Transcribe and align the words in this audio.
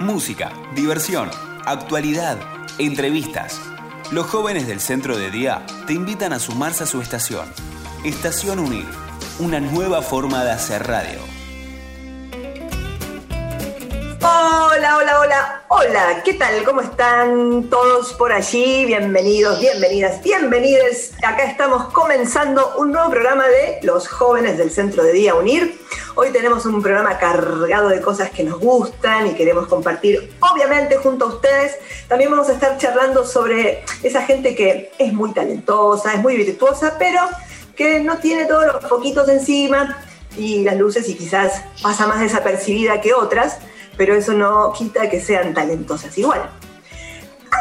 música, 0.00 0.52
diversión, 0.74 1.30
actualidad, 1.64 2.38
entrevistas. 2.78 3.60
Los 4.10 4.26
jóvenes 4.26 4.66
del 4.66 4.80
centro 4.80 5.16
de 5.16 5.30
día 5.30 5.64
te 5.86 5.94
invitan 5.94 6.32
a 6.32 6.38
sumarse 6.38 6.84
a 6.84 6.86
su 6.86 7.00
estación. 7.00 7.46
Estación 8.04 8.58
Unir, 8.58 8.86
una 9.38 9.58
nueva 9.58 10.02
forma 10.02 10.44
de 10.44 10.52
hacer 10.52 10.86
radio. 10.86 11.18
Hola, 14.20 14.98
hola, 14.98 15.20
hola, 15.20 15.62
hola, 15.68 16.22
¿qué 16.24 16.34
tal? 16.34 16.62
¿Cómo 16.64 16.82
están 16.82 17.64
todos 17.70 18.12
por 18.14 18.32
allí? 18.32 18.84
Bienvenidos, 18.84 19.60
bienvenidas, 19.60 20.22
bienvenides. 20.22 21.14
Acá 21.22 21.44
estamos 21.44 21.92
comenzando 21.92 22.74
un 22.76 22.92
nuevo 22.92 23.10
programa 23.10 23.46
de 23.46 23.78
Los 23.82 24.08
jóvenes 24.08 24.58
del 24.58 24.70
Centro 24.70 25.02
de 25.02 25.12
Día 25.12 25.34
Unir. 25.34 25.80
Hoy 26.16 26.30
tenemos 26.32 26.66
un 26.66 26.82
programa 26.82 27.18
cargado 27.18 27.88
de 27.88 28.00
cosas 28.00 28.30
que 28.30 28.42
nos 28.42 28.58
gustan 28.58 29.28
y 29.28 29.34
queremos 29.34 29.68
compartir, 29.68 30.32
obviamente, 30.40 30.96
junto 30.96 31.26
a 31.26 31.28
ustedes. 31.28 31.76
También 32.08 32.30
vamos 32.30 32.48
a 32.48 32.54
estar 32.54 32.76
charlando 32.78 33.24
sobre 33.24 33.84
esa 34.02 34.22
gente 34.22 34.56
que 34.56 34.90
es 34.98 35.12
muy 35.12 35.32
talentosa, 35.32 36.14
es 36.14 36.20
muy 36.20 36.36
virtuosa, 36.36 36.96
pero 36.98 37.20
que 37.76 38.00
no 38.00 38.16
tiene 38.18 38.46
todos 38.46 38.66
los 38.66 38.84
poquitos 38.86 39.28
encima 39.28 39.98
y 40.36 40.64
las 40.64 40.76
luces 40.76 41.08
y 41.08 41.14
quizás 41.14 41.62
pasa 41.82 42.06
más 42.06 42.20
desapercibida 42.20 43.00
que 43.00 43.14
otras 43.14 43.58
pero 43.96 44.14
eso 44.14 44.32
no 44.32 44.72
quita 44.72 45.08
que 45.08 45.20
sean 45.20 45.54
talentosas 45.54 46.16
igual. 46.18 46.50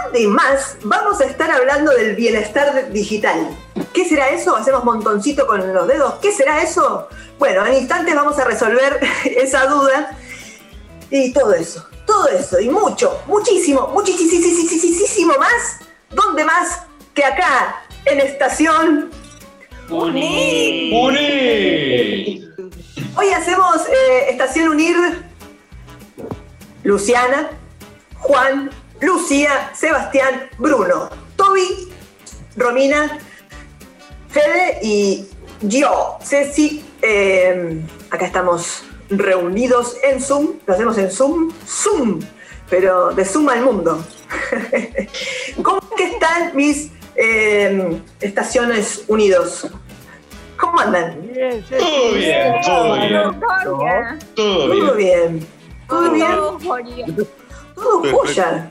Además, 0.09 0.77
vamos 0.83 1.21
a 1.21 1.25
estar 1.25 1.49
hablando 1.49 1.91
del 1.91 2.15
bienestar 2.15 2.91
digital. 2.91 3.55
¿Qué 3.93 4.05
será 4.05 4.29
eso? 4.29 4.55
Hacemos 4.55 4.83
montoncito 4.83 5.47
con 5.47 5.73
los 5.73 5.87
dedos. 5.87 6.15
¿Qué 6.15 6.31
será 6.31 6.61
eso? 6.61 7.07
Bueno, 7.37 7.65
en 7.65 7.73
instantes 7.73 8.15
vamos 8.15 8.37
a 8.39 8.45
resolver 8.45 8.99
esa 9.25 9.65
duda 9.67 10.17
y 11.09 11.33
todo 11.33 11.53
eso, 11.53 11.85
todo 12.05 12.27
eso 12.29 12.59
y 12.59 12.69
mucho, 12.69 13.21
muchísimo, 13.27 13.87
muchísimo 13.87 15.33
más. 15.39 15.79
¿Dónde 16.11 16.45
más 16.45 16.83
que 17.13 17.25
acá 17.25 17.83
en 18.05 18.19
Estación 18.21 19.11
Unir? 19.89 20.93
Unir. 20.93 22.55
Hoy 23.17 23.29
hacemos 23.29 23.87
eh, 23.87 24.29
Estación 24.29 24.69
Unir 24.69 24.95
Luciana, 26.83 27.49
Juan, 28.19 28.69
Lucía, 29.01 29.71
Sebastián, 29.73 30.49
Bruno, 30.59 31.09
Toby, 31.35 31.91
Romina, 32.55 33.17
Fede 34.29 34.79
y 34.83 35.27
yo, 35.61 36.17
Ceci. 36.23 36.85
Eh, 37.07 37.81
acá 38.09 38.25
estamos 38.25 38.83
reunidos 39.11 39.95
en 40.03 40.19
Zoom, 40.19 40.53
lo 40.65 40.73
hacemos 40.73 40.97
en 40.97 41.11
Zoom, 41.11 41.51
Zoom, 41.67 42.19
pero 42.67 43.11
de 43.11 43.23
Zoom 43.23 43.47
al 43.49 43.61
mundo. 43.61 44.03
¿Cómo 45.61 45.79
que 45.95 46.05
están 46.05 46.55
mis 46.55 46.89
eh, 47.15 48.01
estaciones 48.21 49.03
unidos? 49.07 49.67
¿Cómo 50.57 50.79
andan? 50.79 51.15
Todo 51.77 52.11
bien, 52.13 52.53
todo 52.65 52.93
bien. 52.95 53.39
Todo 53.43 53.79
Todo 54.35 54.71
bien. 54.71 54.97
bien. 54.97 55.47
¿Todo 55.87 56.11
bien? 56.11 56.29
Todo 57.75 58.01
joya. 58.11 58.69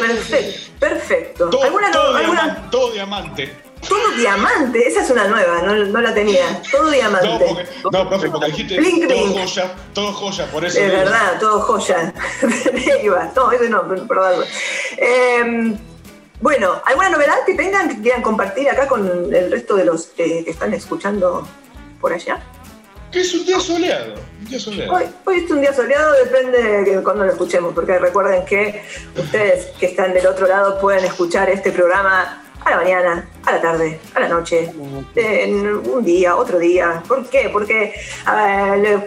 Perfecto. 0.00 0.70
Perfecto. 0.80 1.50
Todo, 1.50 1.62
¿Alguna, 1.62 1.88
no- 1.90 1.92
todo 1.92 2.16
alguna- 2.16 2.42
diamante, 2.42 2.68
todo 2.72 2.90
diamante. 2.92 3.56
Todo 3.88 4.10
diamante. 4.16 4.86
Esa 4.86 5.02
es 5.02 5.10
una 5.10 5.26
nueva, 5.26 5.62
no, 5.62 5.74
no 5.74 6.00
la 6.00 6.14
tenía. 6.14 6.60
Todo 6.70 6.84
No, 6.84 6.90
diamante. 6.90 7.28
porque, 7.46 7.66
no, 7.92 8.08
profe, 8.08 8.30
porque 8.30 8.46
dijiste 8.48 8.76
Blink, 8.78 9.08
todo 9.08 9.24
blink. 9.24 9.38
joya, 9.38 9.74
todo 9.94 10.12
joya, 10.12 10.46
por 10.50 10.64
eso. 10.64 10.78
Es 10.80 10.90
verdad, 10.92 11.38
todo 11.40 11.60
joya. 11.60 12.12
Ahí 13.00 13.08
va. 13.08 13.30
No, 13.34 13.52
ese 13.52 13.68
no, 13.68 13.86
perdón. 14.06 14.44
Eh, 14.96 15.76
bueno, 16.40 16.80
¿alguna 16.86 17.10
novedad 17.10 17.44
que 17.46 17.54
tengan 17.54 17.88
que 17.88 18.00
quieran 18.00 18.22
compartir 18.22 18.68
acá 18.70 18.86
con 18.86 19.06
el 19.34 19.50
resto 19.50 19.76
de 19.76 19.84
los 19.84 20.10
eh, 20.18 20.42
que 20.44 20.50
están 20.50 20.72
escuchando 20.74 21.46
por 22.00 22.12
allá? 22.12 22.40
Que 23.12 23.20
es 23.20 23.34
un 23.34 23.44
día 23.44 23.58
soleado. 23.60 24.14
Un 24.38 24.44
día 24.46 24.60
soleado. 24.60 24.92
Hoy, 24.94 25.04
hoy 25.26 25.44
es 25.44 25.50
un 25.50 25.60
día 25.60 25.74
soleado, 25.74 26.12
depende 26.24 26.62
de 26.84 27.02
cuando 27.02 27.24
lo 27.24 27.32
escuchemos, 27.32 27.74
porque 27.74 27.98
recuerden 27.98 28.44
que 28.44 28.82
ustedes 29.16 29.66
que 29.78 29.86
están 29.86 30.14
del 30.14 30.26
otro 30.26 30.46
lado 30.46 30.80
pueden 30.80 31.04
escuchar 31.04 31.50
este 31.50 31.72
programa 31.72 32.42
a 32.64 32.70
la 32.70 32.76
mañana, 32.76 33.28
a 33.50 33.54
la 33.56 33.60
tarde, 33.60 34.00
a 34.14 34.20
la 34.20 34.28
noche, 34.28 34.72
en 35.16 35.66
un 35.66 36.04
día, 36.04 36.36
otro 36.36 36.58
día. 36.58 37.02
¿Por 37.06 37.28
qué? 37.28 37.50
Porque 37.52 37.94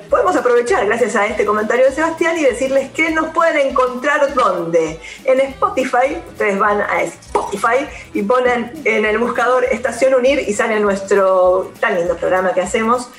podemos 0.10 0.36
aprovechar 0.36 0.86
gracias 0.86 1.16
a 1.16 1.26
este 1.28 1.46
comentario 1.46 1.86
de 1.86 1.92
Sebastián 1.92 2.38
y 2.38 2.44
decirles 2.44 2.92
que 2.92 3.12
nos 3.12 3.30
pueden 3.34 3.70
encontrar 3.70 4.34
dónde. 4.34 5.00
En 5.24 5.40
Spotify, 5.40 6.22
ustedes 6.30 6.60
van 6.60 6.82
a 6.82 7.04
Spotify 7.04 7.88
y 8.14 8.22
ponen 8.24 8.74
en 8.84 9.06
el 9.06 9.18
buscador 9.18 9.64
Estación 9.66 10.14
Unir 10.16 10.44
y 10.48 10.54
sale 10.54 10.80
nuestro 10.80 11.72
tan 11.80 11.96
lindo 11.96 12.16
programa 12.18 12.54
que 12.54 12.62
hacemos. 12.62 13.10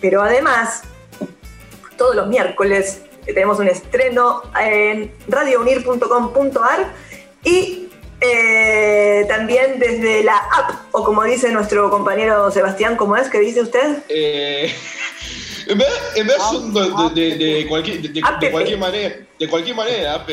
Pero 0.00 0.22
además, 0.22 0.82
todos 1.96 2.16
los 2.16 2.26
miércoles 2.28 3.02
tenemos 3.26 3.58
un 3.58 3.68
estreno 3.68 4.42
en 4.58 5.12
radiounir.com.ar 5.28 6.92
y 7.44 7.79
también 9.40 9.78
desde 9.78 10.22
la 10.22 10.36
app, 10.36 10.72
o 10.92 11.02
como 11.04 11.24
dice 11.24 11.50
nuestro 11.50 11.88
compañero 11.90 12.50
Sebastián, 12.50 12.96
¿cómo 12.96 13.16
es 13.16 13.28
que 13.28 13.38
dice 13.40 13.62
usted? 13.62 13.98
Eh, 14.08 14.72
en 15.66 16.28
son 16.50 16.74
de, 16.74 16.80
de- 17.14 17.36
de- 17.36 17.54
de 17.54 17.66
cualquier, 17.68 18.00
de, 18.02 18.08
de- 18.08 18.20
App. 18.22 18.40
de 18.40 18.50
cualquier 18.50 18.78
manera, 18.78 19.14
de 19.38 19.48
cualquier 19.48 19.76
manera, 19.76 20.14
app, 20.14 20.28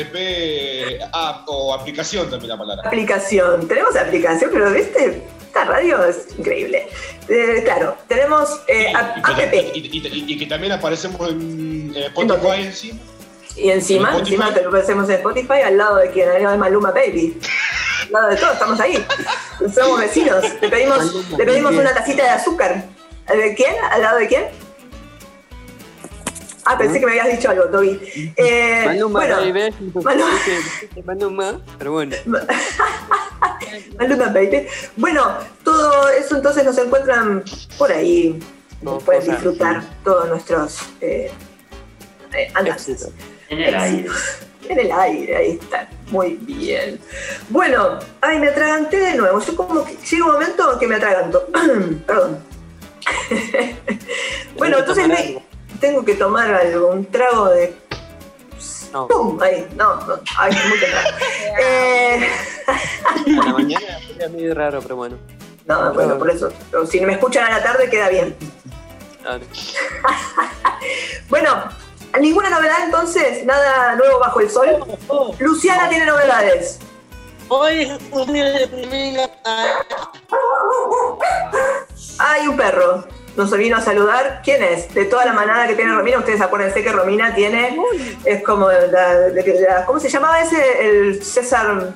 app 1.12 1.44
o 1.48 1.72
aplicación 1.74 2.28
también 2.28 2.50
la 2.50 2.58
palabra. 2.58 2.82
Aplicación. 2.86 3.66
Tenemos 3.68 3.96
aplicación, 3.96 4.50
pero 4.52 4.70
viste, 4.72 5.22
esta 5.46 5.64
radio 5.64 6.04
es 6.04 6.26
increíble. 6.36 6.86
Eh, 7.28 7.62
claro, 7.64 7.96
tenemos 8.08 8.60
eh, 8.66 8.88
Y- 8.90 8.94
app. 8.94 9.16
y, 9.18 9.22
que, 9.22 9.42
app. 9.42 9.54
y- 9.54 9.78
y- 9.78 10.06
y- 10.06 10.32
y 10.34 10.38
que 10.38 10.46
también 10.46 10.72
aparecemos 10.72 11.30
en 11.30 11.92
eh? 11.96 12.06
Spotify 12.06 12.62
encima. 12.64 13.00
Y 13.56 13.70
encima, 13.70 14.12
¿En 14.12 14.18
encima 14.20 14.52
te 14.54 14.62
lo 14.62 14.76
hacemos 14.76 15.08
en 15.08 15.16
Spotify 15.16 15.60
al 15.64 15.78
lado 15.78 15.96
de 15.96 16.10
quien, 16.10 16.28
de 16.30 16.58
Maluma 16.58 16.90
Baby. 16.90 17.38
Al 18.08 18.12
lado 18.12 18.28
de 18.30 18.36
todo, 18.36 18.52
estamos 18.52 18.80
ahí. 18.80 19.06
Somos 19.74 20.00
vecinos. 20.00 20.44
Le 20.60 20.68
pedimos, 20.68 21.30
le 21.36 21.44
pedimos 21.44 21.72
una 21.72 21.94
tacita 21.94 22.24
de 22.24 22.30
azúcar. 22.30 22.84
¿De 23.28 23.54
quién? 23.54 23.74
¿Al 23.90 24.02
lado 24.02 24.18
de 24.18 24.26
quién? 24.26 24.44
Ah, 26.64 26.76
pensé 26.76 27.00
que 27.00 27.06
me 27.06 27.12
habías 27.12 27.36
dicho 27.36 27.50
algo, 27.50 27.64
Toby. 27.64 28.32
Eh, 28.36 28.82
Maluma, 28.84 29.20
bueno, 29.20 29.36
baby. 29.36 29.74
Maluma. 29.94 30.30
Maluma, 31.04 31.60
pero 31.78 31.92
bueno. 31.92 32.16
Maluma 33.98 34.26
Baby. 34.26 34.66
Bueno, 34.96 35.38
todo 35.64 36.08
eso 36.10 36.36
entonces 36.36 36.64
nos 36.64 36.76
encuentran 36.78 37.42
por 37.76 37.90
ahí. 37.92 38.38
Todo 38.82 38.98
Pueden 38.98 39.30
disfrutar 39.30 39.82
todos 40.04 40.28
nuestros 40.28 40.80
eh, 41.00 41.30
eh, 42.34 42.50
andanzas. 42.54 43.10
En 43.48 43.60
el 43.60 43.74
aire. 43.74 44.08
En 44.68 44.78
el 44.78 44.92
aire, 44.92 45.36
ahí 45.36 45.50
está. 45.60 45.88
Muy 46.10 46.34
bien. 46.42 46.98
Bueno, 47.48 47.98
ay, 48.20 48.38
me 48.38 48.48
atraganté 48.48 48.98
de 48.98 49.14
nuevo. 49.16 49.40
Yo 49.40 49.56
como 49.56 49.84
que 49.84 49.96
llega 49.96 50.24
un 50.26 50.32
momento 50.32 50.78
que 50.78 50.86
me 50.86 50.96
atraganto. 50.96 51.46
Perdón. 52.06 52.38
bueno, 54.56 54.78
entonces 54.78 55.08
me- 55.08 55.42
tengo 55.80 56.04
que 56.04 56.14
tomar 56.14 56.52
algo, 56.52 56.88
un 56.88 57.06
trago 57.06 57.48
de. 57.50 57.74
No, 58.92 59.06
¡Pum! 59.06 59.38
Ahí, 59.42 59.66
no, 59.76 59.96
no. 60.06 60.14
Ay, 60.38 60.52
muy 60.68 60.78
temprano. 60.80 61.08
eh, 61.60 62.28
a 63.40 63.44
la 63.44 63.52
mañana 63.52 63.98
es 64.18 64.30
medio 64.30 64.54
raro, 64.54 64.80
pero 64.80 64.96
bueno. 64.96 65.16
no, 65.66 65.92
bueno, 65.92 66.18
por 66.18 66.30
eso. 66.30 66.50
Pero 66.70 66.86
si 66.86 67.00
me 67.00 67.12
escuchan 67.12 67.44
a 67.44 67.50
la 67.58 67.62
tarde, 67.62 67.90
queda 67.90 68.08
bien. 68.08 68.34
Bueno, 71.28 71.64
ninguna 72.20 72.50
novedad 72.50 72.76
entonces, 72.84 73.44
nada 73.44 73.94
nuevo 73.96 74.18
bajo 74.18 74.40
el 74.40 74.50
sol. 74.50 74.84
Luciana 75.38 75.88
tiene 75.88 76.06
novedades. 76.06 76.78
Hoy 77.48 77.82
es 77.82 77.98
un 78.12 78.32
día 78.32 78.44
de 78.44 78.68
primera. 78.68 79.28
Hay 82.18 82.46
un 82.48 82.56
perro. 82.56 83.04
Nos 83.36 83.56
vino 83.56 83.76
a 83.76 83.80
saludar. 83.80 84.40
¿Quién 84.44 84.62
es? 84.64 84.92
De 84.92 85.04
toda 85.04 85.24
la 85.24 85.32
manada 85.32 85.66
que 85.68 85.74
tiene 85.76 85.94
Romina, 85.94 86.18
ustedes 86.18 86.40
acuérdense 86.40 86.82
que 86.82 86.90
Romina 86.92 87.34
tiene. 87.34 87.78
Es 88.24 88.42
como. 88.42 88.68
la- 88.68 88.86
la- 88.88 89.28
la- 89.28 89.84
¿Cómo 89.86 90.00
se 90.00 90.08
llamaba 90.08 90.40
ese? 90.40 90.88
El 90.88 91.22
César. 91.22 91.94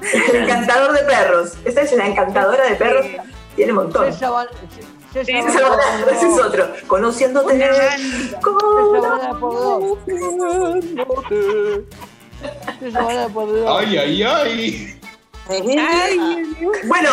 El 0.00 0.36
encantador 0.36 0.92
de 0.92 1.02
perros. 1.04 1.52
Esta 1.64 1.82
es 1.82 1.92
la 1.92 2.06
encantadora 2.06 2.64
de 2.64 2.74
perros. 2.76 3.06
Tiene 3.54 3.72
un 3.72 3.78
montón. 3.78 4.08
Ese 5.14 6.26
es 6.28 6.38
otro. 6.40 6.68
Conociéndote. 6.86 7.58
César 7.58 8.40
Con- 8.40 8.92
Banana 9.00 9.38
por 9.38 9.54
dos. 9.54 9.98
César 12.78 13.04
Banana 13.04 13.28
por 13.32 13.46
dos. 13.52 13.80
Ay, 13.80 13.96
ay, 13.98 14.22
ay. 14.22 14.96
Bueno, 16.84 17.10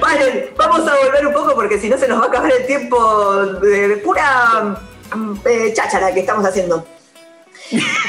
paren, 0.00 0.50
vamos 0.58 0.86
a 0.86 0.94
volver 0.96 1.26
un 1.26 1.32
poco 1.32 1.54
porque 1.54 1.78
si 1.78 1.88
no 1.88 1.96
se 1.96 2.06
nos 2.06 2.20
va 2.20 2.24
a 2.26 2.28
acabar 2.28 2.52
el 2.52 2.66
tiempo 2.66 3.34
de, 3.62 3.88
de 3.88 3.96
pura 3.96 4.76
mm, 5.14 5.34
eh, 5.46 5.72
cháchara 5.74 6.12
que 6.12 6.20
estamos 6.20 6.44
haciendo. 6.44 6.84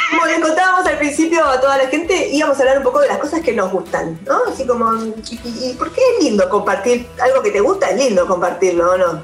Como 0.09 0.25
les 0.25 0.39
contábamos 0.39 0.85
al 0.85 0.97
principio 0.97 1.43
a 1.45 1.59
toda 1.59 1.77
la 1.77 1.87
gente, 1.87 2.29
íbamos 2.31 2.57
a 2.57 2.59
hablar 2.61 2.77
un 2.79 2.83
poco 2.83 2.99
de 2.99 3.07
las 3.07 3.17
cosas 3.17 3.41
que 3.41 3.53
nos 3.53 3.71
gustan, 3.71 4.19
¿no? 4.25 4.39
Así 4.51 4.65
como, 4.65 4.93
¿y, 4.95 5.13
y- 5.45 5.69
y 5.71 5.73
por 5.73 5.91
qué 5.91 6.01
es 6.17 6.23
lindo 6.23 6.47
compartir? 6.49 7.05
Algo 7.21 7.41
que 7.41 7.51
te 7.51 7.59
gusta 7.61 7.89
es 7.91 7.97
lindo 7.97 8.25
compartirlo, 8.27 8.91
¿o 8.91 8.97
no? 8.97 9.23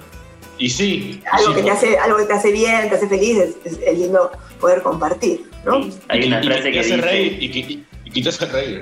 Y 0.58 0.70
sí. 0.70 1.22
Algo 1.32 1.50
sí, 1.50 1.56
que 1.56 1.64
te 1.64 1.72
hace, 1.72 1.98
algo 1.98 2.18
que 2.18 2.26
te 2.26 2.34
hace 2.34 2.52
bien, 2.52 2.90
te 2.90 2.96
hace 2.96 3.08
feliz, 3.08 3.38
es, 3.38 3.56
es- 3.66 3.80
es 3.86 3.98
lindo 3.98 4.32
poder 4.60 4.82
compartir, 4.82 5.50
¿no? 5.66 5.84
Sí, 5.84 5.94
Hay 6.10 6.24
y 6.24 6.28
una 6.28 6.44
y 6.44 6.48
frase 6.48 6.64
te 6.64 6.72
que 6.72 6.80
hace 6.80 6.90
dice, 6.96 7.02
reír 7.02 7.44
y 7.44 7.52
que, 7.52 7.60
y- 7.60 7.86
y 8.14 8.24
te 8.24 8.30
hace 8.30 8.46
reír. 8.46 8.82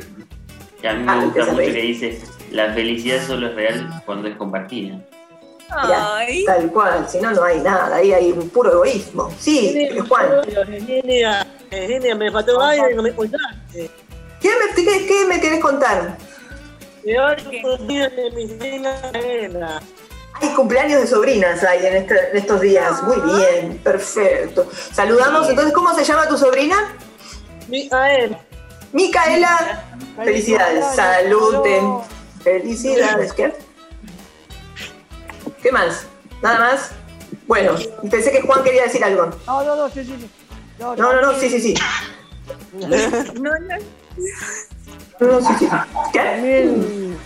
que 0.82 0.88
a 0.88 0.94
mí 0.94 1.06
Ah, 1.08 1.16
me 1.18 1.26
gusta 1.26 1.46
mucho, 1.46 1.58
que 1.58 1.72
dice, 1.74 2.20
la 2.52 2.74
felicidad 2.74 3.26
solo 3.28 3.48
es 3.48 3.56
real 3.56 4.02
cuando 4.06 4.28
es 4.28 4.36
compartida. 4.38 5.00
Tal 6.46 6.72
cual, 6.72 7.08
si 7.10 7.20
no, 7.20 7.32
no 7.32 7.44
hay 7.44 7.60
nada, 7.60 7.96
ahí 7.98 8.14
hay 8.14 8.32
un 8.32 8.50
puro 8.50 8.72
egoísmo. 8.72 9.32
Sí, 9.40 9.88
Juan. 10.08 10.28
Virginia, 10.68 11.46
Virginia, 11.70 12.16
me 12.16 12.32
faltó 12.32 12.60
algo 12.62 12.88
que 12.88 12.96
no 12.96 13.04
me 13.04 13.14
contaste. 13.14 13.92
¿Qué 14.42 14.50
me, 14.50 14.76
qué- 14.84 15.06
qué 15.08 15.26
me 15.26 15.42
querés 15.42 15.60
contar? 15.60 16.18
Que 17.04 17.20
hoy 17.20 17.36
cumpleaños 17.62 18.16
de 18.16 18.32
mi 18.32 18.48
sobrina 18.48 18.96
Elena. 19.14 19.82
Hay 20.40 20.50
cumpleaños 20.50 21.02
de 21.02 21.08
sobrinas 21.08 21.64
ahí 21.64 21.86
en, 21.86 21.96
este- 21.98 22.30
en 22.32 22.38
estos 22.38 22.62
días. 22.62 23.02
Muy 23.04 23.18
bien, 23.38 23.78
perfecto. 23.80 24.70
Saludamos, 24.94 25.50
entonces, 25.50 25.74
¿cómo 25.74 25.94
se 25.96 26.04
llama 26.04 26.28
tu 26.28 26.38
sobrina? 26.38 26.96
Micaela. 27.68 28.40
Micaela. 28.94 29.84
Felicidades, 30.24 30.86
saluten. 30.96 31.98
Felicidades, 32.44 33.34
¿qué? 33.34 33.54
¿Qué 35.62 35.72
más? 35.72 36.06
¿Nada 36.42 36.60
más? 36.60 36.92
Bueno, 37.48 37.74
pensé 38.10 38.32
que 38.32 38.42
Juan 38.42 38.64
quería 38.64 38.84
decir 38.84 39.04
algo. 39.04 39.30
No, 39.48 39.64
no, 39.64 39.76
no, 39.76 39.90
sí, 39.90 40.04
sí. 40.06 40.16
sí. 40.20 40.30
No, 40.80 40.96
no, 40.96 41.22
no, 41.22 41.34
sí, 41.40 41.50
sí, 41.50 41.60
sí. 41.60 41.74
No, 42.74 42.88
no. 42.88 43.76
No, 45.20 45.28
no, 45.40 45.42
sí, 45.48 45.54
sí. 45.60 45.68
¿Qué? 46.14 46.20
También 46.20 47.18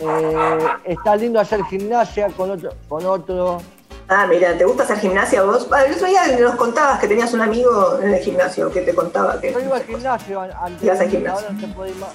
eh, 0.00 0.58
está 0.84 1.16
lindo 1.16 1.38
hacer 1.40 1.62
gimnasia 1.64 2.28
con 2.28 2.50
otro, 2.50 2.72
con 2.88 3.04
otro. 3.04 3.60
Ah, 4.08 4.26
mira, 4.26 4.56
¿te 4.56 4.64
gusta 4.64 4.84
hacer 4.84 4.98
gimnasia 5.00 5.42
vos? 5.42 5.66
Ah, 5.72 5.82
el 5.84 5.94
otro 5.94 6.06
día 6.06 6.26
nos 6.38 6.54
contabas 6.54 7.00
que 7.00 7.08
tenías 7.08 7.32
un 7.34 7.40
amigo 7.40 7.98
en 8.00 8.14
el 8.14 8.20
gimnasio 8.22 8.70
que 8.70 8.82
te 8.82 8.94
contaba 8.94 9.40
que... 9.40 9.52
Yo 9.52 9.60
iba 9.60 9.76
al 9.76 9.84
gimnasio 9.84 10.40
an- 10.40 10.52
antes, 10.62 10.82
Ibas 10.84 11.00
al 11.00 11.08
gimnasio. 11.10 11.38
ahora 11.48 11.52
no 11.52 11.60
se 11.60 11.74
puede 11.74 11.90
ir 11.90 11.96
más. 11.96 12.10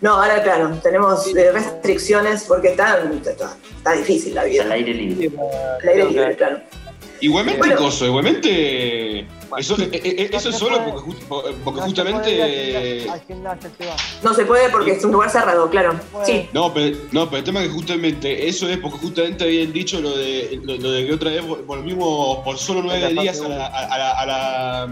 No, 0.00 0.14
ahora 0.14 0.42
claro, 0.42 0.70
tenemos 0.82 1.26
eh, 1.34 1.50
restricciones 1.52 2.44
porque 2.44 2.68
está, 2.68 2.98
está, 3.02 3.56
está 3.76 3.92
difícil 3.92 4.34
la 4.34 4.44
vida. 4.44 4.64
aire 4.72 4.94
libre. 4.94 5.30
El 5.82 5.88
aire 5.88 6.04
libre, 6.10 6.36
claro. 6.36 6.60
Igualmente, 7.20 7.58
Bueno. 7.58 7.76
coso, 7.76 8.06
igualmente. 8.06 9.26
Eso, 9.56 9.76
eh, 9.80 9.88
eh, 9.92 10.30
eso 10.32 10.50
es 10.50 10.56
solo 10.56 10.84
porque, 10.84 11.10
porque 11.64 11.80
No 11.80 11.86
justamente. 11.86 12.30
gimnasio- 12.30 13.12
al 13.12 13.20
gimnasio 13.26 13.70
se 13.76 13.86
va. 13.86 13.96
No 14.22 14.34
se 14.34 14.44
puede 14.44 14.68
porque 14.68 14.92
es 14.92 15.04
un 15.04 15.10
lugar 15.10 15.30
cerrado, 15.30 15.68
claro. 15.68 15.98
Sí. 16.24 16.48
No 16.52 16.72
pero, 16.72 16.96
no, 17.10 17.24
pero 17.26 17.38
el 17.38 17.44
tema 17.44 17.60
es 17.62 17.68
que 17.68 17.72
justamente 17.74 18.46
eso 18.46 18.68
es 18.68 18.76
porque 18.78 18.98
justamente 18.98 19.42
habían 19.44 19.72
dicho 19.72 20.00
lo 20.00 20.16
de, 20.16 20.60
lo, 20.62 20.76
lo 20.76 20.90
de 20.92 21.06
que 21.06 21.12
otra 21.14 21.30
vez 21.30 21.42
vol- 21.42 21.64
volvimos 21.66 22.38
por 22.44 22.56
solo 22.58 22.82
nueve 22.82 23.12
la 23.12 23.20
días 23.22 23.40
a 23.40 23.48
la. 23.48 23.66
A, 23.66 23.84
a 23.86 23.98
la, 23.98 24.10
a 24.12 24.26
la. 24.26 24.86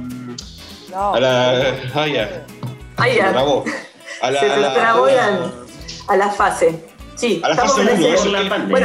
No, 0.91 1.15
A 1.15 1.21
la- 1.21 2.07
ya. 2.07 2.45
me 2.99 3.15
ya. 3.15 3.37
A 4.23 4.31
la, 4.31 4.41
Se 4.41 4.47
a 4.47 4.75
trabó 4.75 5.07
la- 5.07 5.51
a 6.09 6.17
la 6.17 6.31
fase. 6.31 6.83
Sí, 7.15 7.41
a 7.45 7.49
la 7.49 7.55
estamos 7.55 7.77
fase 7.77 7.83
en 7.93 7.99
1, 7.99 8.07
ese- 8.07 8.15
eso, 8.15 8.29
la 8.31 8.41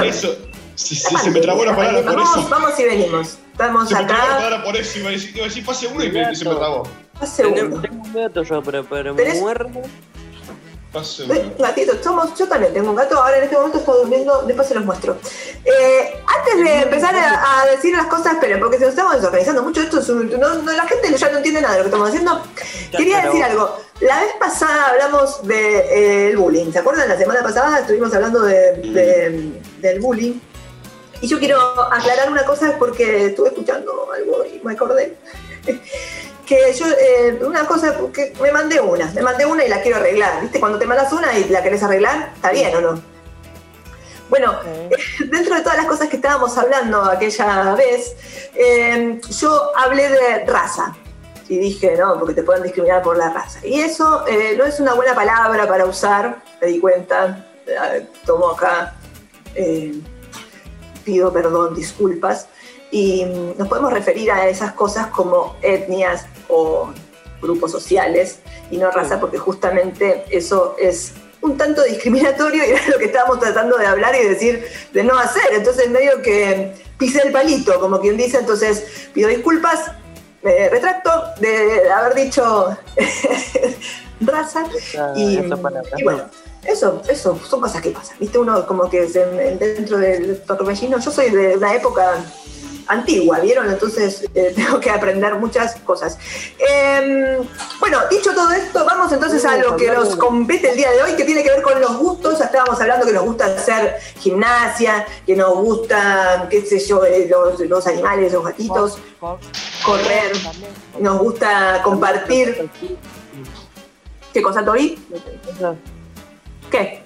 eso 0.05 0.35
se, 0.75 0.95
se- 0.95 1.13
la 1.13 1.19
se 1.19 1.31
me 1.31 1.39
trabó 1.41 1.65
la 1.65 1.75
palabra 1.75 2.01
por 2.01 2.15
vamos, 2.15 2.37
eso. 2.37 2.49
Vamos 2.49 2.79
y 2.79 2.83
venimos. 2.83 3.37
Estamos 3.51 3.89
Se 3.89 3.95
me 3.95 4.03
trabó 4.05 4.17
la 4.17 4.23
acá. 4.25 4.35
palabra 4.37 4.63
por 4.63 4.77
eso, 4.77 4.99
iba 4.99 5.09
a 5.09 5.11
decir, 5.11 5.31
iba 5.35 5.45
a 5.45 5.47
decir 5.49 5.63
fase 5.63 5.87
1 5.87 6.03
y 6.03 6.11
me- 6.11 6.35
se 6.35 6.45
me 6.45 6.55
trabó. 6.55 6.83
Fase 7.19 7.43
Tengo, 7.43 7.75
un 7.75 8.13
gato 8.13 8.43
yo, 8.43 8.63
pero, 8.63 8.83
pero 8.85 9.13
muerto. 9.15 9.81
Fase 10.91 11.23
Eh, 11.23 11.27
1. 11.29 11.41
Un 11.57 11.57
gatito, 11.57 11.93
somos, 12.03 12.37
yo 12.37 12.47
también 12.47 12.73
tengo 12.73 12.89
un 12.89 12.95
gato, 12.97 13.21
ahora 13.21 13.37
en 13.37 13.43
este 13.45 13.55
momento 13.55 13.77
está 13.77 13.91
durmiendo, 13.93 14.43
después 14.45 14.67
se 14.67 14.73
los 14.75 14.83
muestro. 14.85 15.17
Eh, 15.63 16.21
antes 16.25 16.55
de 16.63 16.81
empezar 16.81 17.15
a, 17.15 17.61
a 17.61 17.65
decir 17.67 17.95
las 17.95 18.07
cosas, 18.07 18.33
esperen, 18.33 18.59
porque 18.59 18.77
si 18.77 18.83
nos 18.83 18.91
estamos 18.91 19.15
desorganizando 19.15 19.63
mucho, 19.63 19.81
esto 19.81 19.99
es 19.99 20.09
un, 20.09 20.29
no, 20.39 20.53
no, 20.55 20.71
la 20.73 20.83
gente 20.87 21.15
ya 21.15 21.29
no 21.31 21.37
entiende 21.37 21.61
nada 21.61 21.73
de 21.75 21.79
lo 21.79 21.83
que 21.85 21.89
estamos 21.89 22.09
haciendo. 22.09 22.43
Quería 22.97 23.21
decir 23.21 23.41
algo, 23.43 23.77
la 24.01 24.19
vez 24.21 24.33
pasada 24.39 24.87
hablamos 24.89 25.47
del 25.47 26.35
bullying, 26.35 26.71
¿se 26.73 26.79
acuerdan? 26.79 27.07
La 27.07 27.17
semana 27.17 27.41
pasada 27.41 27.79
estuvimos 27.79 28.13
hablando 28.13 28.41
de, 28.41 28.73
de- 28.73 29.61
del 29.79 29.99
bullying. 30.01 30.33
Y 31.21 31.27
yo 31.27 31.37
quiero 31.39 31.59
aclarar 31.93 32.29
una 32.31 32.43
cosa 32.45 32.75
porque 32.79 33.27
estuve 33.27 33.49
escuchando 33.49 34.09
algo 34.11 34.43
y 34.43 34.59
me 34.63 34.73
acordé. 34.73 35.15
Que 36.51 36.73
yo, 36.73 36.85
eh, 36.85 37.39
una 37.45 37.65
cosa, 37.65 37.95
que 38.13 38.33
me 38.41 38.51
mandé 38.51 38.81
una, 38.81 39.09
me 39.15 39.21
mandé 39.21 39.45
una 39.45 39.63
y 39.63 39.69
la 39.69 39.81
quiero 39.81 39.99
arreglar. 39.99 40.41
¿Viste? 40.41 40.59
Cuando 40.59 40.77
te 40.77 40.85
mandas 40.85 41.13
una 41.13 41.31
y 41.37 41.45
la 41.47 41.63
querés 41.63 41.81
arreglar, 41.81 42.33
¿está 42.35 42.51
bien 42.51 42.75
o 42.75 42.81
no? 42.81 43.01
Bueno, 44.29 44.59
dentro 45.31 45.55
de 45.55 45.61
todas 45.61 45.77
las 45.77 45.85
cosas 45.85 46.09
que 46.09 46.17
estábamos 46.17 46.57
hablando 46.57 47.05
aquella 47.05 47.73
vez, 47.75 48.17
eh, 48.53 49.21
yo 49.29 49.71
hablé 49.77 50.09
de 50.09 50.45
raza. 50.45 50.93
Y 51.47 51.57
dije, 51.57 51.95
no, 51.95 52.19
porque 52.19 52.33
te 52.33 52.43
pueden 52.43 52.63
discriminar 52.63 53.01
por 53.01 53.15
la 53.15 53.29
raza. 53.29 53.65
Y 53.65 53.79
eso 53.79 54.27
eh, 54.27 54.53
no 54.57 54.65
es 54.65 54.77
una 54.81 54.93
buena 54.93 55.15
palabra 55.15 55.65
para 55.69 55.85
usar, 55.85 56.43
me 56.59 56.67
di 56.67 56.81
cuenta. 56.81 57.45
Eh, 57.65 58.07
tomo 58.25 58.49
acá, 58.49 58.95
eh, 59.55 60.01
pido 61.05 61.31
perdón, 61.31 61.75
disculpas. 61.75 62.49
Y 62.91 63.23
mm, 63.23 63.57
nos 63.57 63.69
podemos 63.69 63.93
referir 63.93 64.33
a 64.33 64.49
esas 64.49 64.73
cosas 64.73 65.07
como 65.07 65.55
etnias 65.61 66.25
o 66.51 66.93
grupos 67.41 67.71
sociales 67.71 68.39
y 68.69 68.77
no 68.77 68.91
raza, 68.91 69.19
porque 69.19 69.37
justamente 69.39 70.25
eso 70.29 70.75
es 70.79 71.13
un 71.41 71.57
tanto 71.57 71.81
discriminatorio 71.83 72.63
y 72.65 72.69
era 72.71 72.87
lo 72.89 72.99
que 72.99 73.05
estábamos 73.05 73.39
tratando 73.39 73.77
de 73.77 73.87
hablar 73.87 74.13
y 74.15 74.27
decir 74.27 74.63
de 74.93 75.03
no 75.03 75.17
hacer. 75.17 75.41
Entonces 75.53 75.89
medio 75.89 76.21
que 76.21 76.73
pisé 76.99 77.21
el 77.25 77.31
palito, 77.31 77.79
como 77.79 77.99
quien 77.99 78.15
dice, 78.17 78.37
entonces 78.37 79.09
pido 79.13 79.27
disculpas, 79.29 79.91
me 80.43 80.69
retracto 80.69 81.09
de 81.39 81.89
haber 81.89 82.13
dicho 82.13 82.77
raza 84.21 84.63
Esa- 84.75 85.13
y, 85.15 85.37
esa 85.37 85.57
palabra. 85.57 85.89
y 85.97 86.03
bueno, 86.03 86.23
eso, 86.65 87.01
eso 87.09 87.39
son 87.49 87.59
cosas 87.61 87.81
que 87.81 87.89
pasan, 87.89 88.17
¿viste? 88.19 88.37
Uno 88.37 88.65
como 88.67 88.87
que 88.89 89.01
dentro 89.07 89.97
del 89.97 90.39
torbellino, 90.43 90.99
yo 90.99 91.11
soy 91.11 91.31
de 91.31 91.57
una 91.57 91.73
época 91.73 92.23
antigua, 92.87 93.39
¿vieron? 93.39 93.69
Entonces 93.69 94.29
eh, 94.33 94.53
tengo 94.55 94.79
que 94.79 94.89
aprender 94.89 95.35
muchas 95.35 95.75
cosas. 95.81 96.17
Eh, 96.57 97.39
bueno, 97.79 97.99
dicho 98.09 98.33
todo 98.33 98.51
esto, 98.51 98.85
vamos 98.85 99.11
entonces 99.11 99.43
a 99.45 99.57
lo 99.57 99.75
que 99.75 99.87
nos 99.91 100.15
compete 100.15 100.71
el 100.71 100.77
día 100.77 100.91
de 100.91 101.03
hoy, 101.03 101.13
que 101.13 101.23
tiene 101.23 101.43
que 101.43 101.49
ver 101.49 101.61
con 101.61 101.79
los 101.79 101.97
gustos. 101.97 102.39
Ya 102.39 102.45
estábamos 102.45 102.79
hablando 102.79 103.05
que 103.05 103.13
nos 103.13 103.23
gusta 103.23 103.45
hacer 103.45 103.97
gimnasia, 104.19 105.05
que 105.25 105.35
nos 105.35 105.53
gusta, 105.55 106.47
qué 106.49 106.61
sé 106.65 106.79
yo, 106.79 107.03
eh, 107.05 107.27
los, 107.29 107.59
los 107.59 107.87
animales, 107.87 108.33
los 108.33 108.43
gatitos, 108.43 108.97
correr, 109.85 110.31
nos 110.99 111.19
gusta 111.19 111.81
compartir. 111.83 112.69
¿Qué 114.33 114.41
cosa, 114.41 114.63
Tori? 114.63 114.97
¿Qué? 116.69 117.03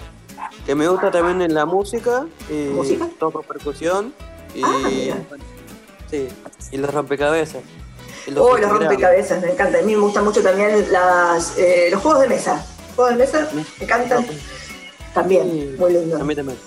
Que 0.65 0.75
me 0.75 0.88
gusta 0.88 1.12
también 1.12 1.41
en 1.41 1.53
la 1.53 1.65
música. 1.65 2.25
Y 2.50 2.70
¿Música? 2.70 3.08
Toco 3.20 3.41
percusión. 3.41 4.13
Y, 4.53 4.62
Ah. 4.63 5.17
Sí, 6.09 6.27
y 6.71 6.77
los 6.77 6.93
rompecabezas. 6.93 7.62
Y 8.27 8.33
Oh, 8.38 8.57
los 8.57 8.69
rompecabezas, 8.71 9.41
me 9.41 9.51
encanta. 9.51 9.79
A 9.79 9.81
mí 9.83 9.95
me 9.95 10.01
gustan 10.01 10.24
mucho 10.25 10.41
también 10.41 10.91
las, 10.91 11.57
eh, 11.57 11.89
los 11.91 12.01
juegos 12.01 12.21
de 12.21 12.27
mesa. 12.29 12.65
Los 12.88 12.95
juegos 12.95 13.12
de 13.13 13.19
mesa 13.19 13.50
me 13.53 13.65
encantan. 13.85 14.25
También, 15.13 15.43
Sí, 15.50 15.75
muy 15.77 15.93
lindo. 15.93 16.17
A 16.17 16.24
mí 16.24 16.35
también. 16.35 16.57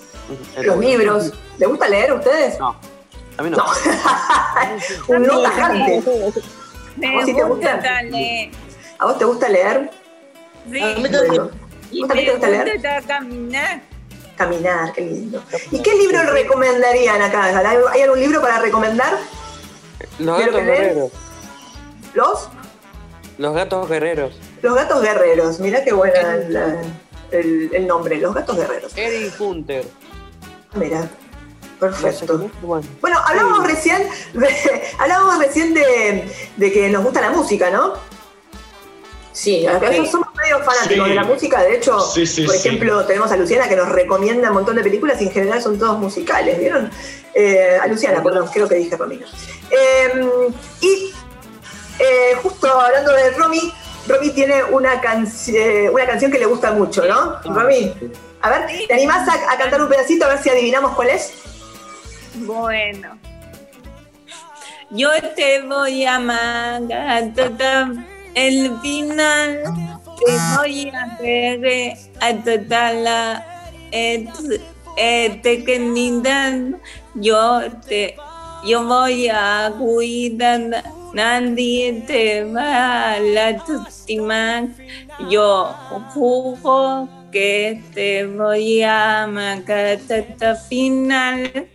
Los 0.63 0.77
libros. 0.77 1.33
¿Les 1.57 1.67
gusta 1.69 1.87
leer 1.89 2.11
a 2.11 2.15
ustedes? 2.15 2.59
No, 2.59 2.75
a 3.37 3.43
mí 3.43 3.49
no. 3.49 3.57
No. 3.57 3.65
Un 5.15 5.23
no 5.23 5.41
tajante. 5.41 6.01
Me 6.95 7.15
¿Vos 7.15 7.25
sí 7.25 7.33
te 7.35 7.43
gusta? 7.43 7.73
gusta 7.75 8.01
leer. 8.03 8.51
¿A 8.99 9.05
vos 9.05 9.17
te 9.17 9.25
gusta 9.25 9.49
leer? 9.49 9.91
Sí. 10.71 10.79
A 10.81 10.95
mí 10.95 11.09
también. 11.09 11.27
Bueno, 11.27 11.49
Y 11.91 11.99
¿Vos 12.01 12.07
también 12.09 12.27
me 12.27 12.31
te 12.31 12.31
gusta 12.31 12.47
leer? 12.49 12.73
gusta 12.73 13.01
caminar. 13.07 13.81
Caminar, 14.49 14.93
qué 14.93 15.01
lindo. 15.01 15.43
¿Y 15.69 15.81
qué 15.81 15.95
libro 15.95 16.23
recomendarían 16.31 17.21
acá? 17.21 17.43
¿Hay 17.91 18.01
algún 18.01 18.19
libro 18.21 18.39
para 18.39 18.59
recomendar? 18.59 19.17
Los 20.17 20.37
¿Quiero 20.37 20.53
gatos 20.53 20.65
guerreros. 20.65 21.11
Los, 22.13 22.49
Los 23.37 23.53
gatos 23.53 23.89
guerreros. 23.89 24.39
los 24.61 24.75
gatos 24.75 25.01
guerreros. 25.01 25.59
Mirá 25.59 25.83
qué 25.83 25.91
buena 25.91 26.37
la- 26.47 26.81
el, 27.31 27.69
el 27.73 27.85
nombre, 27.85 28.15
los 28.17 28.33
gatos 28.33 28.55
guerreros. 28.55 28.93
Erin 28.95 29.29
Hunter. 29.37 29.85
Mira, 30.75 31.09
perfecto. 31.77 32.49
bueno. 32.61 32.87
Bueno, 33.01 33.19
hablábamos 33.25 33.67
recién, 33.67 34.07
de, 34.33 34.47
hablábamos 34.99 35.37
recién 35.39 35.73
de, 35.73 36.33
de 36.55 36.71
que 36.71 36.87
nos 36.87 37.03
gusta 37.03 37.19
la 37.19 37.31
música, 37.31 37.69
¿no? 37.69 37.93
Sí, 39.39 39.65
acá 39.65 39.89
Sí. 39.93 40.05
somos 40.05 40.27
medio 40.35 40.59
fanáticos 40.59 41.05
Sí. 41.05 41.09
de 41.11 41.15
la 41.15 41.23
música. 41.23 41.61
De 41.61 41.75
hecho, 41.77 41.97
Sí, 42.01 42.25
sí, 42.25 42.43
por 42.43 42.55
sí. 42.55 42.67
ejemplo, 42.67 43.05
tenemos 43.05 43.31
a 43.31 43.37
Luciana 43.37 43.69
que 43.69 43.75
nos 43.77 43.87
recomienda 43.87 44.49
un 44.49 44.55
montón 44.55 44.75
de 44.75 44.83
películas 44.83 45.21
y 45.21 45.27
en 45.27 45.31
general 45.31 45.61
son 45.61 45.79
todos 45.79 45.97
musicales, 45.97 46.59
¿vieron? 46.59 46.91
Eh, 47.33 47.77
a 47.81 47.87
Luciana, 47.87 48.21
perdón, 48.21 48.49
creo 48.51 48.67
que 48.67 48.75
dije 48.75 48.97
Romina. 48.97 49.25
Eh, 49.71 50.29
y 50.81 51.13
eh, 51.99 52.35
justo 52.43 52.67
hablando 52.81 53.13
de 53.13 53.29
Romy, 53.31 53.73
Romy 54.07 54.29
tiene 54.31 54.61
una, 54.65 55.01
canci- 55.01 55.55
eh, 55.55 55.89
una 55.89 56.05
canción 56.05 56.31
que 56.31 56.39
le 56.39 56.45
gusta 56.45 56.71
mucho, 56.71 57.05
¿no? 57.05 57.39
Romy, 57.45 57.93
a 58.41 58.49
ver, 58.49 58.87
¿te 58.89 58.93
animás 58.93 59.25
a, 59.29 59.53
a 59.53 59.57
cantar 59.57 59.81
un 59.81 59.87
pedacito 59.87 60.25
a 60.25 60.29
ver 60.29 60.43
si 60.43 60.49
adivinamos 60.49 60.95
cuál 60.95 61.11
es? 61.11 61.31
Bueno. 62.35 63.17
Yo 64.89 65.11
te 65.37 65.61
voy 65.61 66.03
a 66.05 66.15
amar 66.15 66.81
el 68.35 68.77
final. 68.81 69.63
Te 70.25 70.57
voy 70.57 70.89
a 70.89 71.17
ver 71.21 71.93
hasta 72.19 72.93
la 72.93 73.45
et- 73.91 74.61
eternidad. 74.97 76.53
Yo 77.15 77.61
te, 77.87 78.15
yo 78.65 78.85
voy 78.85 79.29
a 79.29 79.71
cuidar. 79.77 80.83
Nadie 81.13 82.03
te 82.05 82.43
va 82.43 83.13
a 83.13 83.19
lastimar. 83.19 84.67
Yo 85.29 85.73
juro 86.13 87.09
que 87.31 87.81
te 87.93 88.25
voy 88.27 88.83
a 88.83 89.23
amar 89.23 89.59
hasta 89.59 90.17
el 90.17 90.57
final. 90.69 91.69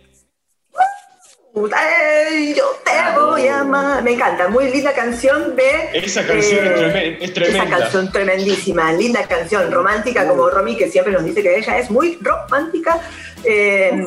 Ay, 1.73 2.53
yo 2.53 2.65
te 2.83 2.91
voy 3.19 3.47
a 3.47 3.61
amar. 3.61 4.03
Me 4.03 4.11
encanta, 4.13 4.49
muy 4.49 4.69
linda 4.71 4.93
canción 4.93 5.55
de. 5.55 5.89
Esa 5.93 6.25
canción 6.27 6.65
eh, 6.65 6.71
es, 6.73 6.81
tremen- 6.81 7.17
es 7.21 7.23
Esa 7.29 7.33
tremenda. 7.33 7.77
canción 7.79 8.11
tremendísima, 8.11 8.91
linda 8.91 9.25
canción, 9.27 9.71
romántica, 9.71 10.27
como 10.27 10.49
Romy, 10.49 10.75
que 10.75 10.89
siempre 10.91 11.13
nos 11.13 11.23
dice 11.23 11.41
que 11.41 11.57
ella 11.57 11.77
es 11.77 11.89
muy 11.89 12.17
romántica. 12.21 12.99
Eh, 13.45 14.05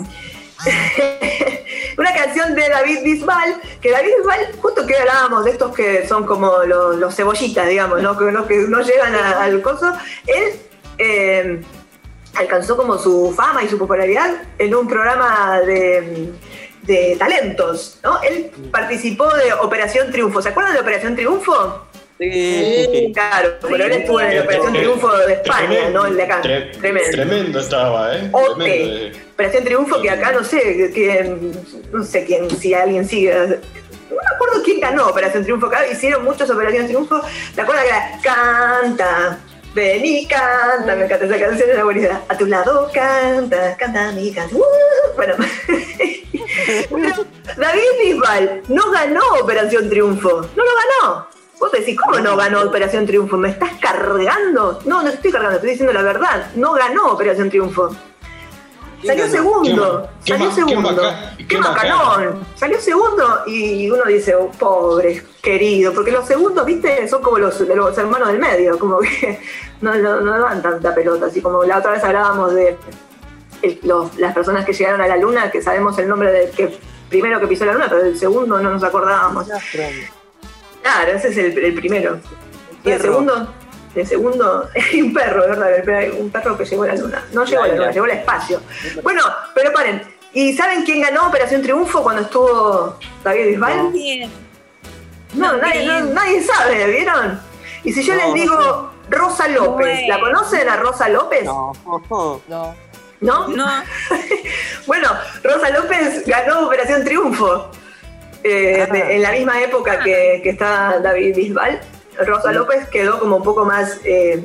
una 1.97 2.13
canción 2.15 2.55
de 2.55 2.69
David 2.69 2.99
Bisbal, 3.03 3.57
que 3.81 3.91
David 3.93 4.11
Bisbal, 4.19 4.49
justo 4.61 4.87
que 4.87 4.97
hablábamos 4.97 5.45
de 5.47 5.53
estos 5.53 5.75
que 5.75 6.07
son 6.07 6.27
como 6.27 6.65
los, 6.65 6.97
los 6.97 7.15
cebollitas, 7.15 7.67
digamos, 7.69 8.03
¿no? 8.03 8.19
que, 8.19 8.25
no, 8.27 8.47
que 8.47 8.57
no 8.69 8.83
llegan 8.83 9.15
a- 9.15 9.43
al 9.45 9.63
coso, 9.63 9.91
él 10.27 10.53
eh, 10.99 11.61
alcanzó 12.35 12.77
como 12.77 12.99
su 12.99 13.33
fama 13.35 13.63
y 13.65 13.69
su 13.69 13.79
popularidad 13.79 14.35
en 14.59 14.75
un 14.75 14.87
programa 14.89 15.61
de, 15.61 16.29
de 16.89 17.15
talentos, 17.19 17.99
¿no? 18.03 18.21
Él 18.23 18.51
participó 18.73 19.29
de 19.35 19.53
Operación 19.53 20.11
Triunfo, 20.11 20.43
¿se 20.43 20.49
acuerdan 20.49 20.73
de 20.75 20.81
Operación 20.81 21.15
Triunfo? 21.15 21.85
Sí. 22.19 23.13
Claro, 23.15 23.51
pero 23.63 23.85
él 23.85 23.93
estuvo 23.93 24.21
en 24.21 24.35
la 24.35 24.43
Operación 24.43 24.73
Triunfo 24.73 25.17
de 25.19 25.35
España, 25.35 25.69
Tremendo, 25.69 26.01
no 26.01 26.07
el 26.07 26.17
de 26.17 26.23
acá. 26.25 26.43
tre- 26.43 26.73
Tremendo. 26.81 27.11
Tremendo 27.13 27.61
estaba, 27.61 28.17
¿eh? 28.17 28.29
OT. 28.33 28.57
Tremendo. 28.57 29.19
Operación 29.35 29.65
Triunfo, 29.65 30.03
que 30.03 30.11
acá 30.11 30.33
no 30.33 30.43
sé 30.43 30.91
quién, 30.93 31.53
no 31.93 32.03
sé 32.03 32.25
quién, 32.25 32.51
si 32.51 32.75
alguien 32.75 33.07
sigue. 33.09 33.33
No 33.33 34.17
me 34.17 34.35
acuerdo 34.35 34.63
quién 34.65 34.81
ganó 34.81 35.07
Operación 35.09 35.45
Triunfo 35.45 35.67
acá, 35.67 35.87
hicieron 35.87 36.25
muchas 36.25 36.51
Operaciones 36.51 36.89
Triunfo. 36.89 37.21
¿Te 37.55 37.61
acuerdas 37.61 37.85
que 37.85 37.91
era 37.91 38.21
Canta, 38.23 39.39
ven 39.79 40.05
y 40.05 40.27
canta? 40.27 40.97
Me 40.97 41.05
encanta 41.05 41.25
esa 41.27 41.39
canción, 41.39 41.71
es 41.71 41.85
buenísima. 41.85 42.21
A 42.29 42.37
tu 42.37 42.47
lado 42.47 42.91
canta, 42.93 43.77
canta 43.77 44.13
mi 44.13 44.33
canción. 44.33 44.61
Uh, 44.61 45.17
bueno. 45.17 45.35
David 47.57 47.93
Bisbal 48.01 48.63
no 48.69 48.91
ganó 48.91 49.21
Operación 49.41 49.89
Triunfo, 49.89 50.43
no 50.57 50.65
lo 50.65 50.71
ganó. 50.83 51.29
Vos 51.61 51.73
decís, 51.73 51.97
¿cómo 51.99 52.19
no 52.19 52.37
ganó 52.37 52.63
Operación 52.63 53.07
Triunfo? 53.07 53.37
¿Me 53.37 53.51
estás 53.51 53.73
cargando? 53.81 54.81
No, 54.85 55.03
no 55.03 55.09
estoy 55.09 55.31
cargando, 55.31 55.57
estoy 55.57 55.71
diciendo 55.71 55.93
la 55.93 56.03
verdad. 56.03 56.51
No 56.57 56.73
ganó 56.73 57.13
Operación 57.13 57.49
Triunfo. 57.49 57.95
Salió 59.07 59.29
segundo, 59.29 60.09
salió 60.25 60.51
segundo. 60.55 60.79
Qué, 61.39 61.47
qué 61.47 61.59
macanón. 61.59 62.45
Salió 62.57 62.81
segundo 62.81 63.43
y 63.47 63.89
uno 63.91 64.05
dice, 64.05 64.35
oh, 64.35 64.51
pobre, 64.51 65.25
querido, 65.41 65.93
porque 65.93 66.11
los 66.11 66.27
segundos, 66.27 66.67
viste, 66.67 67.07
son 67.09 67.23
como 67.23 67.39
los, 67.39 67.61
los 67.61 67.97
hermanos 67.97 68.29
del 68.29 68.39
medio, 68.41 68.79
como 68.79 68.99
que 68.99 69.41
no, 69.81 69.95
no, 69.95 70.21
no 70.21 70.39
dan 70.41 70.61
tanta 70.63 70.95
pelota, 70.95 71.27
así 71.27 71.41
como 71.41 71.63
la 71.65 71.79
otra 71.79 71.93
vez 71.93 72.03
hablábamos 72.03 72.55
de 72.55 72.77
el- 73.63 73.79
los- 73.85 74.17
las 74.19 74.35
personas 74.35 74.65
que 74.65 74.73
llegaron 74.73 75.01
a 75.01 75.07
la 75.07 75.17
luna, 75.17 75.51
que 75.51 75.63
sabemos 75.63 75.97
el 75.99 76.09
nombre 76.09 76.33
del 76.33 76.51
que 76.51 76.77
primero 77.09 77.39
que 77.41 77.47
pisó 77.47 77.65
la 77.65 77.73
luna, 77.75 77.87
pero 77.89 78.03
del 78.03 78.19
segundo 78.19 78.61
no 78.61 78.71
nos 78.71 78.83
acordábamos. 78.83 79.47
Claro, 80.83 81.13
ese 81.13 81.29
es 81.29 81.37
el, 81.39 81.57
el 81.59 81.75
primero. 81.75 82.19
Y 82.85 82.91
el 82.91 83.01
segundo, 83.01 83.49
el 83.99 84.07
segundo, 84.07 84.69
un 84.95 85.13
perro, 85.15 85.43
de 85.47 85.57
verdad, 85.83 86.03
un 86.19 86.31
perro 86.31 86.57
que 86.57 86.65
llegó 86.65 86.83
a 86.85 86.89
la 86.89 86.95
luna. 86.97 87.25
No 87.33 87.45
llegó 87.45 87.63
a 87.63 87.69
la 87.69 87.75
luna, 87.75 87.87
ya. 87.87 87.93
llegó 87.93 88.05
al 88.07 88.11
espacio. 88.13 88.61
Bueno, 89.03 89.23
pero 89.55 89.73
paren. 89.73 90.03
¿Y 90.33 90.53
saben 90.57 90.85
quién 90.85 91.01
ganó 91.01 91.27
Operación 91.29 91.63
Triunfo 91.63 92.03
cuando 92.03 92.23
estuvo 92.23 92.99
David 93.25 93.47
Bisbal? 93.49 93.93
No, 95.35 95.57
nadie, 95.57 95.85
no- 95.87 96.01
nadie 96.07 96.43
sabe, 96.43 96.87
¿vieron? 96.91 97.41
Y 97.85 97.93
si 97.93 98.03
yo 98.03 98.15
No, 98.15 98.19
les 98.21 98.29
no 98.29 98.35
digo 98.35 98.91
Rosa 99.11 99.49
López, 99.49 100.01
¿la 100.09 100.21
conocen 100.21 100.69
a 100.69 100.77
Rosa 100.77 101.09
López? 101.09 101.45
No, 101.45 101.73
no. 102.49 102.75
¿No? 103.21 103.49
No, 103.49 103.67
Bueno, 104.87 105.09
Rosa 105.43 105.71
López 105.71 106.25
ganó 106.27 106.67
Operación 106.67 107.05
Triunfo. 107.05 107.71
Eh, 108.45 108.87
Ah. 108.89 108.93
de- 108.93 109.17
en 109.17 109.23
la 109.23 109.33
misma 109.33 109.61
época 109.61 109.99
que, 109.99 110.41
que 110.43 110.51
está 110.51 111.01
David 111.01 111.35
Bisbal, 111.35 111.81
Rosa 112.27 112.53
López 112.53 112.89
quedó 112.89 113.19
como 113.19 113.37
un 113.37 113.43
poco 113.43 113.65
más 113.65 113.99
eh, 114.05 114.43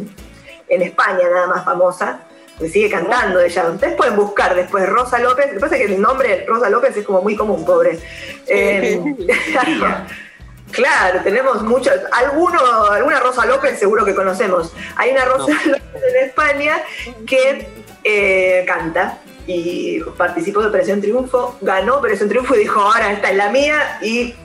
en 0.69 0.81
España, 0.81 1.29
nada 1.31 1.47
más 1.47 1.65
famosa. 1.65 2.19
que 2.59 2.69
sigue 2.69 2.89
cantando 2.89 3.39
ella. 3.39 3.69
Ustedes 3.69 3.95
pueden 3.95 4.15
buscar 4.15 4.55
después 4.55 4.87
Rosa 4.87 5.19
López. 5.19 5.47
Lo 5.47 5.53
que 5.53 5.59
pasa 5.59 5.75
es 5.75 5.87
que 5.87 5.93
el 5.95 6.01
nombre 6.01 6.45
Rosa 6.47 6.69
López 6.69 6.95
es 6.95 7.05
como 7.05 7.21
muy 7.21 7.35
común, 7.35 7.65
pobre. 7.65 7.99
Eh, 8.47 9.01
claro, 10.71 11.21
tenemos 11.23 11.63
muchos. 11.63 11.93
Alguno, 12.11 12.59
alguna 12.91 13.19
Rosa 13.19 13.45
López 13.45 13.79
seguro 13.79 14.05
que 14.05 14.15
conocemos. 14.15 14.73
Hay 14.95 15.11
una 15.11 15.25
Rosa 15.25 15.53
López 15.65 16.03
en 16.09 16.25
España 16.27 16.83
que 17.25 17.67
eh, 18.03 18.63
canta 18.67 19.19
y 19.47 19.99
participó 20.17 20.61
de 20.61 20.67
Operación 20.67 21.01
Triunfo, 21.01 21.57
ganó 21.61 21.97
Operación 21.97 22.29
Triunfo 22.29 22.55
y 22.55 22.59
dijo, 22.59 22.79
ahora 22.79 23.11
esta 23.11 23.31
es 23.31 23.37
la 23.37 23.49
mía 23.49 23.99
y 24.01 24.35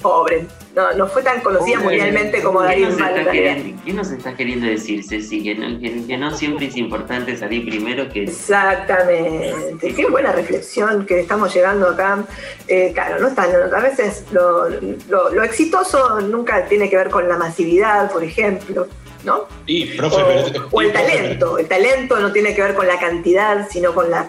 pobre. 0.00 0.46
No, 0.74 0.92
no 0.94 1.06
fue 1.06 1.22
tan 1.22 1.40
conocida 1.40 1.78
mundialmente 1.78 2.42
como 2.42 2.60
¿Qué 2.62 2.66
Darío 2.66 3.30
queriendo, 3.30 3.82
¿Qué 3.84 3.92
nos 3.92 4.10
está 4.10 4.34
queriendo 4.36 4.66
decir, 4.66 5.04
Ceci? 5.08 5.40
Que 5.42 5.54
no, 5.54 5.78
que, 5.78 6.04
que 6.04 6.16
no 6.16 6.36
siempre 6.36 6.66
es 6.66 6.76
importante 6.76 7.36
salir 7.36 7.64
primero 7.64 8.08
que... 8.08 8.24
Exactamente. 8.24 9.94
Qué 9.94 10.06
buena 10.06 10.32
reflexión 10.32 11.06
que 11.06 11.20
estamos 11.20 11.54
llegando 11.54 11.88
acá. 11.88 12.24
Eh, 12.68 12.90
claro, 12.92 13.20
no 13.20 13.28
están, 13.28 13.50
a 13.72 13.80
veces 13.80 14.24
lo, 14.32 14.68
lo- 15.08 15.30
lo 15.30 15.42
exitoso 15.44 16.20
nunca 16.22 16.66
tiene 16.66 16.90
que 16.90 16.96
ver 16.96 17.10
con 17.10 17.28
la 17.28 17.36
masividad, 17.36 18.10
por 18.10 18.24
ejemplo, 18.24 18.88
¿no? 19.24 19.44
Y, 19.66 19.86
profe, 19.96 20.16
O, 20.16 20.26
pero- 20.26 20.68
o 20.72 20.82
y, 20.82 20.86
el 20.86 20.92
profe, 20.92 21.06
talento. 21.08 21.58
El 21.58 21.66
talento 21.68 22.18
no 22.18 22.32
tiene 22.32 22.54
que 22.54 22.62
ver 22.62 22.74
con 22.74 22.86
la 22.86 22.98
cantidad, 22.98 23.68
sino 23.70 23.94
con 23.94 24.10
la 24.10 24.28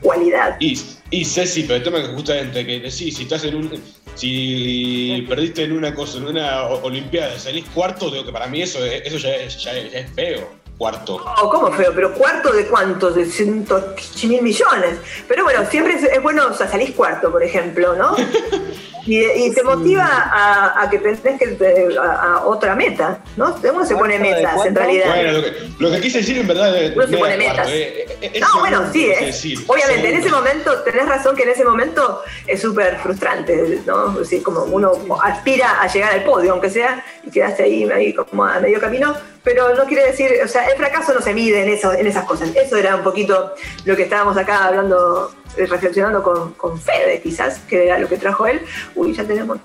cualidad. 0.00 0.56
Y, 0.60 0.80
y 1.10 1.24
Ceci, 1.24 1.62
pero 1.62 1.76
el 1.76 1.82
tema 1.84 1.98
es 2.00 2.08
que 2.08 2.14
justamente 2.14 2.66
que 2.66 2.80
decís, 2.80 3.16
si 3.16 3.22
estás 3.22 3.44
en 3.44 3.54
un. 3.56 3.99
Si 4.20 5.24
perdiste 5.28 5.62
en 5.64 5.72
una 5.72 5.94
cosa, 5.94 6.18
en 6.18 6.26
una 6.26 6.64
olimpiada, 6.66 7.38
salís 7.38 7.64
cuarto, 7.74 8.10
digo 8.10 8.22
que 8.24 8.32
para 8.32 8.46
mí 8.48 8.60
eso, 8.60 8.84
es- 8.84 9.02
eso 9.06 9.16
ya, 9.16 9.30
es, 9.34 9.62
ya 9.62 9.72
es- 9.72 9.92
ya 9.92 9.98
es 10.00 10.10
feo. 10.12 10.60
Cuarto. 10.76 11.22
Oh, 11.42 11.50
¿cómo 11.50 11.70
feo? 11.72 11.92
¿Pero 11.94 12.12
cuarto 12.14 12.52
de 12.52 12.66
cuántos? 12.66 13.14
De 13.14 13.26
cientos 13.26 13.82
mil 14.24 14.40
millones. 14.42 14.98
Pero 15.28 15.44
bueno, 15.44 15.60
siempre 15.70 15.94
es, 15.94 16.04
es 16.04 16.22
bueno, 16.22 16.46
o 16.50 16.54
sea, 16.54 16.68
salís 16.68 16.92
cuarto, 16.92 17.30
por 17.30 17.42
ejemplo, 17.42 17.94
¿no? 17.96 18.14
Y, 19.06 19.18
y 19.24 19.54
te 19.54 19.62
motiva 19.62 20.04
a, 20.06 20.82
a 20.82 20.90
que 20.90 20.98
tenés 20.98 21.20
que 21.20 21.56
a, 21.98 22.22
a 22.34 22.44
otra 22.44 22.74
meta, 22.74 23.20
¿no? 23.36 23.56
Uno 23.72 23.84
se 23.86 23.94
pone 23.96 24.18
¿Cuánto 24.18 24.36
de 24.36 24.42
metas, 24.42 24.66
en 24.66 24.74
realidad. 24.74 25.06
Bueno, 25.14 25.32
lo 25.32 25.42
que, 25.42 25.52
lo 25.78 25.90
que 25.90 26.00
quise 26.00 26.18
decir 26.18 26.38
en 26.38 26.46
verdad 26.46 26.76
es. 26.76 26.94
Uno 26.94 27.06
se 27.06 27.12
no 27.12 27.18
pone 27.18 27.34
era 27.34 27.44
cuarto, 27.44 27.60
metas. 27.62 27.72
eh, 27.72 28.18
eh, 28.20 28.40
No, 28.40 28.60
bueno, 28.60 28.82
sí, 28.92 29.10
es, 29.10 29.20
decir, 29.26 29.58
obviamente, 29.66 30.08
en 30.10 30.16
ese 30.20 30.28
momento, 30.30 30.82
tenés 30.82 31.08
razón 31.08 31.34
que 31.36 31.44
en 31.44 31.48
ese 31.50 31.64
momento 31.64 32.22
es 32.46 32.60
súper 32.60 32.98
frustrante, 32.98 33.80
¿no? 33.86 34.12
Es 34.12 34.18
decir, 34.30 34.42
como 34.42 34.64
uno 34.64 34.92
aspira 35.22 35.80
a 35.80 35.86
llegar 35.86 36.12
al 36.12 36.24
podio, 36.24 36.52
aunque 36.52 36.70
sea, 36.70 37.02
y 37.24 37.30
quedaste 37.30 37.62
ahí, 37.62 37.88
ahí 37.90 38.14
como 38.14 38.44
a 38.44 38.60
medio 38.60 38.80
camino, 38.80 39.14
pero 39.42 39.74
no 39.74 39.84
quiere 39.84 40.06
decir, 40.06 40.30
o 40.44 40.48
sea, 40.48 40.66
el 40.66 40.76
fracaso 40.76 41.14
no 41.14 41.20
se 41.20 41.32
mide 41.32 41.62
en, 41.62 41.70
eso, 41.70 41.92
en 41.92 42.06
esas 42.06 42.24
cosas. 42.24 42.50
Eso 42.54 42.76
era 42.76 42.96
un 42.96 43.02
poquito 43.02 43.54
lo 43.84 43.96
que 43.96 44.02
estábamos 44.02 44.36
acá 44.36 44.66
hablando, 44.66 45.34
eh, 45.56 45.66
reflexionando 45.66 46.22
con, 46.22 46.52
con 46.54 46.80
Fede, 46.80 47.20
quizás, 47.22 47.60
que 47.60 47.86
era 47.86 47.98
lo 47.98 48.08
que 48.08 48.16
trajo 48.16 48.46
él. 48.46 48.60
Uy, 48.94 49.14
ya 49.14 49.24
tenemos... 49.24 49.58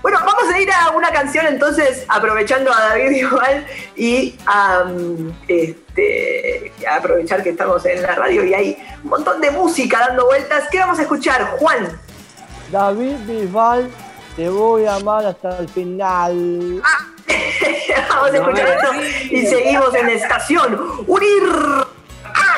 Bueno, 0.00 0.18
vamos 0.22 0.52
a 0.52 0.60
ir 0.60 0.70
a 0.70 0.90
una 0.90 1.10
canción 1.10 1.46
entonces, 1.46 2.04
aprovechando 2.08 2.70
a 2.70 2.88
David 2.88 3.10
igual 3.10 3.66
y 3.96 4.36
a, 4.46 4.84
este, 5.48 6.72
aprovechar 6.90 7.42
que 7.42 7.50
estamos 7.50 7.86
en 7.86 8.02
la 8.02 8.14
radio 8.14 8.44
y 8.44 8.52
hay 8.52 8.76
un 9.02 9.10
montón 9.10 9.40
de 9.40 9.50
música 9.50 10.00
dando 10.00 10.26
vueltas. 10.26 10.64
¿Qué 10.70 10.78
vamos 10.78 10.98
a 10.98 11.02
escuchar, 11.02 11.56
Juan? 11.58 11.98
David 12.70 13.16
Bisbal, 13.26 13.90
te 14.36 14.48
voy 14.48 14.84
a 14.84 14.96
amar 14.96 15.26
hasta 15.26 15.58
el 15.58 15.68
final. 15.68 16.82
vamos 18.08 18.30
a 18.30 18.36
escuchar 18.36 18.68
esto 18.68 19.34
y 19.34 19.46
seguimos 19.46 19.94
en 19.94 20.08
Estación 20.08 20.78
Unir. 21.06 21.42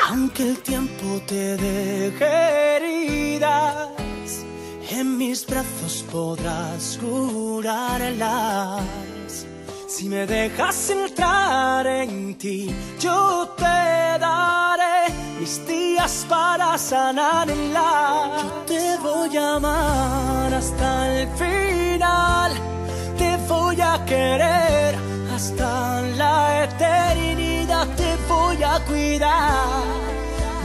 Aunque 0.09 0.43
el 0.43 0.59
tiempo 0.59 1.21
te 1.27 1.57
deje 1.57 2.77
heridas 2.77 3.89
En 4.89 5.17
mis 5.17 5.45
brazos 5.45 6.05
podrás 6.09 6.97
curarlas. 7.01 8.81
Si 9.87 10.09
me 10.09 10.27
dejas 10.27 10.89
entrar 10.89 11.87
en 11.87 12.35
ti, 12.37 12.75
yo 12.99 13.47
te 13.55 14.19
daré 14.19 15.13
mis 15.39 15.65
días 15.65 16.25
para 16.27 16.77
sanarla. 16.77 18.43
Yo 18.43 18.49
te 18.65 18.97
voy 18.97 19.37
a 19.37 19.55
amar 19.55 20.53
hasta 20.53 21.21
el 21.21 21.29
final. 21.37 22.51
Te 23.17 23.37
voy 23.47 23.79
a 23.79 24.03
querer 24.05 24.95
hasta 25.33 26.01
la 26.01 26.65
eternidad. 26.65 27.87
Te 27.95 28.17
voy 28.27 28.61
a 28.63 28.83
cuidar. 28.85 29.85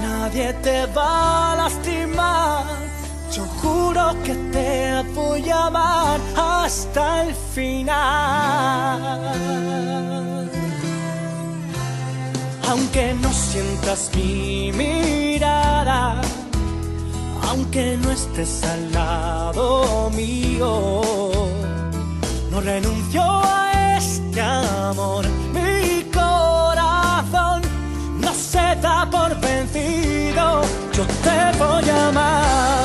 Nadie 0.03 0.53
te 0.55 0.87
va 0.87 1.53
a 1.53 1.57
lastimar. 1.57 2.65
Yo 3.31 3.45
juro 3.63 4.15
que 4.25 4.35
te 4.53 5.03
voy 5.15 5.49
a 5.49 5.67
amar 5.67 6.21
hasta 6.37 7.23
el 7.23 7.35
final. 7.55 8.62
Sientas 13.33 14.11
mi 14.15 14.73
mirada, 14.73 16.21
aunque 17.49 17.97
no 18.03 18.11
estés 18.11 18.63
al 18.65 18.93
lado 18.93 20.11
mío, 20.11 21.01
no 22.51 22.61
renuncio 22.61 23.23
a 23.23 23.97
este 23.99 24.41
amor. 24.41 25.25
Mi 25.53 26.05
corazón 26.11 27.63
no 28.21 28.33
se 28.35 28.77
da 28.81 29.09
por 29.11 29.39
vencido. 29.41 30.63
Yo 30.93 31.05
te 31.25 31.59
voy 31.59 31.89
a 31.89 32.09
amar 32.09 32.82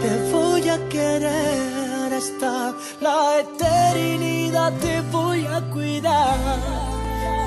Te 0.00 0.32
voy 0.32 0.68
a 0.68 0.78
querer 0.88 2.14
hasta 2.14 2.74
la 3.00 3.40
eternidad. 3.40 4.72
Te 4.80 5.00
voy 5.12 5.44
a 5.46 5.60
cuidar. 5.70 6.36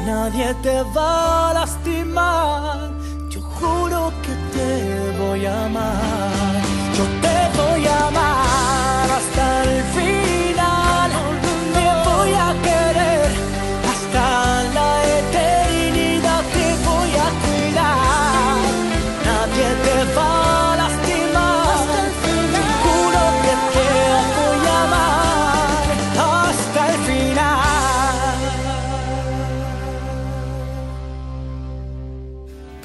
Nadie 0.05 0.53
te 0.61 0.83
va 0.95 1.49
a 1.49 1.53
lastimar. 1.53 2.91
Yo 3.29 3.41
juro 3.41 4.11
que 4.21 4.33
te 4.55 5.17
voy 5.19 5.45
a 5.45 5.65
amar. 5.65 6.32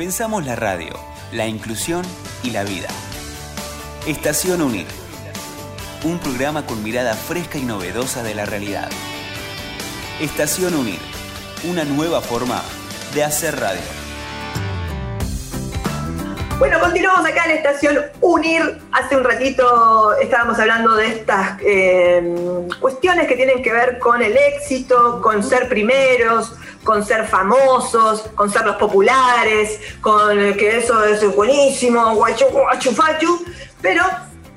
Pensamos 0.08 0.46
la 0.46 0.56
radio, 0.56 0.94
la 1.32 1.46
inclusión 1.46 2.02
y 2.42 2.50
la 2.50 2.64
vida. 2.64 2.88
Estación 4.06 4.62
Unir. 4.62 4.86
Un 6.02 6.18
programa 6.18 6.64
con 6.64 6.82
mirada 6.82 7.12
fresca 7.12 7.58
y 7.58 7.62
novedosa 7.62 8.22
de 8.22 8.34
la 8.34 8.46
realidad. 8.46 8.88
Estación 10.18 10.74
Unir. 10.76 10.98
Una 11.70 11.84
nueva 11.84 12.22
forma 12.22 12.62
de 13.14 13.22
hacer 13.22 13.60
radio. 13.60 13.82
Bueno, 16.58 16.80
continuamos 16.80 17.28
acá 17.28 17.44
en 17.44 17.58
estación 17.58 17.98
Unir. 18.22 18.78
Hace 18.92 19.14
un 19.14 19.24
ratito 19.24 20.16
estábamos 20.22 20.58
hablando 20.58 20.96
de 20.96 21.06
estas 21.06 21.60
eh, 21.60 22.66
cuestiones 22.80 23.28
que 23.28 23.36
tienen 23.36 23.62
que 23.62 23.72
ver 23.74 23.98
con 23.98 24.22
el 24.22 24.34
éxito, 24.34 25.20
con 25.20 25.42
ser 25.44 25.68
primeros, 25.68 26.54
con 26.88 27.04
ser 27.04 27.26
famosos, 27.26 28.22
con 28.34 28.48
ser 28.50 28.64
los 28.64 28.76
populares, 28.76 29.78
con 30.00 30.38
que 30.54 30.78
eso 30.78 31.04
es 31.04 31.20
buenísimo, 31.36 32.14
guachu, 32.14 32.46
guachu, 32.46 32.92
fachu. 32.92 33.44
Pero 33.82 34.02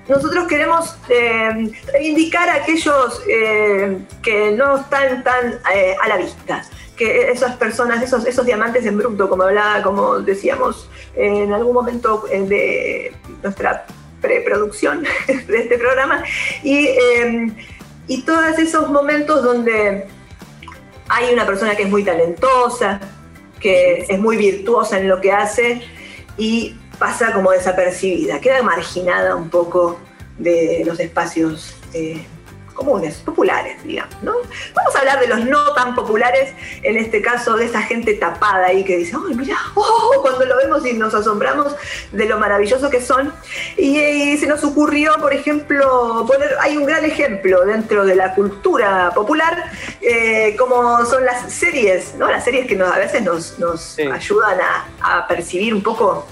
nosotros 0.08 0.48
queremos 0.48 0.96
eh, 1.10 1.70
reivindicar 1.91 2.48
a 2.48 2.54
aquellos 2.54 3.22
eh, 3.28 3.98
que 4.24 4.54
no 4.54 4.78
están 4.78 5.26
tan 5.26 5.60
eh, 5.76 5.94
a 6.02 6.08
la 6.08 6.15
vista 6.15 6.63
que 6.96 7.32
esas 7.32 7.58
personas, 7.58 8.02
esos, 8.02 8.26
esos 8.26 8.46
diamantes 8.46 8.86
en 8.86 8.98
bruto, 8.98 9.28
como 9.28 9.44
hablaba, 9.44 9.84
como 9.84 10.20
decíamos 10.20 10.89
en 11.17 11.52
algún 11.52 11.74
momento 11.74 12.24
eh, 12.32 12.44
de 12.44 13.13
nuestra 13.44 13.86
preproducción 14.22 15.04
de 15.28 15.58
este 15.58 15.78
programa, 15.78 16.24
y, 16.63 16.86
eh, 16.86 17.52
y 18.08 18.22
todos 18.22 18.58
esos 18.58 18.89
momentos 18.89 19.44
donde 19.44 20.08
hay 21.12 21.34
una 21.34 21.45
persona 21.45 21.76
que 21.76 21.84
es 21.84 21.89
muy 21.89 22.04
talentosa, 22.04 23.00
que 23.60 24.06
es 24.08 24.19
muy 24.19 24.38
virtuosa 24.38 24.97
en 24.97 25.10
lo 25.10 25.19
que 25.19 25.34
hace 25.34 25.82
y 26.38 26.76
pasa 26.97 27.34
como 27.34 27.52
desapercibida, 27.52 28.39
queda 28.39 28.63
marginada 28.63 29.36
un 29.36 29.50
poco 29.50 30.00
de 30.38 30.84
los 30.86 31.00
espacios 31.00 31.76
eh, 31.93 32.24
comunes, 32.73 33.15
populares, 33.17 33.84
digamos, 33.84 34.15
¿no? 34.21 34.34
Vamos 34.75 34.95
a 34.95 34.99
hablar 34.99 35.19
de 35.19 35.27
los 35.27 35.45
no 35.45 35.73
tan 35.73 35.95
populares, 35.95 36.53
en 36.84 36.97
este 36.97 37.21
caso 37.21 37.55
de 37.57 37.65
esa 37.65 37.81
gente 37.81 38.13
tapada 38.15 38.67
ahí 38.67 38.84
que 38.84 38.97
dice, 38.97 39.15
¡ay, 39.27 39.36
mira! 39.36 39.57
Oh", 39.75 40.21
cuando 40.21 40.45
lo 40.45 40.57
vemos 40.57 40.86
y 40.86 40.93
nos 40.93 41.13
asombramos 41.13 41.75
de 42.12 42.25
lo 42.25 42.38
maravilloso 42.39 42.89
que 42.89 43.01
son. 43.01 43.34
Y, 43.77 43.99
y 43.99 44.38
se 44.38 44.47
nos 44.47 44.63
ocurrió, 44.63 45.13
por 45.19 45.34
ejemplo, 45.34 46.25
poner, 46.27 46.55
hay 46.60 46.77
un 46.77 46.86
gran 46.86 47.03
ejemplo 47.05 47.65
dentro 47.65 48.05
de 48.05 48.15
la 48.15 48.34
cultura 48.36 49.12
popular, 49.15 49.71
eh, 50.01 50.55
como 50.57 51.05
son 51.05 51.25
las 51.25 51.51
series, 51.51 52.15
¿no? 52.15 52.29
Las 52.29 52.43
series 52.43 52.67
que 52.67 52.75
nos, 52.75 52.91
a 52.91 52.97
veces 52.99 53.21
nos, 53.23 53.57
nos 53.60 53.81
Sí. 53.81 54.03
ayudan 54.03 54.60
a, 54.62 55.17
a 55.17 55.27
percibir 55.27 55.73
un 55.73 55.81
poco 55.84 56.25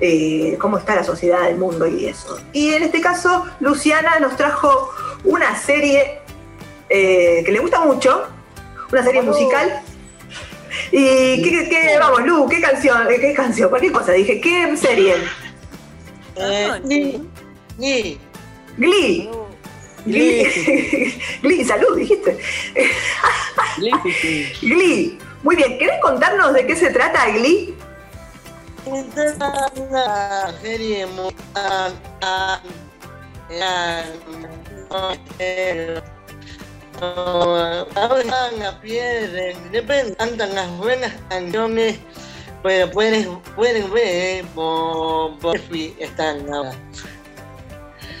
eh, 0.00 0.56
cómo 0.60 0.78
está 0.78 0.94
la 0.94 1.04
sociedad 1.04 1.42
del 1.44 1.56
mundo 1.56 1.86
y 1.86 2.06
eso. 2.06 2.40
Y 2.52 2.72
en 2.74 2.82
este 2.84 3.00
caso, 3.00 3.44
Luciana 3.60 4.18
nos 4.20 4.36
trajo 4.36 4.90
una 5.24 5.56
serie 5.56 6.20
eh, 6.88 7.42
que 7.44 7.52
le 7.52 7.58
gusta 7.58 7.80
mucho, 7.80 8.24
una 8.92 9.02
serie 9.02 9.22
musical. 9.22 9.82
Y 10.92 11.42
qué, 11.42 11.68
qué- 11.70 11.96
vamos, 11.98 12.22
Lu, 12.26 12.48
qué 12.48 12.60
canción, 12.60 13.06
qué 13.08 13.32
canción, 13.34 13.68
cualquier 13.70 13.92
cosa, 13.92 14.12
dije, 14.12 14.40
¿qué 14.40 14.76
serie? 14.76 15.14
Eh, 16.36 16.68
ni, 16.84 17.26
ni. 17.78 18.18
Glee. 18.76 19.30
Glee, 20.04 21.18
Glee, 21.42 21.64
salud, 21.64 21.96
dijiste. 21.96 22.38
Glee. 23.78 24.52
Glee. 24.60 25.18
Muy 25.42 25.56
bien, 25.56 25.78
¿querés 25.78 26.00
contarnos 26.00 26.52
de 26.52 26.66
qué 26.66 26.76
se 26.76 26.90
trata 26.90 27.28
Glee? 27.30 27.74
Es 28.86 29.36
una 29.76 30.52
serie 30.62 31.06
Ahora 37.96 38.22
a 38.64 38.80
pie 38.80 39.02
de 39.02 40.14
cantan 40.16 40.54
las 40.54 40.70
buenas 40.78 41.12
canciones, 41.28 41.98
pero 42.62 42.88
pueden, 42.92 43.40
pueden 43.56 43.92
ver 43.92 44.44
por, 44.54 45.36
por 45.40 45.58
Netflix 45.58 45.96
están 45.98 46.48
ahora. 46.54 46.72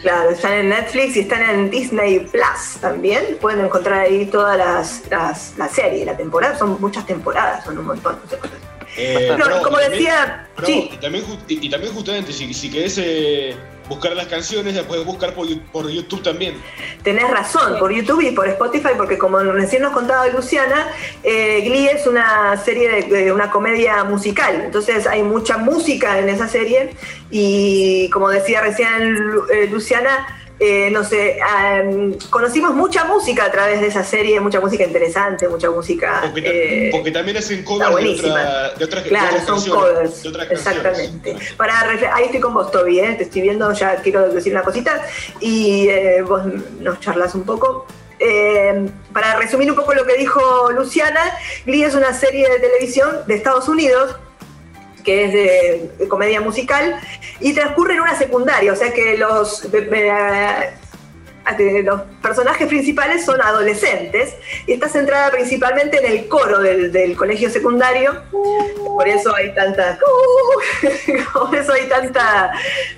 Claro, 0.02 0.30
están 0.30 0.52
en 0.52 0.68
Netflix 0.70 1.16
y 1.16 1.20
están 1.20 1.42
en 1.42 1.70
Disney 1.70 2.18
Plus 2.18 2.80
también. 2.80 3.38
Pueden 3.40 3.64
encontrar 3.64 4.00
ahí 4.00 4.26
todas 4.26 4.58
las, 4.58 5.02
las, 5.10 5.56
la 5.56 5.68
serie, 5.68 6.04
la 6.04 6.16
temporada. 6.16 6.58
Son 6.58 6.80
muchas 6.80 7.06
temporadas, 7.06 7.64
son 7.64 7.78
un 7.78 7.86
montón. 7.86 8.18
no 8.20 8.28
sé. 8.28 8.65
Eh, 8.96 9.34
No, 9.38 9.44
pero 9.44 9.62
como 9.62 9.78
también- 9.78 9.92
decía, 9.92 10.48
sí. 10.64 10.90
y, 10.92 10.96
también, 10.96 11.24
y, 11.48 11.66
y 11.66 11.70
también 11.70 11.92
justamente, 11.92 12.32
si, 12.32 12.52
si 12.54 12.70
querés 12.70 12.96
eh, 12.98 13.54
buscar 13.88 14.16
las 14.16 14.26
canciones, 14.26 14.74
las 14.74 14.84
puedes 14.84 15.04
buscar 15.04 15.32
por, 15.34 15.46
por 15.72 15.88
YouTube 15.88 16.22
también. 16.22 16.54
Tenés 17.02 17.30
razón, 17.30 17.78
por 17.78 17.92
YouTube 17.92 18.20
y 18.22 18.30
por 18.32 18.48
Spotify, 18.48 18.90
porque 18.96 19.16
como 19.18 19.38
recién 19.38 19.82
nos 19.82 19.92
contaba 19.92 20.26
Luciana, 20.28 20.88
eh, 21.22 21.60
Glee 21.64 21.88
es 21.88 22.06
una 22.06 22.56
serie 22.56 22.88
de, 22.88 23.02
de 23.24 23.32
una 23.32 23.50
comedia 23.50 24.02
musical, 24.04 24.62
entonces 24.64 25.06
hay 25.06 25.22
mucha 25.22 25.56
música 25.58 26.18
en 26.18 26.28
esa 26.28 26.48
serie 26.48 26.94
y 27.30 28.08
como 28.10 28.28
decía 28.30 28.60
recién 28.60 29.16
eh, 29.52 29.68
Luciana, 29.70 30.26
eh, 30.58 30.88
no 30.90 31.04
sé, 31.04 31.38
am, 31.42 32.14
conocimos 32.30 32.74
mucha 32.74 33.04
música 33.04 33.44
a 33.44 33.50
través 33.52 33.80
de 33.80 33.88
esa 33.88 34.02
serie, 34.02 34.40
mucha 34.40 34.60
música 34.60 34.84
interesante, 34.84 35.48
mucha 35.48 35.70
música... 35.70 36.20
Porque, 36.22 36.40
ta- 36.42 36.48
eh, 36.50 36.88
porque 36.92 37.10
también 37.10 37.36
hacen 37.36 37.62
covers 37.62 38.22
de, 38.22 38.30
otra, 38.30 38.70
de 38.74 38.84
otras, 38.84 39.04
de 39.04 39.08
Claro, 39.10 39.26
otras 39.38 39.46
son 39.46 39.70
covers. 39.70 40.22
de 40.22 40.28
otras 40.30 40.46
canciones. 40.48 40.76
Exactamente. 40.86 41.36
Para 41.56 41.80
ahí 42.14 42.24
estoy 42.24 42.40
con 42.40 42.54
vos, 42.54 42.70
Toby, 42.70 43.00
¿eh? 43.00 43.14
te 43.18 43.24
estoy 43.24 43.42
viendo, 43.42 43.70
ya 43.72 43.96
quiero 43.96 44.32
decir 44.32 44.52
una 44.52 44.62
cosita 44.62 45.02
y 45.40 45.88
eh, 45.88 46.22
vos 46.22 46.42
nos 46.80 47.00
charlas 47.00 47.34
un 47.34 47.42
poco. 47.44 47.86
Eh, 48.18 48.88
para 49.12 49.36
resumir 49.36 49.68
un 49.70 49.76
poco 49.76 49.92
lo 49.92 50.06
que 50.06 50.16
dijo 50.16 50.70
Luciana, 50.72 51.20
Glee 51.66 51.84
es 51.84 51.94
una 51.94 52.14
serie 52.14 52.48
de 52.48 52.60
televisión 52.60 53.10
de 53.26 53.34
Estados 53.34 53.68
Unidos 53.68 54.16
que 55.06 55.24
es 55.24 55.32
de, 55.32 56.08
comedia 56.08 56.40
musical 56.40 57.00
y 57.40 57.54
transcurre 57.54 57.94
en 57.94 58.00
una 58.00 58.18
secundaria, 58.18 58.72
o 58.72 58.76
sea 58.76 58.92
que 58.92 59.16
los, 59.16 59.68
los 61.84 62.02
personajes 62.22 62.66
principales 62.66 63.24
son 63.24 63.40
adolescentes 63.40 64.34
y 64.66 64.72
está 64.72 64.88
centrada 64.88 65.30
principalmente 65.30 65.98
en 65.98 66.12
el 66.12 66.28
coro 66.28 66.58
del, 66.58 67.16
colegio 67.16 67.48
secundario, 67.48 68.22
por 68.84 69.06
eso 69.06 69.34
hay 69.34 69.54
tanta, 69.54 69.98
por 71.32 71.54
eso 71.54 71.72
hay 71.72 71.88
tanta, 71.88 72.52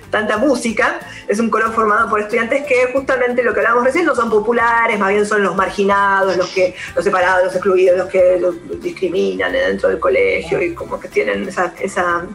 tanta 0.09 0.37
música. 0.37 0.99
Es 1.27 1.39
un 1.39 1.49
coro 1.49 1.71
formado 1.71 2.09
por 2.09 2.21
estudiantes 2.21 2.65
que 2.65 2.91
justamente 2.91 3.43
lo 3.43 3.53
que 3.53 3.59
hablábamos 3.59 3.85
recién 3.85 4.05
no 4.05 4.15
son 4.15 4.29
populares, 4.29 4.97
más 4.97 5.09
bien 5.09 5.25
son 5.25 5.43
los 5.43 5.55
marginados, 5.55 6.35
los 6.35 6.49
que 6.49 6.75
los 6.95 7.03
separados, 7.03 7.45
los 7.45 7.53
excluidos, 7.53 7.97
los 7.97 8.07
que 8.07 8.41
discriminan 8.81 9.51
dentro 9.51 9.89
del 9.89 9.99
colegio 9.99 10.61
y 10.61 10.73
como 10.73 10.99
que 10.99 11.07
tienen 11.07 11.47
esa, 11.47 11.73
esa, 11.79 12.25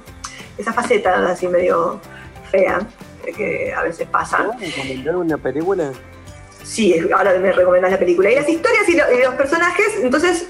esa 0.56 0.72
faceta 0.72 1.28
así 1.28 1.48
medio 1.48 2.00
fea 2.50 2.86
que 3.32 3.72
a 3.72 3.82
veces 3.82 4.06
pasa. 4.08 4.38
¿Puedo 4.38 4.72
comentar 4.76 5.16
una 5.16 5.38
película? 5.38 5.92
Sí, 6.62 6.98
ahora 7.14 7.34
me 7.38 7.52
recomendás 7.52 7.92
la 7.92 7.98
película. 7.98 8.30
Y 8.30 8.36
las 8.36 8.48
historias 8.48 8.88
y, 8.88 8.96
lo- 8.96 9.12
y 9.12 9.22
los 9.22 9.34
personajes, 9.34 9.86
entonces, 10.02 10.46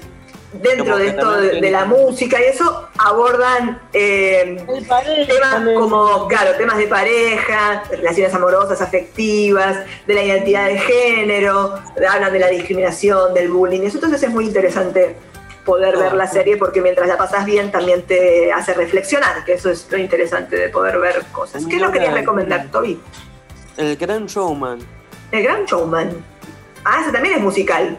dentro 0.53 0.85
Como 0.85 0.97
de 0.97 1.07
esto 1.07 1.31
de, 1.41 1.69
la 1.71 1.83
música 1.83 2.39
y 2.39 2.45
eso, 2.45 2.87
abordan 2.97 3.81
eh, 3.91 4.63
pareja 4.87 5.27
temas 5.33 5.51
también. 5.51 5.77
como, 5.79 6.27
claro, 6.29 6.51
temas 6.57 6.77
de 6.77 6.87
pareja, 6.87 7.83
relaciones 7.89 8.33
amorosas, 8.33 8.81
afectivas, 8.81 9.79
de 10.07 10.13
la 10.13 10.23
identidad 10.23 10.67
de 10.67 10.77
género, 10.79 11.75
hablan 12.09 12.31
de 12.31 12.39
la 12.39 12.47
discriminación, 12.47 13.33
del 13.33 13.49
bullying. 13.51 13.81
Eso 13.81 13.97
entonces 13.97 14.23
es 14.23 14.29
muy 14.29 14.45
interesante 14.45 15.17
poder 15.65 15.97
ver 15.97 16.13
la 16.13 16.27
serie 16.27 16.57
porque 16.57 16.79
mientras 16.79 17.07
la 17.07 17.17
pasas 17.17 17.43
bien 17.45 17.71
también 17.71 18.03
te 18.03 18.51
hace 18.53 18.73
reflexionar, 18.73 19.43
que 19.43 19.53
eso 19.53 19.69
es 19.71 19.87
lo 19.91 19.97
interesante 19.97 20.55
de 20.55 20.69
poder 20.69 20.99
ver 20.99 21.23
cosas. 21.31 21.65
¿Qué 21.65 21.77
lo 21.79 21.87
que 21.87 21.93
querías 21.99 22.13
recomendar, 22.13 22.67
Toby? 22.71 22.99
El 23.77 23.97
Gran 23.97 24.27
Showman. 24.27 24.79
El 25.31 25.43
Gran 25.43 25.65
Showman. 25.65 26.11
Ah, 26.85 26.99
ese 27.01 27.11
también 27.11 27.35
es 27.35 27.41
musical. 27.41 27.97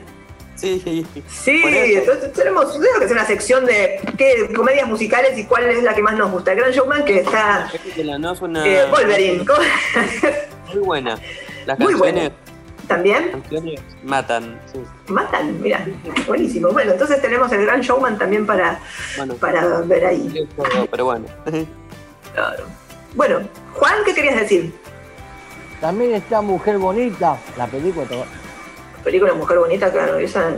Sí. 0.54 1.04
Sí, 1.28 1.62
entonces 1.64 2.32
tenemos 2.32 2.72
tenemos 2.72 2.98
que 2.98 3.04
hacer 3.04 3.16
una 3.16 3.26
sección 3.26 3.66
de 3.66 4.00
qué 4.16 4.50
comedias 4.54 4.88
musicales 4.88 5.36
y 5.36 5.44
cuál 5.44 5.66
es 5.66 5.82
la 5.82 5.94
que 5.94 6.02
más 6.02 6.14
nos 6.16 6.30
gusta. 6.30 6.52
El 6.52 6.58
Gran 6.60 6.72
Showman 6.72 7.04
que 7.04 7.18
está 7.18 7.70
la 7.98 8.18
no 8.18 8.32
es 8.32 8.40
una. 8.40 8.66
eh, 8.66 8.86
Wolverine. 8.90 9.44
Muy 10.72 10.82
buena. 10.82 11.18
Las 11.66 11.78
Muy 11.78 11.92
canciones, 11.92 12.30
También 12.86 13.32
matan. 14.04 14.60
Sí. 14.72 14.80
matan, 15.08 15.60
mira, 15.60 15.84
buenísimo. 16.26 16.68
Bueno, 16.70 16.92
entonces 16.92 17.20
tenemos 17.20 17.50
el 17.52 17.64
Gran 17.66 17.80
Showman 17.80 18.18
también 18.18 18.46
para, 18.46 18.78
Bueno, 19.16 19.34
para 19.34 19.80
ver 19.80 20.06
ahí. 20.06 20.48
pero, 20.56 20.86
pero 20.90 21.04
bueno. 21.04 21.26
Claro. 22.34 22.64
Bueno, 23.14 23.40
Juan, 23.74 23.94
¿qué 24.04 24.14
querías 24.14 24.36
decir? 24.36 24.72
También 25.80 26.14
está 26.14 26.40
Mujer 26.40 26.78
Bonita, 26.78 27.36
la 27.56 27.66
película 27.66 28.06
to- 28.06 28.24
Película 29.04 29.34
Mujer 29.34 29.58
Bonita, 29.58 29.90
claro, 29.92 30.16
esa. 30.18 30.50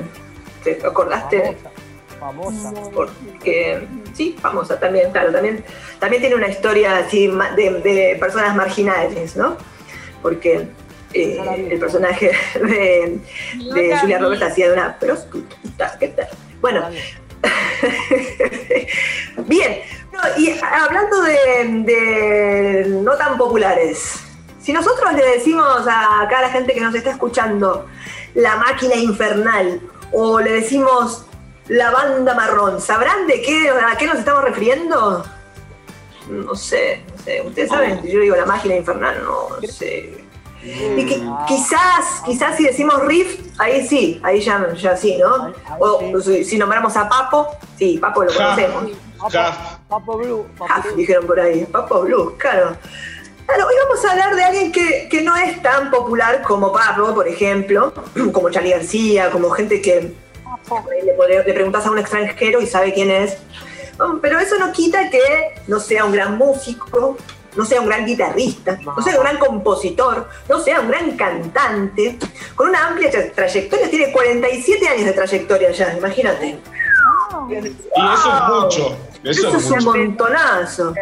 ¿Te 0.64 0.78
acordaste? 0.84 1.56
famosa. 2.18 2.72
famosa. 2.72 2.90
porque 2.92 3.86
sí, 4.12 4.36
famosa 4.40 4.78
también, 4.80 5.12
claro, 5.12 5.30
también, 5.30 5.64
también 6.00 6.20
tiene 6.20 6.34
una 6.34 6.48
historia 6.48 6.98
así 6.98 7.28
de 7.56 8.16
personas 8.18 8.56
marginales, 8.56 9.36
¿no? 9.36 9.56
Porque 10.20 10.66
eh, 11.12 11.68
el 11.70 11.78
personaje 11.78 12.32
de, 12.54 13.20
Julia. 14.00 14.18
Roberts 14.18 14.42
hacía 14.42 14.68
de 14.68 14.72
una 14.74 14.98
prostituta, 14.98 15.96
¿qué 15.98 16.08
tal? 16.08 16.28
Bueno, 16.60 16.88
bien, 19.46 19.78
no, 20.12 20.20
y 20.36 20.58
hablando 20.60 21.22
de, 21.22 21.84
de 21.84 22.86
no 22.88 23.16
tan 23.16 23.38
populares, 23.38 24.20
si 24.60 24.72
nosotros 24.72 25.14
le 25.14 25.24
decimos 25.24 25.86
a 25.86 26.22
acá 26.22 26.40
a 26.40 26.42
la 26.42 26.50
gente 26.50 26.74
que 26.74 26.80
nos 26.80 26.94
está 26.94 27.10
escuchando 27.10 27.86
la 28.34 28.56
máquina 28.56 28.96
infernal 28.96 29.80
o 30.12 30.40
le 30.40 30.52
decimos 30.52 31.24
la 31.68 31.90
banda 31.90 32.34
marrón, 32.34 32.80
¿sabrán 32.80 33.26
de 33.26 33.42
qué, 33.42 33.70
a 33.70 33.96
qué 33.96 34.06
nos 34.06 34.18
estamos 34.18 34.44
refiriendo? 34.44 35.24
No 36.28 36.54
sé, 36.54 37.02
no 37.10 37.22
sé. 37.22 37.42
Ustedes 37.42 37.70
saben, 37.70 38.02
yo 38.02 38.20
digo 38.20 38.36
la 38.36 38.46
máquina 38.46 38.76
infernal, 38.76 39.22
no 39.24 39.66
sé. 39.66 40.17
Y 40.62 41.04
que- 41.06 41.22
quizás, 41.46 42.22
quizás 42.24 42.56
si 42.56 42.64
decimos 42.64 43.00
riff, 43.06 43.40
ahí 43.58 43.86
sí, 43.86 44.20
ahí 44.22 44.40
ya, 44.40 44.72
ya 44.74 44.96
sí, 44.96 45.16
¿no? 45.16 45.52
O 45.78 46.20
si, 46.20 46.44
si 46.44 46.58
nombramos 46.58 46.96
a 46.96 47.08
Papo, 47.08 47.48
sí, 47.78 47.98
Papo 47.98 48.24
lo 48.24 48.32
conocemos. 48.34 48.84
Ja, 49.30 49.78
Papo 49.88 50.18
Blue. 50.18 50.46
Papo 50.58 50.82
Blue. 50.84 50.96
dijeron 50.96 51.26
por 51.26 51.38
ahí, 51.40 51.64
Papo 51.64 52.00
Blues, 52.02 52.34
claro. 52.38 52.76
Claro, 53.46 53.66
hoy 53.66 53.74
vamos 53.88 54.04
a 54.04 54.10
hablar 54.10 54.36
de 54.36 54.44
alguien 54.44 54.72
que, 54.72 55.08
que 55.08 55.22
no 55.22 55.34
es 55.34 55.62
tan 55.62 55.90
popular 55.90 56.42
como 56.42 56.70
Pablo, 56.70 57.14
por 57.14 57.26
ejemplo, 57.26 57.94
como 58.32 58.50
Charlie 58.50 58.72
García, 58.72 59.30
como 59.30 59.48
gente 59.50 59.80
que 59.80 60.12
le, 61.28 61.42
preguntas 61.54 61.86
a 61.86 61.90
un 61.90 61.98
extranjero 61.98 62.60
y 62.60 62.66
sabe 62.66 62.92
quién 62.92 63.10
es. 63.10 63.38
Pero 64.20 64.38
eso 64.38 64.58
no 64.58 64.70
quita 64.72 65.08
que 65.10 65.54
no 65.66 65.80
sea 65.80 66.04
un 66.04 66.12
gran 66.12 66.36
músico, 66.36 67.16
no 67.56 67.64
sea 67.64 67.80
un 67.80 67.86
gran 67.88 68.04
guitarrista, 68.06 68.78
no 68.84 69.02
sea 69.02 69.16
un 69.16 69.22
gran 69.24 69.38
compositor, 69.38 70.28
no 70.48 70.60
sea 70.60 70.80
un 70.80 70.88
gran 70.88 71.12
cantante, 71.16 72.18
con 72.54 72.68
una 72.68 72.88
amplia 72.88 73.10
tra- 73.10 73.32
trayectoria, 73.34 73.88
tiene 73.90 74.12
47 74.12 74.88
años 74.88 75.04
de 75.06 75.12
trayectoria 75.12 75.70
ya, 75.72 75.94
imagínate. 75.96 76.58
y 77.48 77.54
eso 77.54 77.68
es 77.96 78.48
mucho. 78.62 78.96
Eso, 79.24 79.48
Eso 79.48 79.58
es 79.58 79.64
es 79.64 79.70
un 79.72 79.84
montonazo. 79.84 80.94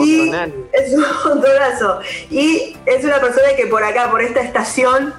Y 0.00 0.16
Montonal. 0.16 0.54
es 0.72 0.92
un 0.94 1.04
montonazo. 1.26 2.00
Y 2.30 2.74
es 2.86 3.04
una 3.04 3.20
persona 3.20 3.48
que 3.54 3.66
por 3.66 3.84
acá, 3.84 4.10
por 4.10 4.22
esta 4.22 4.40
estación, 4.40 5.12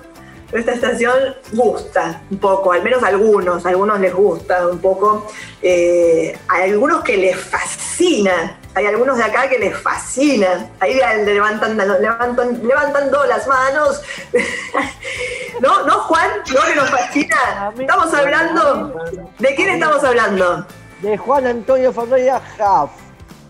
por 0.50 0.60
esta 0.60 0.74
estación 0.74 1.13
gusta 1.54 2.22
un 2.32 2.39
poco, 2.39 2.72
al 2.72 2.82
menos 2.82 3.04
a 3.04 3.08
algunos, 3.10 3.63
a 3.65 3.70
algunos 3.70 4.00
les 4.00 4.13
gusta 4.13 4.68
un 4.68 4.80
poco. 4.80 5.28
Eh, 5.62 6.36
hay 6.48 6.72
algunos 6.72 7.04
que 7.04 7.15
les 7.18 7.38
fascina. 7.38 8.58
Hay 8.76 8.86
algunos 8.88 9.18
de 9.18 9.24
acá 9.24 9.48
que 9.48 9.58
les 9.58 9.78
fascina. 9.78 10.70
Ahí 10.82 10.96
levantan, 10.96 11.78
levantan, 11.78 12.68
levantando 12.68 13.26
las 13.26 13.48
manos. 13.48 14.02
¿No? 15.62 15.86
¿No, 15.86 16.00
Juan? 16.02 16.30
¿No 16.54 16.62
que 16.62 16.76
nos 16.76 16.90
fascina? 16.90 17.72
Estamos 17.80 18.14
hablando. 18.14 18.94
¿De 19.40 19.56
quién 19.56 19.70
estamos 19.70 20.04
hablando? 20.04 20.68
De 21.02 21.18
Juan 21.18 21.48
Antonio 21.48 21.94
Ferreira 21.94 22.42
Jaff. 22.58 22.92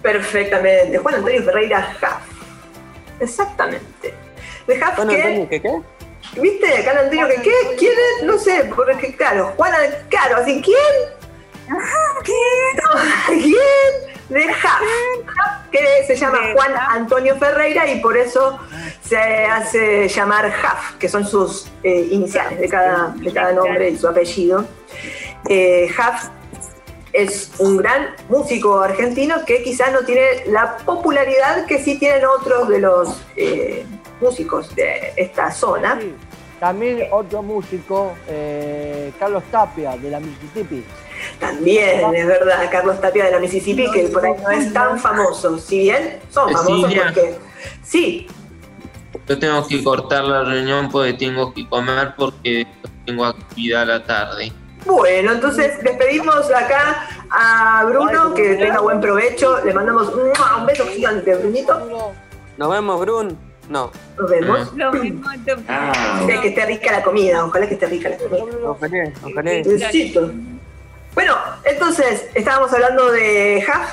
Perfectamente. 0.04 1.00
Juan 1.00 1.16
Antonio 1.16 1.44
Ferreira 1.44 1.96
Jaff. 2.00 2.22
Exactamente. 3.20 4.14
De 4.68 4.80
Jaff 4.80 4.96
Bueno, 4.98 5.12
que, 5.12 5.22
Antonio, 5.24 5.50
¿qué 5.50 5.62
qué? 5.62 5.82
¿viste? 6.40 6.84
Juan 6.84 6.98
Antonio 7.00 7.28
que, 7.30 7.42
¿qué? 7.42 7.76
¿Quién 7.80 7.94
es? 7.94 8.24
No 8.26 8.38
sé, 8.38 8.72
porque 8.76 9.16
claro, 9.16 9.54
Juan, 9.58 9.74
claro, 10.10 10.38
así, 10.38 10.62
¿quién? 10.62 10.78
¿Quién? 12.24 13.42
¿Quién? 13.42 14.15
De 14.30 14.44
Jaff. 14.54 14.82
Jaff, 15.26 15.70
que 15.72 16.04
se 16.08 16.16
llama 16.16 16.40
Juan. 16.54 16.74
Antonio 16.90 17.38
Ferreira 17.38 17.88
y 17.92 18.00
por 18.00 18.18
eso 18.18 18.60
se 19.02 19.18
hace 19.18 20.08
llamar 20.08 20.52
Jaff, 20.52 20.96
que 20.98 21.08
son 21.08 21.28
sus 21.28 21.68
eh, 21.84 22.08
iniciales 22.12 22.60
de 22.60 22.70
cada, 22.70 23.14
de 23.16 23.32
cada 23.32 23.54
nombre 23.54 23.90
y 23.90 23.98
su 23.98 24.08
apellido. 24.08 24.66
Eh, 25.48 25.90
es 27.14 27.52
un 27.60 27.78
gran 27.78 28.16
músico 28.28 28.80
argentino 28.80 29.46
que 29.46 29.64
quizás 29.64 29.94
no 29.94 30.02
tiene 30.02 30.46
la 30.48 30.78
popularidad 30.78 31.66
que 31.66 31.80
sí 31.80 31.98
tienen 31.98 32.26
otros 32.26 32.68
de 32.68 32.80
los 32.80 33.22
eh, 33.38 33.86
músicos 34.20 34.76
de 34.76 35.14
esta 35.16 35.52
zona. 35.52 35.98
Sí. 36.02 36.14
También 36.60 37.08
otro 37.12 37.42
músico, 37.42 38.16
eh, 38.28 39.12
Carlos 39.20 39.44
Tapia, 39.52 39.98
de 39.98 40.10
la 40.10 40.20
Mississippi. 40.20 40.84
También, 41.40 42.14
es 42.14 42.28
verdad, 42.28 42.70
Carlos 42.72 43.00
Tapia 43.02 43.26
de 43.26 43.32
la 43.32 43.40
Mississippi, 43.40 43.90
que 43.92 44.08
por 44.10 44.26
ahí 44.26 44.34
no 44.42 44.52
es 44.52 44.74
tan 44.74 45.00
famoso. 45.00 45.58
Si 45.58 45.80
bien 45.80 46.20
son 46.30 46.52
famosos 46.52 46.94
porque. 46.94 47.36
Sí, 47.84 48.28
Yo 49.28 49.40
tengo 49.40 49.66
que 49.68 49.84
cortar 49.84 50.24
la 50.24 50.44
reunión 50.44 50.90
porque 50.92 51.14
tengo 51.14 51.54
que 51.54 51.68
comer 51.68 52.14
porque 52.18 52.68
tengo 53.06 53.26
actividad 53.26 53.84
a 53.84 53.86
la 53.86 54.04
tarde. 54.04 54.52
bueno, 54.86 55.32
entonces 55.34 55.82
despedimos 55.84 56.50
acá 56.52 57.08
a 57.32 57.84
Bruno, 57.86 58.34
que 58.34 58.56
tenga 58.56 58.80
buen 58.82 59.00
provecho. 59.02 59.64
Le 59.64 59.74
mandamos 59.74 60.10
un 60.14 60.66
beso 60.66 60.86
gigante, 60.88 61.36
Brunito. 61.36 62.14
Nos 62.58 62.70
vemos, 62.72 63.00
Brun. 63.02 63.38
No. 63.70 63.92
Nos 64.18 64.30
vemos. 64.30 64.74
Lo 64.76 64.94
mismo 64.94 65.28
te 65.44 65.56
Ah, 65.68 66.24
que 66.42 66.50
esté 66.50 66.66
rica 66.68 66.92
la 66.92 67.04
comida, 67.04 67.44
ojalá 67.44 67.68
que 67.68 67.74
esté 67.74 67.88
rica 67.88 68.10
la 68.10 68.18
comida. 68.18 68.44
Ojalá, 68.64 69.12
ojalá. 69.24 69.52
Besito. 69.66 70.32
Bueno, 71.16 71.36
entonces 71.64 72.28
estábamos 72.34 72.72
hablando 72.74 73.12
de 73.12 73.66
Huff, 73.68 73.90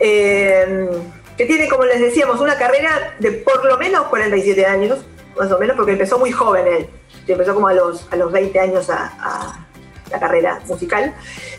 eh, 0.00 0.88
que 1.36 1.46
tiene, 1.46 1.68
como 1.68 1.84
les 1.84 2.00
decíamos, 2.00 2.40
una 2.40 2.56
carrera 2.56 3.14
de 3.18 3.32
por 3.32 3.64
lo 3.64 3.78
menos 3.78 4.08
47 4.08 4.66
años, 4.66 5.04
más 5.38 5.52
o 5.52 5.58
menos, 5.58 5.76
porque 5.76 5.92
empezó 5.92 6.18
muy 6.18 6.32
joven 6.32 6.66
él. 6.66 6.88
Empezó 7.28 7.54
como 7.54 7.68
a 7.68 7.74
los, 7.74 8.08
a 8.10 8.16
los 8.16 8.32
20 8.32 8.58
años 8.58 8.90
a, 8.90 9.66
la 10.10 10.18
carrera 10.18 10.60
musical. 10.66 11.14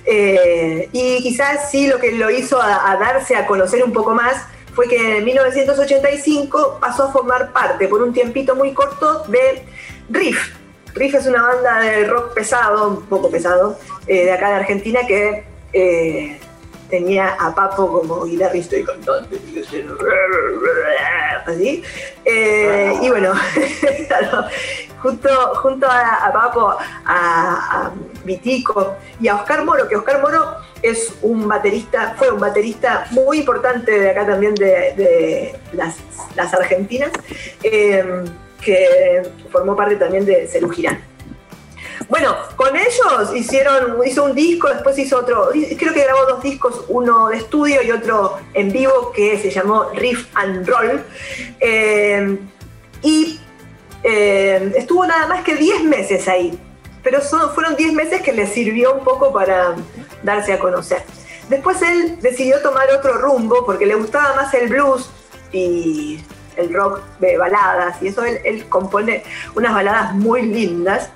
Eh, 0.05 0.89
y 0.91 1.21
quizás 1.21 1.71
sí 1.71 1.87
lo 1.87 1.99
que 1.99 2.11
lo 2.11 2.29
hizo 2.29 2.61
a 2.61 2.97
darse 2.99 3.37
a 3.37 3.47
conocer 3.47 3.81
un 3.81 3.93
poco 3.93 4.13
más 4.13 4.45
fue 4.73 4.87
que 4.87 5.17
en 5.17 5.25
1985 5.25 6.79
pasó 6.79 7.03
a 7.03 7.11
formar 7.11 7.51
parte 7.51 7.87
por 7.87 8.01
un 8.01 8.13
tiempito 8.13 8.55
muy 8.55 8.73
corto 8.73 9.25
de 9.27 9.63
Riff. 10.09 10.55
Riff 10.93 11.15
es 11.15 11.25
una 11.25 11.41
banda 11.41 11.79
de 11.79 12.05
rock 12.05 12.33
pesado, 12.33 12.89
un 12.89 13.05
poco 13.05 13.29
pesado, 13.29 13.77
eh, 14.07 14.25
de 14.25 14.31
acá 14.31 14.49
de 14.49 14.55
Argentina 14.55 15.01
que 15.07 15.43
eh, 15.73 16.39
tenía 16.89 17.35
a 17.39 17.53
Papo 17.53 18.01
como 18.01 18.25
guitarrista 18.25 18.77
y 18.77 18.83
cantante. 18.83 19.37
Así. 21.45 21.83
Eh, 22.25 22.99
y 23.01 23.09
bueno, 23.09 23.33
junto, 25.01 25.29
junto 25.55 25.87
a, 25.87 26.31
Papo, 26.33 26.69
a, 26.69 26.77
a 27.05 27.91
Vitico 28.23 28.95
y 29.19 29.27
a 29.27 29.35
Oscar 29.35 29.63
Moro, 29.65 29.87
que 29.87 29.95
Oscar 29.95 30.21
Moro 30.21 30.57
es 30.81 31.13
un 31.21 31.47
baterista, 31.47 32.15
fue 32.17 32.31
un 32.31 32.39
baterista 32.39 33.05
muy 33.11 33.39
importante 33.39 33.99
de 33.99 34.09
acá 34.09 34.25
también 34.25 34.55
de, 34.55 35.55
las, 35.73 35.97
las 36.35 36.53
Argentinas, 36.53 37.11
que 37.61 39.23
formó 39.51 39.75
parte 39.75 39.95
también 39.95 40.25
de 40.25 40.47
Cerú 40.47 40.69
Girán. 40.69 41.10
Bueno, 42.09 42.35
con 42.55 42.75
ellos 42.75 43.35
hicieron, 43.35 43.97
hizo 44.05 44.25
un 44.25 44.35
disco, 44.35 44.67
después 44.69 44.97
hizo 44.99 45.17
otro, 45.19 45.49
creo 45.77 45.93
que 45.93 46.03
grabó 46.03 46.25
dos 46.25 46.43
discos, 46.43 46.83
uno 46.89 47.29
de 47.29 47.37
estudio 47.37 47.81
y 47.81 47.91
otro 47.91 48.37
en 48.53 48.71
vivo 48.71 49.11
que 49.13 49.37
se 49.39 49.49
llamó 49.49 49.89
Riff 49.95 50.27
and 50.35 50.67
Roll. 50.67 51.03
Eh, 51.59 52.37
y 53.01 53.39
eh, 54.03 54.73
estuvo 54.75 55.05
nada 55.05 55.27
más 55.27 55.43
que 55.43 55.55
10 55.55 55.83
meses 55.83 56.27
ahí, 56.27 56.57
pero 57.03 57.21
son- 57.21 57.53
fueron 57.53 57.75
10 57.75 57.93
meses 57.93 58.21
que 58.21 58.31
le 58.33 58.47
sirvió 58.47 58.93
un 58.95 59.03
poco 59.03 59.31
para 59.31 59.75
darse 60.23 60.53
a 60.53 60.59
conocer. 60.59 61.03
Después 61.49 61.81
él 61.81 62.17
decidió 62.21 62.61
tomar 62.61 62.87
otro 62.97 63.13
rumbo 63.13 63.65
porque 63.65 63.85
le 63.85 63.95
gustaba 63.95 64.35
más 64.35 64.53
el 64.53 64.69
blues 64.69 65.09
y 65.51 66.23
el 66.57 66.73
rock 66.73 67.01
de 67.19 67.37
baladas, 67.37 68.01
y 68.01 68.07
eso 68.09 68.23
él, 68.23 68.39
él 68.43 68.65
compone 68.69 69.23
unas 69.55 69.73
baladas 69.73 70.13
muy 70.13 70.43
lindas. 70.43 71.09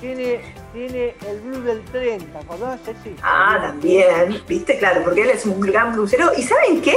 Tiene, 0.00 0.40
tiene 0.72 1.14
el 1.28 1.40
blues 1.40 1.64
del 1.64 1.82
30, 1.84 2.38
¿acordás? 2.38 2.80
Sí. 3.04 3.14
Ah, 3.22 3.58
también, 3.60 4.42
viste, 4.48 4.78
claro, 4.78 5.02
porque 5.04 5.22
él 5.22 5.30
es 5.30 5.44
un 5.44 5.60
gran 5.60 5.92
blusero. 5.92 6.30
¿Y 6.36 6.42
saben 6.42 6.80
qué? 6.80 6.96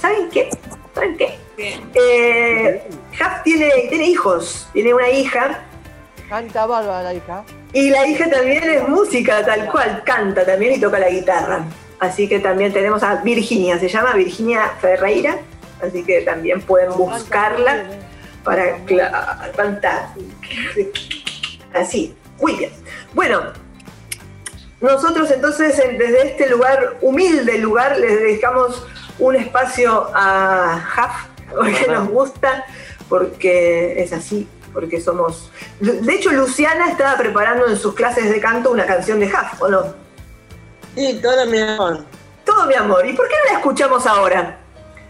¿Saben 0.00 0.30
qué? 0.30 0.48
¿Saben 0.94 1.16
qué? 1.18 1.38
Eh, 1.94 2.82
Huff 3.12 3.42
tiene, 3.44 3.70
tiene 3.90 4.06
hijos, 4.06 4.68
tiene 4.72 4.94
una 4.94 5.08
hija, 5.10 5.60
Canta 6.28 6.64
bárbara 6.66 7.02
la 7.02 7.14
hija. 7.14 7.44
y 7.74 7.90
la 7.90 8.06
hija 8.06 8.28
también 8.30 8.64
es 8.64 8.88
música, 8.88 9.44
tal 9.44 9.70
cual, 9.70 10.02
canta 10.04 10.44
también 10.46 10.72
y 10.74 10.80
toca 10.80 10.98
la 10.98 11.10
guitarra. 11.10 11.64
Así 12.00 12.26
que 12.28 12.40
también 12.40 12.72
tenemos 12.72 13.02
a 13.02 13.16
Virginia, 13.16 13.78
se 13.78 13.88
llama 13.88 14.14
Virginia 14.14 14.72
Ferreira, 14.80 15.36
así 15.86 16.02
que 16.02 16.22
también 16.22 16.60
pueden 16.62 16.90
buscarla 16.96 17.84
para 18.42 18.78
cla- 18.86 19.52
cantar. 19.54 20.08
Así, 21.74 22.14
muy 22.40 22.54
bien. 22.54 22.72
Bueno, 23.12 23.42
nosotros 24.80 25.30
entonces 25.30 25.78
en- 25.78 25.98
desde 25.98 26.28
este 26.28 26.48
lugar, 26.48 26.96
humilde 27.00 27.58
lugar, 27.58 27.98
les 27.98 28.20
dedicamos 28.20 28.86
un 29.18 29.36
espacio 29.36 30.10
a 30.14 30.76
Huff, 30.96 31.50
porque 31.56 31.86
nos 31.88 32.08
gusta, 32.08 32.64
porque 33.08 34.02
es 34.02 34.12
así, 34.12 34.48
porque 34.72 35.00
somos... 35.00 35.50
De 35.80 36.14
hecho, 36.14 36.30
Luciana 36.32 36.88
estaba 36.90 37.16
preparando 37.16 37.66
en 37.68 37.76
sus 37.76 37.94
clases 37.94 38.30
de 38.30 38.40
canto 38.40 38.70
una 38.70 38.86
canción 38.86 39.20
de 39.20 39.26
Huff, 39.26 39.60
¿o 39.60 39.68
no? 39.68 39.94
Sí, 40.94 41.18
todo 41.22 41.46
mi 41.46 41.60
amor. 41.60 42.04
Todo 42.44 42.66
mi 42.66 42.74
amor. 42.74 43.06
¿Y 43.06 43.14
por 43.14 43.26
qué 43.28 43.34
no 43.46 43.52
la 43.52 43.58
escuchamos 43.58 44.06
ahora? 44.06 44.58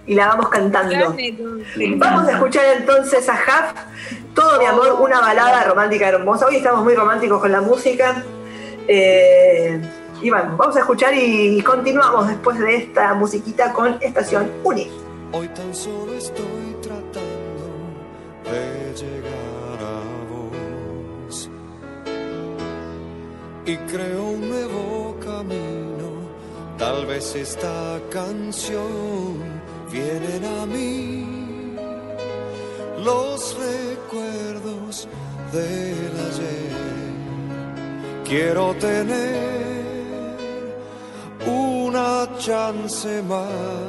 Y 0.07 0.14
la 0.14 0.29
vamos 0.29 0.48
cantando. 0.50 1.14
Vamos 1.96 2.29
a 2.29 2.33
escuchar 2.33 2.64
entonces 2.77 3.29
a 3.29 3.35
Huff, 3.35 3.81
Todo 4.34 4.58
mi 4.58 4.66
amor, 4.66 4.96
una 5.00 5.20
balada 5.20 5.62
romántica 5.62 6.08
hermosa. 6.08 6.46
Hoy 6.46 6.56
estamos 6.56 6.82
muy 6.82 6.94
románticos 6.94 7.40
con 7.40 7.52
la 7.52 7.60
música. 7.60 8.24
Eh, 8.88 9.80
y 10.20 10.30
bueno, 10.30 10.56
vamos 10.56 10.76
a 10.76 10.80
escuchar 10.80 11.14
y 11.14 11.62
continuamos 11.62 12.26
después 12.26 12.58
de 12.58 12.76
esta 12.76 13.14
musiquita 13.14 13.72
con 13.72 13.96
Estación 14.00 14.50
Uni. 14.64 14.90
Hoy 15.30 15.48
tan 15.48 15.72
solo 15.72 16.14
estoy 16.14 16.76
tratando 16.82 17.64
de 18.44 18.94
llegar 18.94 19.78
a 19.80 20.00
vos 20.30 21.50
y 23.64 23.76
creo 23.76 24.22
un 24.22 24.48
nuevo 24.48 25.16
camino. 25.24 26.24
Tal 26.76 27.06
vez 27.06 27.36
esta 27.36 28.00
canción 28.10 29.38
vienen 29.92 30.44
a 30.44 30.66
mí 30.66 31.76
los 33.04 33.54
recuerdos 34.14 35.09
del 35.53 36.12
ayer. 36.29 36.74
Quiero 38.24 38.74
tener 38.74 39.64
una 41.46 42.29
chance 42.38 43.22
más 43.22 43.85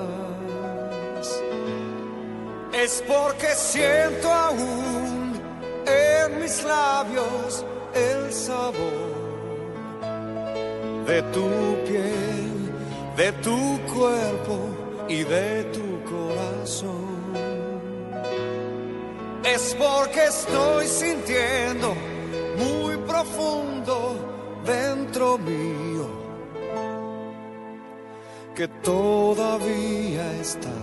es 2.74 3.04
porque 3.08 3.48
siento 3.56 4.32
aún 4.32 5.40
en 5.86 6.42
mis 6.42 6.64
labios 6.64 7.66
el 7.94 8.34
sabor 8.34 9.16
de 11.08 11.22
tu 11.34 11.50
piel, 11.88 12.72
de 13.16 13.32
tu 13.44 13.80
cuerpo 13.94 14.58
y 15.08 15.24
de 15.24 15.64
tu 15.66 15.85
Es 19.56 19.74
porque 19.80 20.26
estoy 20.26 20.86
sintiendo 20.86 21.96
muy 22.58 22.98
profundo 23.08 24.62
dentro 24.66 25.38
mío 25.38 26.10
que 28.54 28.68
todavía 28.68 30.26
está 30.42 30.74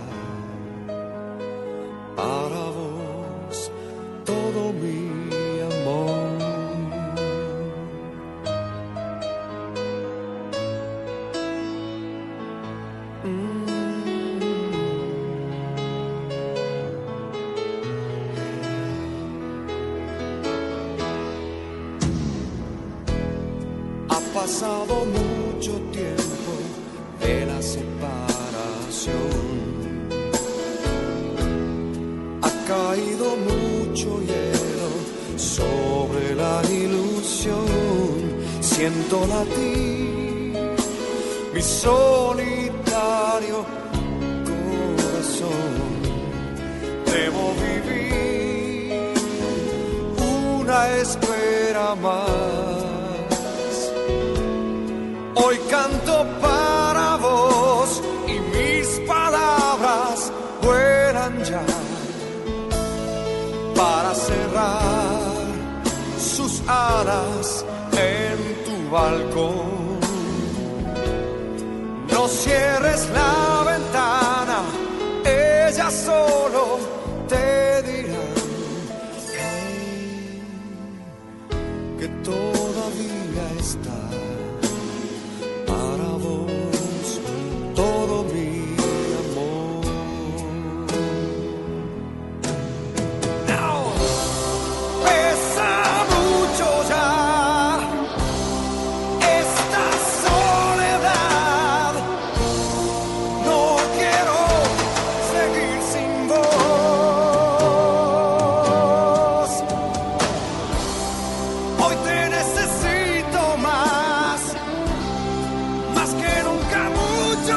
mucho 33.35 34.21
hielo 34.21 34.89
sobre 35.37 36.35
la 36.35 36.61
ilusión. 36.69 37.65
Siento 38.61 39.25
latir 39.27 40.75
mi 41.53 41.61
solitario 41.61 42.05
corazón. 44.45 45.73
Debo 47.05 47.53
vivir 47.65 49.13
una 50.17 50.89
espera 50.97 51.95
más. 51.95 52.31
Hoy 55.35 55.57
canto 55.69 56.25
para 56.41 56.52
cerrar 64.27 65.19
sus 66.17 66.61
alas 66.67 67.65
en 68.11 68.37
tu 68.65 68.89
balcón. 68.89 69.99
No 72.11 72.27
cierres 72.27 73.09
la 73.09 73.63
ventana, 73.71 74.59
ella 75.25 75.89
solo 75.91 76.92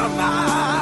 mucho 0.09 0.76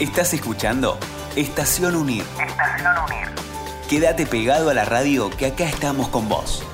Estás 0.00 0.34
escuchando 0.34 0.98
Estación 1.36 1.94
Unir. 1.94 2.24
Estación 2.44 2.94
Unir. 3.04 3.28
Quédate 3.88 4.26
pegado 4.26 4.68
a 4.68 4.74
la 4.74 4.84
radio 4.84 5.30
que 5.30 5.46
acá 5.46 5.64
estamos 5.64 6.08
con 6.08 6.28
vos. 6.28 6.64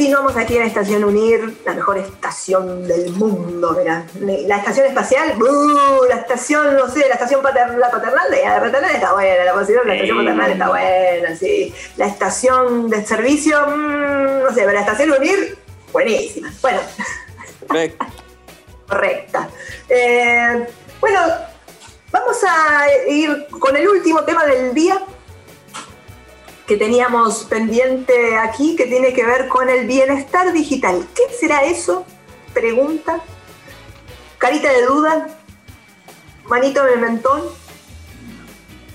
Continuamos 0.00 0.34
aquí 0.38 0.56
en 0.56 0.62
Estación 0.62 1.04
Unir, 1.04 1.58
la 1.66 1.74
mejor 1.74 1.98
estación 1.98 2.88
del 2.88 3.10
mundo, 3.10 3.76
mira. 3.78 4.06
La 4.46 4.56
estación 4.56 4.86
espacial, 4.86 5.34
¡buh! 5.36 6.06
la 6.08 6.14
estación, 6.14 6.74
no 6.74 6.88
sé, 6.88 7.00
la 7.00 7.16
estación 7.16 7.42
pater- 7.42 7.76
la 7.76 7.90
paternal, 7.90 8.24
la 8.30 8.60
paternal 8.60 8.94
está 8.94 9.12
buena, 9.12 9.44
la 9.44 9.52
posición 9.52 9.86
la 9.86 9.92
estación 9.92 10.16
paternal 10.24 10.52
está 10.52 10.68
buena, 10.70 11.36
sí. 11.36 11.74
La 11.98 12.06
estación 12.06 12.88
de 12.88 13.04
servicio, 13.04 13.60
mm, 13.66 14.42
no 14.44 14.48
sé, 14.54 14.60
pero 14.62 14.72
la 14.72 14.80
estación 14.80 15.10
Unir, 15.10 15.58
buenísima. 15.92 16.50
Bueno, 16.62 16.80
correcta. 18.88 19.50
Eh, 19.86 20.66
bueno, 20.98 21.20
vamos 22.10 22.38
a 22.48 22.86
ir 23.06 23.48
con 23.50 23.76
el 23.76 23.86
último 23.86 24.24
tema 24.24 24.46
del 24.46 24.72
día 24.72 24.98
que 26.70 26.76
teníamos 26.76 27.46
pendiente 27.46 28.38
aquí, 28.38 28.76
que 28.76 28.86
tiene 28.86 29.12
que 29.12 29.26
ver 29.26 29.48
con 29.48 29.68
el 29.68 29.88
bienestar 29.88 30.52
digital. 30.52 31.04
¿Qué 31.16 31.24
será 31.34 31.64
eso? 31.64 32.04
Pregunta. 32.54 33.18
Carita 34.38 34.70
de 34.72 34.82
duda. 34.86 35.26
Manito 36.44 36.86
en 36.86 36.92
el 36.94 37.00
mentón. 37.00 37.42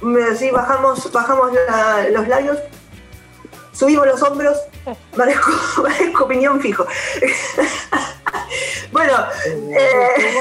Me- 0.01 0.38
Sí, 0.38 0.51
bajamos, 0.51 1.11
bajamos 1.11 1.51
la- 1.67 2.07
los 2.11 2.25
labios. 2.29 2.57
Subimos 3.73 4.07
los 4.07 4.21
hombros. 4.23 4.57
Parezco, 5.17 5.51
parezco 5.83 6.23
opinión 6.27 6.61
fijo. 6.61 6.85
bueno, 8.93 9.17
eh, 9.77 10.33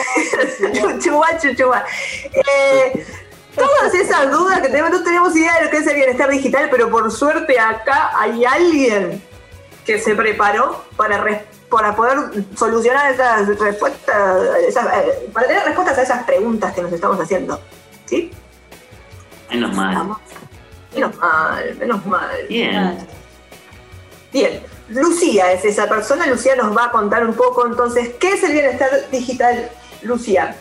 chuchuá, 0.73 1.37
chuchuá. 1.43 1.85
Eh, 2.33 3.07
todas 3.55 3.95
esas 3.95 4.31
dudas 4.31 4.61
que 4.61 4.69
tenemos, 4.69 4.91
no 4.91 5.03
tenemos 5.03 5.37
idea 5.37 5.59
de 5.59 5.65
lo 5.65 5.71
que 5.71 5.79
es 5.79 5.87
el 5.87 5.95
bienestar 5.95 6.31
digital, 6.31 6.69
pero 6.71 6.91
por 6.91 7.11
suerte 7.11 7.59
acá 7.59 8.13
hay 8.19 8.45
alguien 8.45 9.23
que 9.85 9.99
se 9.99 10.15
preparó 10.15 10.85
para, 10.97 11.45
para 11.69 11.95
poder 11.95 12.45
solucionar 12.57 13.13
esas 13.13 13.47
respuestas, 13.59 14.43
esas, 14.67 14.87
eh, 14.87 15.31
para 15.33 15.47
tener 15.47 15.65
respuestas 15.65 15.99
a 15.99 16.03
esas 16.03 16.25
preguntas 16.25 16.75
que 16.75 16.83
nos 16.83 16.93
estamos 16.93 17.21
haciendo. 17.21 17.61
¿Sí? 18.07 18.31
Menos 19.51 19.75
mal. 19.75 20.17
Menos 20.95 21.17
mal, 21.17 21.77
menos 21.77 22.07
mal. 22.07 22.47
Bien. 22.49 23.07
Bien. 24.33 24.63
Lucía 24.89 25.53
es 25.53 25.65
esa 25.65 25.89
persona. 25.89 26.27
Lucía 26.27 26.57
nos 26.57 26.77
va 26.77 26.87
a 26.87 26.91
contar 26.91 27.27
un 27.27 27.35
poco 27.35 27.67
entonces, 27.67 28.11
¿qué 28.21 28.33
es 28.33 28.43
el 28.45 28.53
bienestar 28.53 28.91
digital, 29.11 29.71
Lucía? 30.03 30.57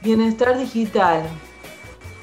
Bienestar 0.00 0.56
digital. 0.58 1.28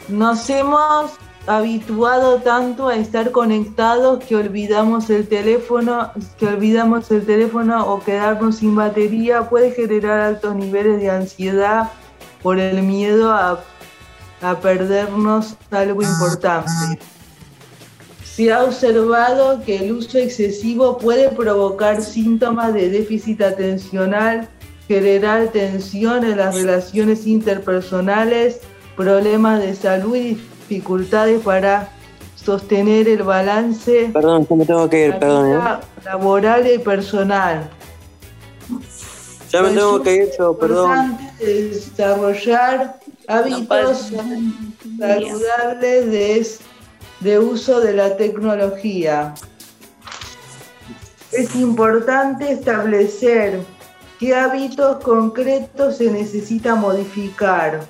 Nos 0.10 0.50
hemos 0.50 1.12
habituado 1.48 2.38
tanto 2.38 2.88
a 2.88 2.96
estar 2.96 3.32
conectados 3.32 4.24
que 4.24 4.36
olvidamos 4.36 5.10
el 5.10 5.28
teléfono, 5.28 6.12
que 6.38 6.48
olvidamos 6.48 7.12
el 7.12 7.26
teléfono 7.26 7.86
o 7.86 8.02
quedarnos 8.02 8.58
sin 8.58 8.76
batería 8.76 9.50
puede 9.50 9.72
generar 9.72 10.20
altos 10.20 10.56
niveles 10.56 11.00
de 11.02 11.10
ansiedad 11.10 11.92
por 12.42 12.60
el 12.60 12.82
miedo 12.84 13.32
a, 13.32 13.62
a 14.42 14.60
perdernos 14.60 15.56
algo 15.72 16.02
importante. 16.02 17.00
Se 18.24 18.52
ha 18.52 18.64
observado 18.64 19.64
que 19.64 19.78
el 19.78 19.92
uso 19.92 20.18
excesivo 20.18 20.98
puede 20.98 21.30
provocar 21.30 22.02
síntomas 22.02 22.74
de 22.74 22.90
déficit 22.90 23.42
atencional, 23.42 24.50
generar 24.88 25.50
tensión 25.50 26.24
en 26.24 26.38
las 26.38 26.56
relaciones 26.56 27.28
interpersonales, 27.28 28.62
problemas 28.96 29.62
de 29.62 29.76
salud 29.76 30.16
y 30.16 30.36
dificultades 30.70 31.42
para 31.42 31.90
sostener 32.36 33.08
el 33.08 33.24
balance 33.24 34.10
Perdón, 34.14 34.48
me 34.50 34.66
tengo 34.66 34.90
que 34.90 35.08
ir, 35.08 35.20
perdón. 35.20 35.54
¿eh? 35.54 35.80
laboral 36.04 36.70
y 36.70 36.78
personal. 36.80 37.70
Ya 39.50 39.62
me 39.62 39.70
tengo 39.70 40.02
que 40.02 40.16
ir 40.16 40.30
yo, 40.38 40.58
perdón. 40.58 41.12
Importante 41.12 41.46
desarrollar 41.46 43.00
hábitos 43.28 44.12
saludables 45.00 46.12
de, 46.12 46.48
de 47.20 47.40
uso 47.40 47.80
de 47.80 47.94
la 47.94 48.18
tecnología. 48.18 49.34
Es 51.32 51.56
importante 51.56 52.52
establecer 52.52 53.62
qué 54.20 54.36
hábitos 54.36 55.04
concretos 55.04 55.98
se 55.98 56.12
necesita 56.12 56.76
modificar. 56.76 57.82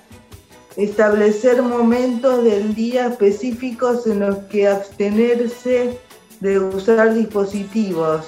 Establecer 0.75 1.61
momentos 1.61 2.43
del 2.43 2.73
día 2.73 3.07
específicos 3.07 4.07
en 4.07 4.21
los 4.21 4.37
que 4.49 4.67
abstenerse 4.67 5.99
de 6.39 6.59
usar 6.59 7.13
dispositivos. 7.13 8.25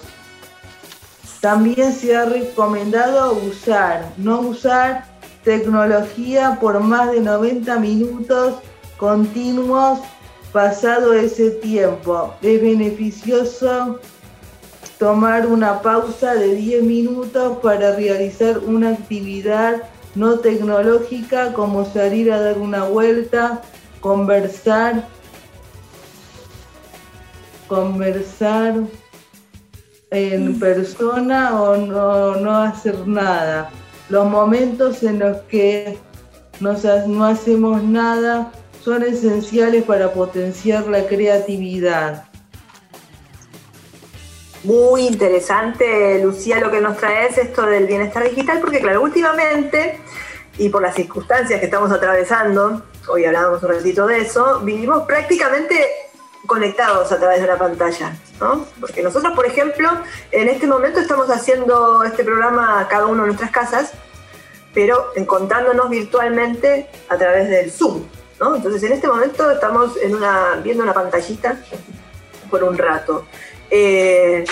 También 1.42 1.92
se 1.92 2.16
ha 2.16 2.26
recomendado 2.26 3.34
usar, 3.34 4.14
no 4.18 4.42
usar 4.42 5.06
tecnología 5.44 6.58
por 6.62 6.80
más 6.80 7.12
de 7.12 7.22
90 7.22 7.80
minutos 7.80 8.56
continuos 8.98 10.00
pasado 10.52 11.14
ese 11.14 11.52
tiempo. 11.52 12.34
Es 12.42 12.62
beneficioso 12.62 14.00
tomar 14.98 15.48
una 15.48 15.82
pausa 15.82 16.36
de 16.36 16.56
10 16.56 16.84
minutos 16.84 17.58
para 17.62 17.96
realizar 17.96 18.60
una 18.60 18.92
actividad 18.92 19.84
no 20.16 20.40
tecnológica 20.40 21.54
como 21.54 21.86
salir 21.86 22.32
a 22.32 22.40
dar 22.40 22.58
una 22.58 22.86
vuelta, 22.86 23.62
conversar, 24.00 25.08
conversar 27.68 28.76
en 30.12 30.60
persona 30.60 31.62
o 31.62 31.78
no, 31.78 32.36
no 32.38 32.58
hacer 32.58 33.08
nada. 33.08 33.70
Los 34.10 34.30
momentos 34.30 35.04
en 35.04 35.20
los 35.20 35.38
que 35.44 35.98
nos 36.60 36.86
no 37.08 37.26
hacemos 37.26 37.84
nada 37.84 38.52
son 38.84 39.04
esenciales 39.04 39.84
para 39.84 40.14
potenciar 40.14 40.88
la 40.88 41.06
creatividad. 41.08 42.26
Muy 44.66 45.06
interesante, 45.06 46.20
Lucía, 46.24 46.60
lo 46.60 46.72
que 46.72 46.82
nos 46.82 46.98
trae 46.98 47.28
es 47.28 47.38
esto 47.38 47.68
del 47.68 47.86
bienestar 47.86 48.24
digital, 48.24 48.60
porque 48.60 48.80
claro, 48.80 49.04
últimamente, 49.04 50.00
y 50.58 50.70
por 50.70 50.82
las 50.82 50.96
circunstancias 50.96 51.60
que 51.60 51.66
estamos 51.66 51.92
atravesando, 51.92 52.82
hoy 53.08 53.26
hablábamos 53.26 53.62
un 53.62 53.70
ratito 53.70 54.08
de 54.08 54.22
eso, 54.22 54.62
vivimos 54.62 55.04
prácticamente 55.04 55.88
conectados 56.48 57.12
a 57.12 57.20
través 57.20 57.42
de 57.42 57.48
la 57.48 57.60
pantalla, 57.60 58.18
¿no? 58.40 58.66
Porque 58.80 59.04
nosotros, 59.04 59.34
por 59.36 59.46
ejemplo, 59.46 59.88
en 60.32 60.50
este 60.50 60.66
momento 60.66 61.00
estamos 61.00 61.30
haciendo 61.30 62.04
este 62.04 62.24
programa 62.24 62.88
cada 62.90 63.06
uno 63.06 63.22
en 63.22 63.28
nuestras 63.28 63.52
casas, 63.52 63.92
pero 64.74 65.12
encontrándonos 65.16 65.92
virtualmente 65.92 66.90
a 67.10 67.18
través 67.18 67.50
del 67.50 67.70
Zoom, 67.72 68.04
¿no? 68.40 68.56
Entonces, 68.56 68.82
en 68.82 68.94
este 68.94 69.08
momento 69.08 69.52
estamos 69.52 69.94
viendo 70.64 70.82
una 70.84 70.94
pantallita 70.94 71.56
por 72.50 72.64
un 72.64 72.76
rato. 72.80 73.28
Eh, 73.78 74.46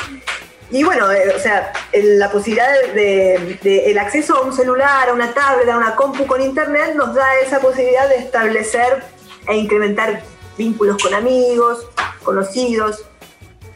y 0.69 0.83
bueno, 0.83 1.09
eh, 1.13 1.33
o 1.33 1.39
sea, 1.39 1.71
la 1.93 2.29
posibilidad 2.29 2.69
de, 2.93 3.57
de- 3.63 3.89
el 3.91 3.97
acceso 3.97 4.35
a 4.35 4.41
un 4.41 4.53
celular, 4.53 5.07
a 5.07 5.13
una 5.13 5.33
tablet, 5.33 5.69
a 5.69 5.77
una 5.77 5.95
compu 5.95 6.25
con 6.27 6.41
internet 6.41 6.93
nos 6.95 7.15
da 7.15 7.39
esa 7.39 7.59
posibilidad 7.59 8.09
de 8.09 8.17
establecer 8.17 9.01
e 9.47 9.55
incrementar 9.55 10.21
vínculos 10.57 11.01
con 11.01 11.13
amigos, 11.13 11.87
conocidos, 12.23 13.05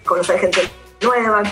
conocer 0.06 0.38
gente 0.40 0.62
nueva, 1.02 1.44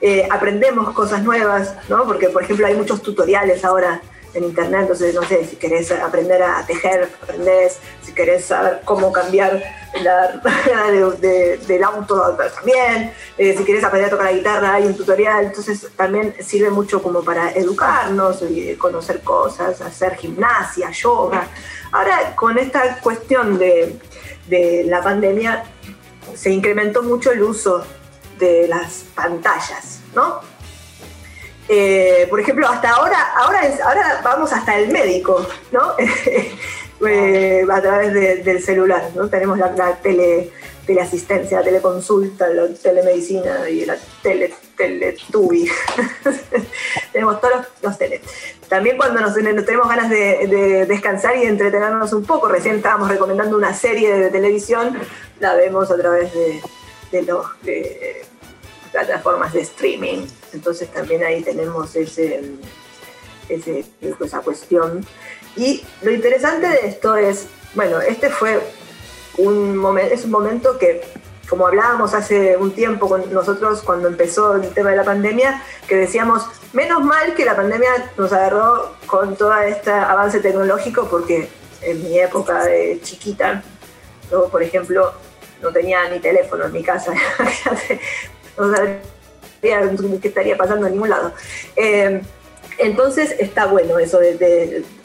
eh, 0.00 0.26
aprendemos 0.30 0.94
cosas 0.94 1.22
nuevas, 1.22 1.74
¿no? 1.90 2.04
Porque, 2.06 2.30
por 2.30 2.42
ejemplo, 2.44 2.66
hay 2.66 2.74
muchos 2.74 3.02
tutoriales 3.02 3.62
ahora 3.62 4.00
en 4.34 4.44
internet, 4.44 4.80
entonces, 4.82 5.14
no 5.14 5.22
sé, 5.22 5.44
si 5.46 5.56
querés 5.56 5.90
aprender 5.92 6.42
a 6.42 6.64
tejer, 6.66 7.08
aprendés, 7.22 7.78
si 8.02 8.12
querés 8.12 8.44
saber 8.44 8.80
cómo 8.84 9.12
cambiar 9.12 9.62
la 10.02 10.28
de- 10.90 11.16
de- 11.20 11.56
del 11.58 11.84
auto, 11.84 12.36
también, 12.56 13.12
eh, 13.38 13.54
si 13.56 13.64
querés 13.64 13.84
aprender 13.84 14.08
a 14.08 14.10
tocar 14.10 14.26
la 14.26 14.32
guitarra, 14.32 14.74
hay 14.74 14.86
un 14.86 14.96
tutorial, 14.96 15.44
entonces 15.46 15.86
también 15.96 16.34
sirve 16.40 16.70
mucho 16.70 17.00
como 17.02 17.22
para 17.22 17.52
educarnos, 17.52 18.42
y 18.42 18.74
conocer 18.76 19.20
cosas, 19.22 19.80
hacer 19.80 20.16
gimnasia, 20.16 20.90
yoga. 20.90 21.46
Ahora, 21.92 22.34
con 22.34 22.58
esta 22.58 22.98
cuestión 23.00 23.56
de, 23.58 23.98
de 24.48 24.82
la 24.86 25.00
pandemia, 25.00 25.64
se 26.34 26.50
incrementó 26.50 27.02
mucho 27.04 27.30
el 27.30 27.42
uso 27.42 27.84
de 28.38 28.66
las 28.66 29.04
pantallas, 29.14 30.00
¿no? 30.12 30.40
Eh, 31.68 32.26
por 32.28 32.40
ejemplo, 32.40 32.68
hasta 32.68 32.90
ahora, 32.90 33.32
ahora, 33.36 33.60
ahora 33.84 34.20
vamos 34.22 34.52
hasta 34.52 34.76
el 34.78 34.88
médico, 34.90 35.46
¿no? 35.72 35.94
Eh, 37.06 37.66
a 37.70 37.82
través 37.82 38.14
de- 38.14 38.36
del 38.36 38.62
celular, 38.62 39.10
¿no? 39.14 39.28
Tenemos 39.28 39.58
la, 39.58 39.70
la 39.72 39.96
tele, 39.96 40.50
teleasistencia, 40.86 41.58
la 41.58 41.64
teleconsulta, 41.64 42.46
la 42.48 42.68
telemedicina 42.68 43.68
y 43.68 43.84
la 43.84 43.96
tele, 44.22 44.54
teletubi. 44.74 45.68
tenemos 47.12 47.40
todos 47.40 47.56
los, 47.56 47.66
los 47.82 47.98
tele. 47.98 48.22
También 48.68 48.96
cuando 48.96 49.20
nos, 49.20 49.34
tenemos 49.34 49.88
ganas 49.88 50.08
de, 50.08 50.46
de 50.46 50.86
descansar 50.86 51.36
y 51.36 51.40
de 51.40 51.48
entretenernos 51.48 52.12
un 52.14 52.24
poco, 52.24 52.48
recién 52.48 52.76
estábamos 52.76 53.08
recomendando 53.10 53.56
una 53.56 53.74
serie 53.74 54.16
de 54.16 54.30
televisión, 54.30 54.96
la 55.40 55.54
vemos 55.56 55.90
a 55.90 55.96
través 55.98 56.32
de, 56.32 56.62
de 57.12 57.22
los 57.22 57.44
plataformas 58.92 59.52
de 59.52 59.60
streaming. 59.62 60.26
Entonces 60.54 60.90
también 60.90 61.22
ahí 61.24 61.42
tenemos 61.42 61.94
ese, 61.96 62.42
esa 63.48 64.40
cuestión. 64.40 65.04
Y 65.56 65.84
lo 66.02 66.10
interesante 66.12 66.68
de 66.68 66.86
esto 66.86 67.16
es, 67.16 67.46
bueno, 67.74 68.00
este 68.00 68.30
fue 68.30 68.60
un 69.36 69.76
momento, 69.76 70.14
es 70.14 70.24
un 70.24 70.30
momento 70.30 70.78
que, 70.78 71.02
como 71.48 71.66
hablábamos 71.66 72.14
hace 72.14 72.56
un 72.56 72.72
tiempo 72.72 73.08
con 73.08 73.32
nosotros 73.32 73.82
cuando 73.82 74.08
empezó 74.08 74.54
el 74.54 74.68
tema 74.70 74.90
de 74.90 74.96
la 74.96 75.04
pandemia, 75.04 75.62
que 75.86 75.96
decíamos, 75.96 76.46
menos 76.72 77.04
mal 77.04 77.34
que 77.34 77.44
la 77.44 77.56
pandemia 77.56 78.12
nos 78.16 78.32
agarró 78.32 78.94
con 79.06 79.36
todo 79.36 79.56
este 79.58 79.90
avance 79.90 80.40
tecnológico, 80.40 81.06
porque 81.08 81.48
en 81.82 82.02
mi 82.02 82.18
época 82.18 82.64
de 82.64 83.00
chiquita, 83.02 83.62
yo, 84.30 84.48
por 84.48 84.62
ejemplo, 84.62 85.12
no 85.62 85.72
tenía 85.72 86.08
ni 86.08 86.20
teléfono 86.20 86.64
en 86.64 86.72
mi 86.72 86.82
casa, 86.82 87.12
sabía 89.64 90.20
qué 90.20 90.28
estaría 90.28 90.56
pasando 90.56 90.86
en 90.86 90.92
ningún 90.92 91.10
lado. 91.10 91.32
Eh, 91.76 92.20
entonces 92.78 93.34
está 93.38 93.66
bueno 93.66 93.98
eso 93.98 94.18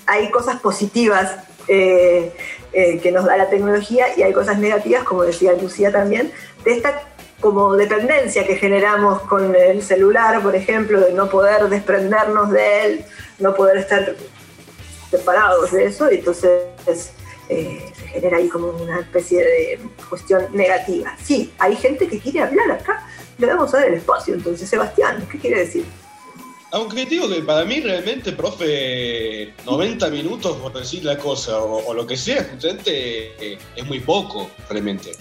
hay 0.08 0.32
cosas 0.32 0.60
positivas 0.60 1.36
eh, 1.68 2.34
eh, 2.74 3.00
que 3.00 3.12
nos 3.12 3.26
da 3.26 3.38
la 3.38 3.50
tecnología 3.50 4.08
y 4.18 4.24
hay 4.24 4.34
cosas 4.34 4.58
negativas, 4.58 5.04
como 5.04 5.24
decía 5.24 5.54
Lucía 5.54 5.92
también, 5.92 6.32
de 6.64 6.72
esta 6.74 7.04
como 7.40 7.76
dependencia 7.76 8.46
que 8.46 8.56
generamos 8.56 9.22
con 9.22 9.56
el 9.56 9.82
celular, 9.82 10.42
por 10.42 10.56
ejemplo, 10.56 11.00
de 11.00 11.14
no 11.14 11.30
poder 11.30 11.70
desprendernos 11.70 12.52
de 12.52 12.86
él, 12.86 13.06
no 13.38 13.56
poder 13.56 13.78
estar 13.78 14.16
separados 15.10 15.72
de 15.72 15.86
eso, 15.86 16.10
entonces 16.10 17.14
se 17.48 18.08
genera 18.12 18.38
ahí 18.38 18.50
como 18.50 18.72
una 18.72 19.00
especie 19.00 19.40
de 19.40 19.80
cuestión 20.10 20.48
negativa. 20.52 21.16
Sí, 21.24 21.54
hay 21.60 21.76
gente 21.76 22.08
que 22.08 22.20
quiere 22.20 22.42
hablar 22.42 22.72
acá, 22.72 23.08
le 23.40 23.48
vamos 23.48 23.74
a 23.74 23.78
dar 23.80 23.88
el 23.88 23.96
espacio, 23.96 24.34
entonces, 24.36 24.70
Sebastián, 24.70 25.28
¿qué 25.32 25.40
quiere 25.40 25.60
decir? 25.62 25.86
Aunque 26.72 27.06
digo 27.06 27.28
que 27.28 27.42
para 27.42 27.66
mí 27.66 27.80
realmente, 27.80 28.32
profe, 28.34 29.54
90 29.66 30.10
minutos 30.12 30.58
por 30.58 30.72
decir 30.74 31.04
la 31.04 31.18
cosa 31.18 31.58
o, 31.60 31.84
o 31.88 31.94
lo 31.96 32.06
que 32.06 32.16
sea, 32.16 32.48
justamente 32.52 32.92
eh, 33.54 33.58
es 33.76 33.86
muy 33.88 34.00
poco, 34.02 34.52
realmente. 34.70 35.12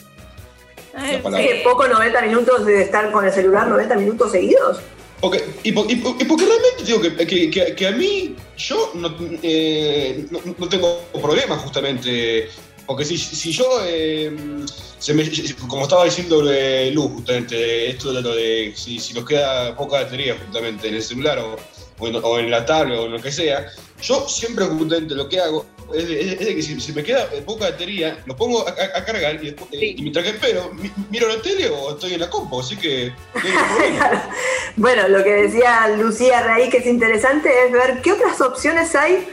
Palabra. 1.23 1.39
¿Qué 1.47 1.61
poco 1.65 1.87
90 1.87 2.23
minutos 2.23 2.67
de 2.67 2.83
estar 2.83 3.11
con 3.13 3.25
el 3.25 3.33
celular 3.33 3.69
90 3.69 3.95
minutos 3.97 4.33
seguidos? 4.33 4.79
Porque, 5.21 5.45
y, 5.63 5.69
y 5.71 5.73
po- 5.73 5.87
y 6.19 6.25
porque 6.25 6.45
realmente 6.45 6.85
digo 6.85 7.01
que, 7.01 7.17
que- 7.27 7.51
que- 7.51 7.75
que 7.75 7.87
a 7.87 7.93
mí, 7.93 8.35
yo 8.57 8.91
no, 8.95 9.15
eh, 9.43 10.27
no- 10.31 10.41
no 10.59 10.69
tengo 10.69 11.03
problemas 11.23 11.61
justamente. 11.61 12.49
Porque 12.89 13.05
si, 13.05 13.17
si 13.19 13.53
yo, 13.53 13.65
eh, 13.85 14.33
se 14.99 15.13
me- 15.15 15.31
como 15.69 15.83
estaba 15.85 16.05
diciendo 16.07 16.43
eh, 16.51 16.91
Luz, 16.93 17.13
justamente, 17.17 17.91
esto 17.91 18.13
de 18.15 18.23
lo 18.23 18.35
de 18.35 18.73
si, 18.75 18.99
si 18.99 19.13
nos 19.15 19.25
queda 19.27 19.77
poca 19.77 20.03
batería 20.03 20.35
justamente 20.43 20.89
en 20.89 20.95
el 20.95 21.03
celular 21.03 21.39
o, 21.39 21.57
o 22.01 22.09
en, 22.09 22.17
o 22.17 22.39
en 22.39 22.51
la 22.51 22.65
tablet 22.65 22.99
o 22.99 23.05
en 23.07 23.13
lo 23.13 23.21
que 23.23 23.31
sea, 23.31 23.67
yo 24.03 24.27
siempre 24.27 24.65
justamente 24.65 25.15
lo 25.15 25.29
que 25.29 25.39
hago 25.39 25.67
es 25.95 26.09
de, 26.09 26.21
es 26.33 26.39
de 26.39 26.55
que 26.57 26.63
si, 26.63 26.81
si 26.81 26.93
me 26.93 27.03
queda 27.03 27.29
poca 27.47 27.71
batería, 27.71 28.23
lo 28.27 28.35
pongo 28.37 28.67
a, 28.67 28.75
cargar 28.75 29.35
y, 29.37 29.51
después- 29.51 29.69
eh, 29.73 29.95
y 29.97 30.01
mientras 30.03 30.25
que 30.25 30.31
espero, 30.33 30.71
mi- 30.73 30.91
miro 31.11 31.29
la 31.29 31.41
tele 31.43 31.69
o 31.69 31.93
estoy 31.93 32.15
en 32.15 32.21
la 32.21 32.31
compu, 32.31 32.59
así 32.61 32.77
que. 32.77 33.13
Bueno, 34.77 35.09
lo 35.09 35.25
que 35.25 35.31
decía 35.31 35.89
Lucía 35.89 36.43
Raí, 36.43 36.69
que 36.71 36.79
es 36.79 36.87
interesante, 36.87 37.51
es 37.67 37.73
ver 37.73 38.01
qué 38.03 38.13
otras 38.13 38.41
opciones 38.41 38.95
hay 38.95 39.27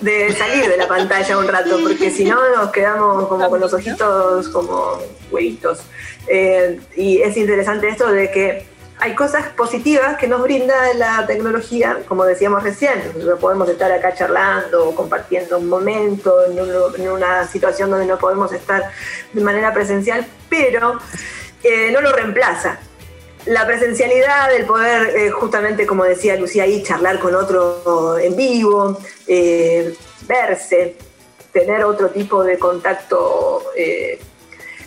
de 0.00 0.32
salir 0.32 0.68
de 0.68 0.76
la 0.76 0.88
pantalla 0.88 1.36
un 1.38 1.46
rato, 1.48 1.78
porque 1.82 2.10
si 2.10 2.24
no 2.24 2.38
nos 2.56 2.70
quedamos 2.70 3.26
como 3.28 3.48
con 3.50 3.60
los 3.60 3.72
ojitos 3.74 4.48
como 4.48 4.98
huevitos. 5.30 5.80
Eh, 6.26 6.80
y 6.96 7.20
es 7.22 7.36
interesante 7.36 7.88
esto 7.88 8.08
de 8.10 8.30
que 8.30 8.66
hay 8.98 9.14
cosas 9.14 9.46
positivas 9.56 10.18
que 10.18 10.26
nos 10.28 10.42
brinda 10.42 10.74
la 10.94 11.26
tecnología, 11.26 11.98
como 12.06 12.24
decíamos 12.24 12.62
recién, 12.62 13.00
podemos 13.40 13.68
estar 13.68 13.90
acá 13.90 14.14
charlando, 14.14 14.94
compartiendo 14.94 15.56
un 15.58 15.68
momento, 15.68 16.34
en, 16.44 16.60
un- 16.60 16.94
en 17.00 17.10
una 17.10 17.46
situación 17.46 17.90
donde 17.90 18.04
no 18.06 18.18
podemos 18.18 18.52
estar 18.52 18.90
de 19.32 19.40
manera 19.42 19.72
presencial, 19.72 20.26
pero 20.50 20.98
eh, 21.62 21.90
no 21.92 22.00
lo 22.02 22.12
reemplaza. 22.12 22.78
La 23.46 23.66
presencialidad, 23.66 24.54
el 24.54 24.66
poder, 24.66 25.16
eh, 25.16 25.30
justamente 25.30 25.86
como 25.86 26.04
decía 26.04 26.36
Lucía 26.36 26.64
ahí, 26.64 26.82
charlar 26.82 27.18
con 27.18 27.34
otro 27.34 28.18
en 28.18 28.36
vivo, 28.36 28.98
eh, 29.26 29.94
verse, 30.26 30.96
tener 31.52 31.84
otro 31.84 32.10
tipo 32.10 32.44
de 32.44 32.58
contacto 32.58 33.62
eh, 33.76 34.20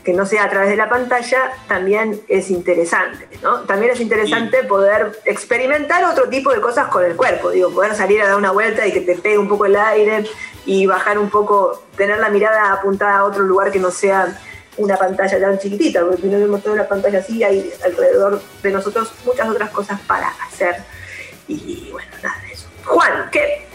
que 0.04 0.14
no 0.14 0.26
sea 0.26 0.44
a 0.44 0.50
través 0.50 0.70
de 0.70 0.76
la 0.76 0.90
pantalla, 0.90 1.52
también 1.68 2.22
es 2.28 2.52
interesante, 2.52 3.28
¿no? 3.42 3.62
También 3.62 3.94
es 3.94 4.02
interesante 4.02 4.64
poder 4.64 5.20
experimentar 5.26 6.04
otro 6.04 6.28
tipo 6.28 6.52
de 6.52 6.60
cosas 6.60 6.90
con 6.90 7.06
el 7.06 7.16
cuerpo, 7.16 7.52
digo, 7.52 7.72
poder 7.72 7.96
salir 7.96 8.22
a 8.22 8.28
dar 8.28 8.36
una 8.36 8.52
vuelta 8.52 8.86
y 8.86 8.92
que 8.92 9.02
te 9.02 9.16
pegue 9.16 9.38
un 9.38 9.48
poco 9.48 9.66
el 9.66 9.78
aire 9.78 10.26
y 10.66 10.86
bajar 10.86 11.18
un 11.18 11.30
poco, 11.30 11.84
tener 11.96 12.20
la 12.20 12.30
mirada 12.30 12.74
apuntada 12.74 13.20
a 13.20 13.24
otro 13.24 13.44
lugar 13.44 13.72
que 13.72 13.80
no 13.80 13.92
sea 13.92 14.38
una 14.78 14.98
pantalla 14.98 15.40
tan 15.40 15.60
chiquitita, 15.60 16.02
porque 16.02 16.22
si 16.24 16.28
no 16.28 16.40
vemos 16.40 16.62
toda 16.64 16.76
una 16.76 16.88
pantalla 16.88 17.20
así, 17.20 17.44
hay 17.44 17.72
alrededor 17.86 18.42
de 18.64 18.72
nosotros 18.72 19.12
muchas 19.26 19.48
otras 19.50 19.70
cosas 19.72 20.00
para 20.02 20.30
hacer. 20.48 20.78
Y 21.48 21.90
bueno, 21.92 22.10
nada 22.24 22.42
de 22.48 22.54
eso. 22.54 22.68
Juan, 22.86 23.30
¿qué? 23.32 23.66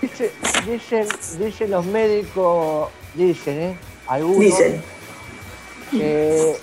Dice- 0.00 0.32
dicen, 0.66 1.06
dicen 1.38 1.70
los 1.70 1.84
médicos, 1.86 2.88
dicen, 3.14 3.60
¿eh? 3.60 3.76
Algunos, 4.08 4.40
Dicen. 4.40 4.82
que 5.92 6.56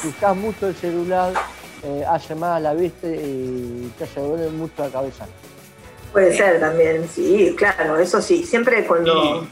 si 0.00 0.08
usas 0.08 0.36
mucho 0.36 0.66
el 0.68 0.74
celular, 0.76 1.32
eh, 1.84 2.04
hace 2.08 2.34
mal 2.34 2.52
a 2.56 2.60
la 2.60 2.74
vista 2.74 3.06
y 3.06 3.92
te 3.96 4.04
hace 4.04 4.20
doler 4.20 4.50
mucho 4.50 4.74
la 4.84 4.88
cabeza. 4.90 5.26
Puede 6.12 6.36
ser 6.36 6.58
también, 6.58 7.08
sí, 7.08 7.54
claro, 7.56 7.96
eso 7.98 8.20
sí. 8.20 8.42
Siempre 8.44 8.84
cuando. 8.86 9.46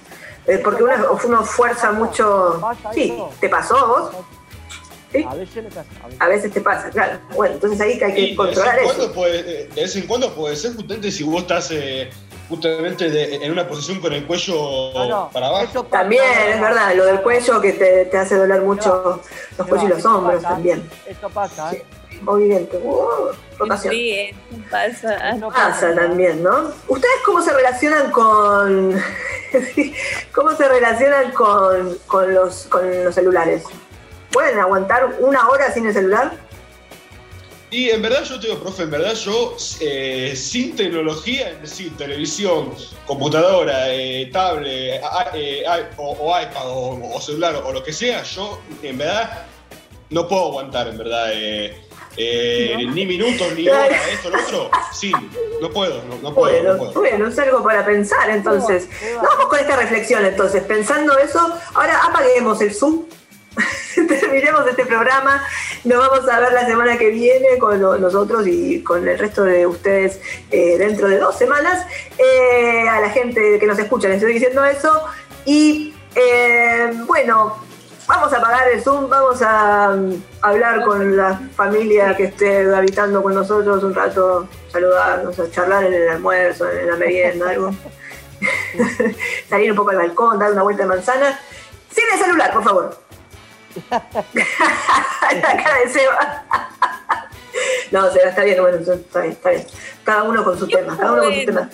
Eh, 0.47 0.59
porque 0.63 0.83
uno, 0.83 0.95
uno 1.25 1.45
fuerza 1.45 1.93
mucho. 1.93 2.61
Sí, 2.93 3.17
¿te 3.41 3.49
pasó 3.49 3.77
a 3.77 3.87
vos? 3.87 4.11
A 5.27 5.35
veces 5.35 5.65
me 5.65 5.71
pasa. 5.71 5.87
a 6.03 6.07
veces. 6.07 6.21
A 6.21 6.29
veces 6.29 6.53
te 6.53 6.61
pasa, 6.61 6.91
claro. 6.91 7.19
Bueno, 7.35 7.55
entonces 7.55 7.81
ahí 7.81 7.99
que 7.99 8.05
hay 8.05 8.13
Y 8.13 8.15
que 8.15 8.21
de 8.21 8.27
vez, 8.29 8.37
controlar 8.37 8.79
en 8.81 8.85
eso. 8.87 9.13
puede, 9.13 9.39
eh, 9.63 9.69
de 9.75 9.81
vez 9.83 9.97
en 9.97 10.07
cuando 10.07 10.35
puede 10.35 10.57
ser 10.57 10.75
justamente 10.75 11.11
si 11.11 11.23
vos 11.25 11.43
estás 11.43 11.71
eh, 11.71 12.11
justamente 12.51 13.09
de- 13.11 13.37
en 13.37 13.51
una 13.51 13.67
posición 13.67 14.01
con 14.01 14.13
el 14.13 14.27
cuello 14.27 15.29
para 15.33 15.47
abajo. 15.47 15.85
También, 15.85 16.23
es 16.53 16.61
verdad, 16.61 16.95
lo 16.95 17.07
del 17.07 17.23
cuello 17.23 17.61
que 17.63 17.73
te, 17.73 18.05
te 18.07 18.19
hace 18.19 18.37
doler 18.37 18.61
mucho 18.63 19.23
los 19.57 19.67
cuellos 19.67 19.87
y 19.87 19.89
los 19.95 20.05
hombros 20.05 20.43
también. 20.43 20.87
Esto 21.07 21.31
pasa, 21.31 21.73
¿eh? 21.73 21.85
Movimiento. 22.23 22.79
Uh, 22.79 23.33
rotación. 23.59 23.93
Sí, 23.95 24.11
eso 24.13 24.69
pasa. 24.71 25.19
Pasa 25.53 25.95
también, 25.95 26.43
¿no? 26.43 26.73
¿Ustedes 26.89 27.15
cómo 27.25 27.43
se 27.43 27.53
relacionan 27.53 28.11
con. 28.11 29.01
cómo 30.33 30.57
se 30.57 30.69
relacionan 30.69 31.31
con, 31.33 31.97
con 32.07 32.35
los, 32.35 32.65
con 32.65 33.05
los 33.05 33.15
celulares? 33.15 33.65
¿Pueden 34.33 34.59
aguantar 34.59 35.17
una 35.21 35.49
hora 35.49 35.73
sin 35.73 35.87
el 35.87 35.93
celular? 35.95 36.33
Y 37.71 37.91
en 37.91 38.01
verdad 38.01 38.23
yo 38.25 38.39
te 38.39 38.47
digo, 38.47 38.61
profe, 38.61 38.85
en 38.85 38.91
verdad 38.93 39.15
yo 39.15 39.57
eh, 39.81 40.35
sin 40.37 40.77
tecnología, 40.77 41.51
es 41.51 41.61
decir, 41.63 41.97
televisión, 41.97 42.73
computadora, 43.07 43.93
eh, 43.93 44.31
tablet, 44.33 45.03
a- 45.03 45.31
eh, 45.35 45.65
i- 45.67 45.95
o, 45.97 46.13
o 46.13 46.41
iPad 46.41 46.69
o, 46.71 47.15
o 47.17 47.21
celular 47.21 47.57
o 47.57 47.73
lo 47.73 47.83
que 47.83 47.93
sea, 47.93 48.23
yo 48.23 48.61
en 48.83 48.99
verdad 48.99 49.47
no 50.11 50.29
puedo 50.29 50.47
aguantar, 50.47 50.87
en 50.89 50.99
verdad. 50.99 51.33
Eh, 52.17 52.77
Ni 52.93 53.07
minutos, 53.07 53.53
ni 53.55 53.69
horas, 53.69 53.91
esto, 54.13 54.31
lo 54.31 54.39
otro. 54.41 54.71
Sí, 54.93 55.13
no 55.61 55.71
puedo, 55.71 56.03
no, 56.05 56.17
no 56.23 56.35
puedo, 56.35 56.53
Bueno, 56.53 56.73
no 56.73 56.79
puedo. 56.79 56.93
bueno, 56.93 57.29
es 57.29 57.39
algo 57.39 57.63
para 57.63 57.85
pensar 57.85 58.31
entonces. 58.31 58.89
Vamos 59.17 59.47
con 59.47 59.59
esta 59.59 59.77
reflexión 59.77 60.25
entonces, 60.25 60.63
pensando 60.63 61.19
eso, 61.19 61.41
ahora 61.75 62.01
apaguemos 62.05 62.61
el 62.61 62.73
Zoom, 62.75 63.05
terminemos 64.09 64.67
este 64.67 64.85
programa, 64.85 65.43
nos 65.85 65.99
vamos 65.99 66.29
a 66.29 66.41
ver 66.41 66.53
la 66.53 66.67
semana 66.67 66.99
que 66.99 67.09
viene 67.11 67.59
con 67.59 67.81
lo- 67.81 67.97
nosotros 67.99 68.47
y 68.47 68.83
con 68.83 69.07
el 69.09 69.19
resto 69.19 69.45
de 69.45 69.67
ustedes 69.67 70.21
eh, 70.51 70.77
dentro 70.79 71.09
de 71.09 71.19
dos 71.19 71.37
semanas. 71.39 71.87
Eh, 72.19 72.87
a 72.89 73.01
la 73.01 73.11
gente 73.11 73.59
que 73.59 73.67
nos 73.67 73.79
escucha 73.79 74.09
les 74.09 74.19
estoy 74.19 74.35
diciendo 74.35 74.65
eso 74.65 75.05
y 75.47 75.95
eh, 76.15 76.91
bueno, 77.07 77.57
vamos 78.07 78.33
a 78.33 78.39
apagar 78.39 78.69
el 78.69 78.83
Zoom, 78.83 79.09
vamos 79.09 79.43
a 79.43 79.91
mm, 79.91 80.23
hablar 80.43 80.85
con 80.85 81.17
la 81.17 81.41
familia 81.55 82.17
que 82.17 82.25
esté 82.25 82.75
habitando 82.75 83.23
con 83.23 83.35
nosotros 83.35 83.83
un 83.83 83.95
rato, 83.95 84.49
saludarnos, 84.71 85.39
a 85.39 85.51
charlar 85.51 85.85
en 85.85 85.95
el 85.95 86.09
almuerzo, 86.09 86.71
en 86.71 86.87
la 86.87 86.97
merienda, 86.97 87.51
algo. 87.51 87.71
Salir 89.49 89.71
un 89.71 89.77
poco 89.77 89.91
al 89.91 89.97
balcón, 89.97 90.39
dar 90.39 90.53
una 90.53 90.63
vuelta 90.63 90.83
de 90.83 90.89
manzana. 90.89 91.41
Sin 91.91 92.05
el 92.13 92.19
celular, 92.19 92.53
por 92.53 92.65
favor. 92.65 92.99
la 93.91 94.03
cara 95.63 95.79
de 95.85 95.91
Seba. 95.91 96.45
no, 97.91 98.11
Seba, 98.13 98.29
está 98.29 98.45
bien, 98.45 98.61
bueno, 98.61 98.79
está 98.79 99.21
bien, 99.21 99.33
está 99.33 99.51
bien. 99.51 99.67
Cada 100.05 100.23
uno 100.25 100.45
con 100.45 100.59
su 100.59 100.69
tema, 100.69 100.97
cada 100.97 101.13
uno 101.13 101.23
con 101.23 101.35
su 101.35 101.47
tema. 101.47 101.71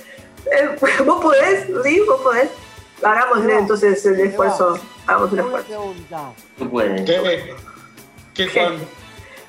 Eh, 0.51 0.77
¿Vos 1.05 1.23
podés? 1.23 1.67
¿Sí? 1.85 2.01
¿Vos 2.07 2.21
podés? 2.21 2.49
Hagámosle 3.03 3.59
entonces 3.59 4.05
el 4.07 4.21
esfuerzo. 4.21 4.79
Hagamos 5.07 5.33
un 5.33 5.39
esfuerzo. 5.41 5.95
¿Qué? 7.05 7.55
¿Qué, 8.35 8.49
Juan? 8.49 8.75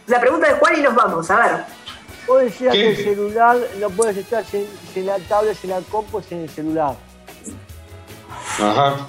La 0.08 0.20
pregunta 0.20 0.48
de 0.52 0.60
Juan 0.60 0.80
y 0.80 0.82
nos 0.82 0.96
vamos, 0.96 1.30
a 1.32 1.36
ver. 1.38 1.66
Vos 2.28 2.42
decías 2.42 2.74
¿Qué? 2.74 2.80
que 2.82 2.90
el 2.90 2.98
celular 2.98 3.58
no 3.80 3.90
puedes 3.90 4.18
estar 4.18 4.44
sin, 4.46 4.66
sin 4.94 5.06
la 5.06 5.18
tablet, 5.20 5.56
sin 5.56 5.70
la 5.70 5.80
compu, 5.82 6.22
sin 6.22 6.40
el 6.40 6.50
celular. 6.50 6.96
Ajá. 8.60 9.08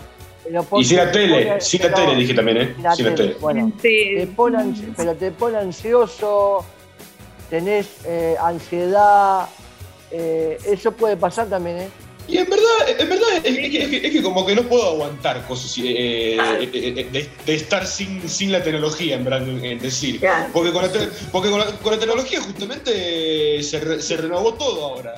Y 0.78 0.84
sin 0.84 0.98
la 0.98 1.06
te 1.06 1.12
tele, 1.12 1.46
pone- 1.46 1.60
sin 1.60 1.82
la 1.82 1.94
tele 1.94 2.14
dije 2.16 2.34
también, 2.34 2.56
¿eh? 2.58 2.76
Sin 2.94 3.06
la 3.06 3.14
tele. 3.14 3.36
Bueno, 3.40 3.72
te 3.80 4.28
pone 4.36 4.74
pero 4.96 5.14
te 5.14 5.30
pone 5.30 5.56
ansioso, 5.58 6.64
tenés 7.48 7.88
eh, 8.04 8.36
ansiedad, 8.40 9.46
eh, 10.10 10.58
eso 10.66 10.92
puede 10.92 11.16
pasar 11.16 11.46
también, 11.48 11.78
¿eh? 11.78 11.88
Y 12.26 12.38
en 12.38 12.48
verdad, 12.48 12.66
en 12.98 13.08
verdad 13.08 13.28
es, 13.36 13.44
es 13.44 13.70
que, 13.70 13.82
es 13.82 13.88
que- 13.90 14.06
es 14.06 14.12
que 14.12 14.22
como 14.22 14.46
que 14.46 14.54
no 14.54 14.62
puedo 14.62 14.88
aguantar 14.88 15.46
cosas 15.46 15.76
eh, 15.78 16.36
eh, 16.36 16.70
eh, 16.72 17.08
de, 17.12 17.30
de 17.44 17.54
estar 17.54 17.86
sin, 17.86 18.26
sin 18.28 18.50
la 18.50 18.62
tecnología, 18.62 19.16
en 19.16 19.24
verdad, 19.24 19.46
en 19.46 19.78
decir. 19.78 20.20
Porque 20.52 20.72
con 20.72 20.82
la, 20.82 20.90
te- 20.90 21.08
porque 21.30 21.50
con 21.50 21.58
la, 21.60 21.66
con 21.66 21.92
la 21.92 21.98
tecnología 21.98 22.40
justamente 22.40 23.62
se, 23.62 23.80
re- 23.80 24.00
se 24.00 24.16
renovó 24.16 24.54
todo 24.54 24.84
ahora. 24.84 25.14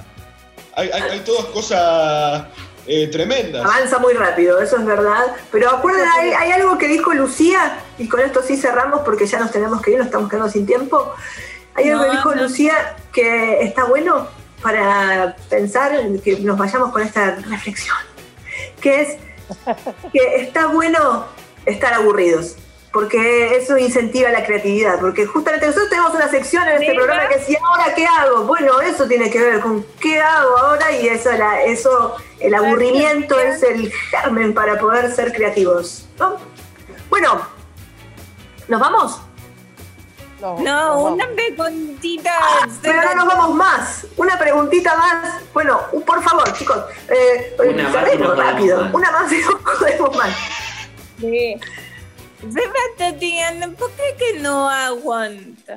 Hay, 0.74 0.90
hay, 0.92 1.02
hay 1.12 1.20
todas 1.20 1.44
cosas 1.46 2.44
eh, 2.88 3.06
tremendas. 3.06 3.64
Avanza 3.64 3.98
muy 3.98 4.12
rápido, 4.14 4.60
eso 4.60 4.76
es 4.76 4.84
verdad. 4.84 5.26
Pero 5.52 5.70
acuerdan, 5.70 6.08
hay, 6.18 6.30
hay 6.30 6.50
algo 6.50 6.76
que 6.76 6.88
dijo 6.88 7.14
Lucía, 7.14 7.78
y 7.98 8.08
con 8.08 8.20
esto 8.20 8.42
sí 8.46 8.56
cerramos 8.56 9.00
porque 9.02 9.26
ya 9.26 9.38
nos 9.38 9.52
tenemos 9.52 9.80
que 9.80 9.92
ir, 9.92 9.98
nos 9.98 10.06
estamos 10.06 10.28
quedando 10.28 10.50
sin 10.50 10.66
tiempo. 10.66 11.12
Hay 11.74 11.88
algo 11.88 12.02
No, 12.04 12.10
que 12.10 12.16
dijo 12.16 12.34
no. 12.34 12.42
Lucía 12.42 12.96
que 13.12 13.62
está 13.62 13.84
bueno 13.84 14.28
para 14.62 15.36
pensar, 15.48 15.92
que 16.24 16.38
nos 16.40 16.56
vayamos 16.58 16.90
con 16.92 17.02
esta 17.02 17.36
reflexión, 17.48 17.96
que 18.80 19.02
es 19.02 19.16
que 20.12 20.36
está 20.36 20.66
bueno 20.66 21.26
estar 21.64 21.92
aburridos. 21.94 22.56
Porque 22.92 23.56
eso 23.58 23.76
incentiva 23.76 24.30
la 24.30 24.46
creatividad. 24.46 24.98
Porque 24.98 25.26
justamente 25.26 25.66
nosotros 25.66 25.90
tenemos 25.90 26.14
una 26.14 26.28
sección 26.30 26.66
en 26.66 26.80
este 26.82 26.94
programa 26.94 27.28
que 27.28 27.36
decía, 27.36 27.58
¿ahora 27.62 27.94
qué 27.94 28.06
hago? 28.06 28.44
Bueno, 28.44 28.80
eso 28.80 29.06
tiene 29.06 29.28
que 29.28 29.38
ver 29.38 29.60
con 29.60 29.84
qué 30.00 30.18
hago 30.18 30.56
ahora 30.56 30.90
y 30.92 31.06
eso, 31.06 31.30
la- 31.32 31.62
eso 31.64 32.16
el 32.40 32.54
aburrimiento 32.54 33.38
es 33.38 33.62
el 33.62 33.92
germen 33.92 34.54
para 34.54 34.78
poder 34.78 35.12
ser 35.14 35.34
creativos. 35.34 36.06
¿no? 36.18 36.38
Bueno, 37.10 37.42
¿nos 38.68 38.80
vamos? 38.80 39.20
No, 40.40 40.98
una 41.12 41.26
preguntita. 41.28 42.32
Pero 42.82 43.02
no 43.02 43.14
nos 43.14 43.26
vamos 43.26 43.54
más. 43.56 44.06
Una 44.16 44.38
preguntita 44.38 44.94
más. 44.96 45.42
Bueno, 45.54 45.80
por 46.06 46.22
favor, 46.22 46.52
chicos. 46.52 46.76
Eh, 47.08 47.56
Una 47.58 47.88
más 47.88 47.90
y 47.90 47.92
cerremos 47.92 48.28
no 48.28 48.34
podemos 48.34 48.52
rápido. 48.52 48.80
más. 48.84 48.94
Una 48.94 49.10
más 49.12 49.32
y 49.32 49.38
no 49.40 49.58
podemos 49.58 50.16
más. 50.16 50.36
Sí. 51.20 51.56
Tatiana, 52.98 53.68
¿por 53.78 53.90
qué 53.92 54.14
que 54.18 54.38
no 54.40 54.68
aguanta? 54.68 55.76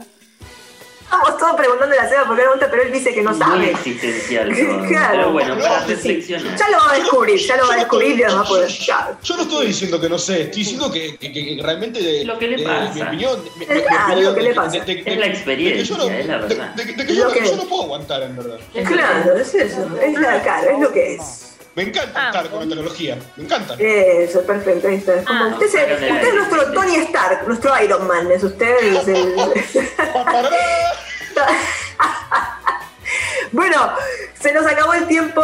Estamos 1.12 1.38
todos 1.40 1.56
preguntándole 1.56 2.00
a 2.00 2.08
Seba 2.08 2.26
por 2.28 2.38
qué 2.38 2.44
no 2.44 2.52
gusta, 2.52 2.70
pero 2.70 2.84
él 2.84 2.92
dice 2.92 3.12
que 3.12 3.22
no 3.24 3.32
Muy 3.32 3.40
sabe. 3.40 3.72
existencial. 3.72 4.50
todo. 4.56 4.88
Claro. 4.88 5.10
Pero 5.18 5.32
bueno, 5.32 5.58
para 5.58 5.86
reflexionar. 5.86 6.56
Ya 6.56 6.70
lo 6.70 6.78
va 6.78 6.92
a 6.92 6.96
descubrir, 6.98 7.40
ya 7.40 7.58
lo 7.58 7.68
va 7.68 7.74
a 7.74 7.78
descubrir 7.78 8.12
y 8.12 8.18
lo 8.24 8.36
va 8.36 8.42
a 8.42 8.44
poder. 8.46 8.70
ya. 8.70 9.18
Yo 9.24 9.36
no 9.38 9.42
estoy 9.42 9.66
diciendo 9.68 10.00
que 10.00 10.08
no 10.10 10.20
sé, 10.20 10.42
estoy 10.44 10.60
diciendo 10.62 10.92
que, 10.92 11.18
que- 11.18 11.34
que 11.34 11.60
realmente 11.64 12.24
Lo 12.26 12.38
que 12.38 12.48
le 12.50 12.64
pasa. 12.64 12.94
mi 12.94 13.02
opinión, 13.02 13.44
mi, 13.58 13.66
mi- 13.66 13.74
mi 13.76 13.82
Claro, 13.82 14.04
opinión 14.06 14.24
lo 14.26 14.34
que 14.36 14.42
de- 14.42 14.50
le 14.50 14.54
pasa. 14.56 14.72
de- 14.72 14.80
de- 14.82 14.86
de- 14.86 15.00
Es 15.00 15.06
la 15.06 15.14
de 15.14 15.20
que 15.32 15.38
experiencia, 15.38 15.84
yo 15.84 15.98
no- 15.98 16.10
es 16.14 16.26
la 16.28 16.38
de- 16.38 16.48
verdad. 16.48 16.74
de- 16.76 16.86
de 16.86 17.06
que 17.08 17.16
yo, 17.16 17.24
no- 17.26 17.32
que 17.34 17.40
yo 17.40 17.46
es. 17.46 17.58
no 17.58 17.64
puedo 17.66 17.84
aguantar, 17.84 18.22
en 18.24 18.36
verdad. 18.38 18.60
Claro, 18.88 19.36
es 19.36 19.56
eso. 19.56 19.88
Es 20.02 20.20
la 20.20 20.44
cara, 20.44 20.72
es 20.74 20.80
lo 20.80 20.92
que 20.92 21.16
es. 21.16 21.49
Me 21.76 21.84
encanta 21.84 22.28
estar 22.28 22.50
con 22.50 22.60
la 22.62 22.66
tecnología, 22.68 23.18
me 23.38 23.44
encanta. 23.46 23.76
Eso, 23.80 24.42
perfecto. 24.42 24.88
ahí 24.88 24.96
está. 24.96 25.24
Ah, 25.28 25.56
usted, 25.60 25.92
es 26.28 26.34
nuestro 26.34 26.72
Tony 26.74 26.96
Stark, 26.96 27.48
nuestro 27.48 27.82
Iron 27.84 28.06
Man. 28.08 28.30
Es 28.32 28.44
usted. 28.44 28.76
es 28.98 29.08
el- 29.08 29.36
Bueno, 33.52 33.78
se 34.40 34.54
nos 34.54 34.64
acabó 34.68 34.94
el 34.94 35.08
tiempo, 35.08 35.42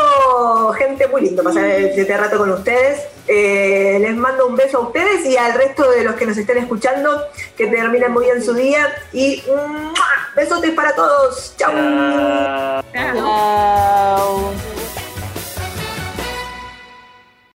gente, 0.78 1.08
muy 1.08 1.22
lindo 1.22 1.42
pasar 1.44 1.66
este 1.66 2.16
rato 2.16 2.38
con 2.38 2.52
ustedes. 2.52 3.02
Eh, 3.28 3.98
les 4.00 4.16
mando 4.16 4.46
un 4.46 4.56
beso 4.56 4.78
a 4.78 4.82
ustedes 4.82 5.26
y 5.26 5.36
al 5.38 5.54
resto 5.54 5.90
de 5.90 6.04
los 6.04 6.14
que 6.16 6.28
nos 6.28 6.38
estén 6.38 6.60
escuchando, 6.60 7.24
que 7.58 7.66
terminen 7.66 8.12
muy 8.14 8.26
bien 8.26 8.44
su 8.44 8.54
día 8.54 8.94
y 9.12 9.44
¡mua! 9.48 10.08
besotes 10.36 10.72
para 10.72 10.94
todos. 10.94 11.56
Chau. 11.58 11.74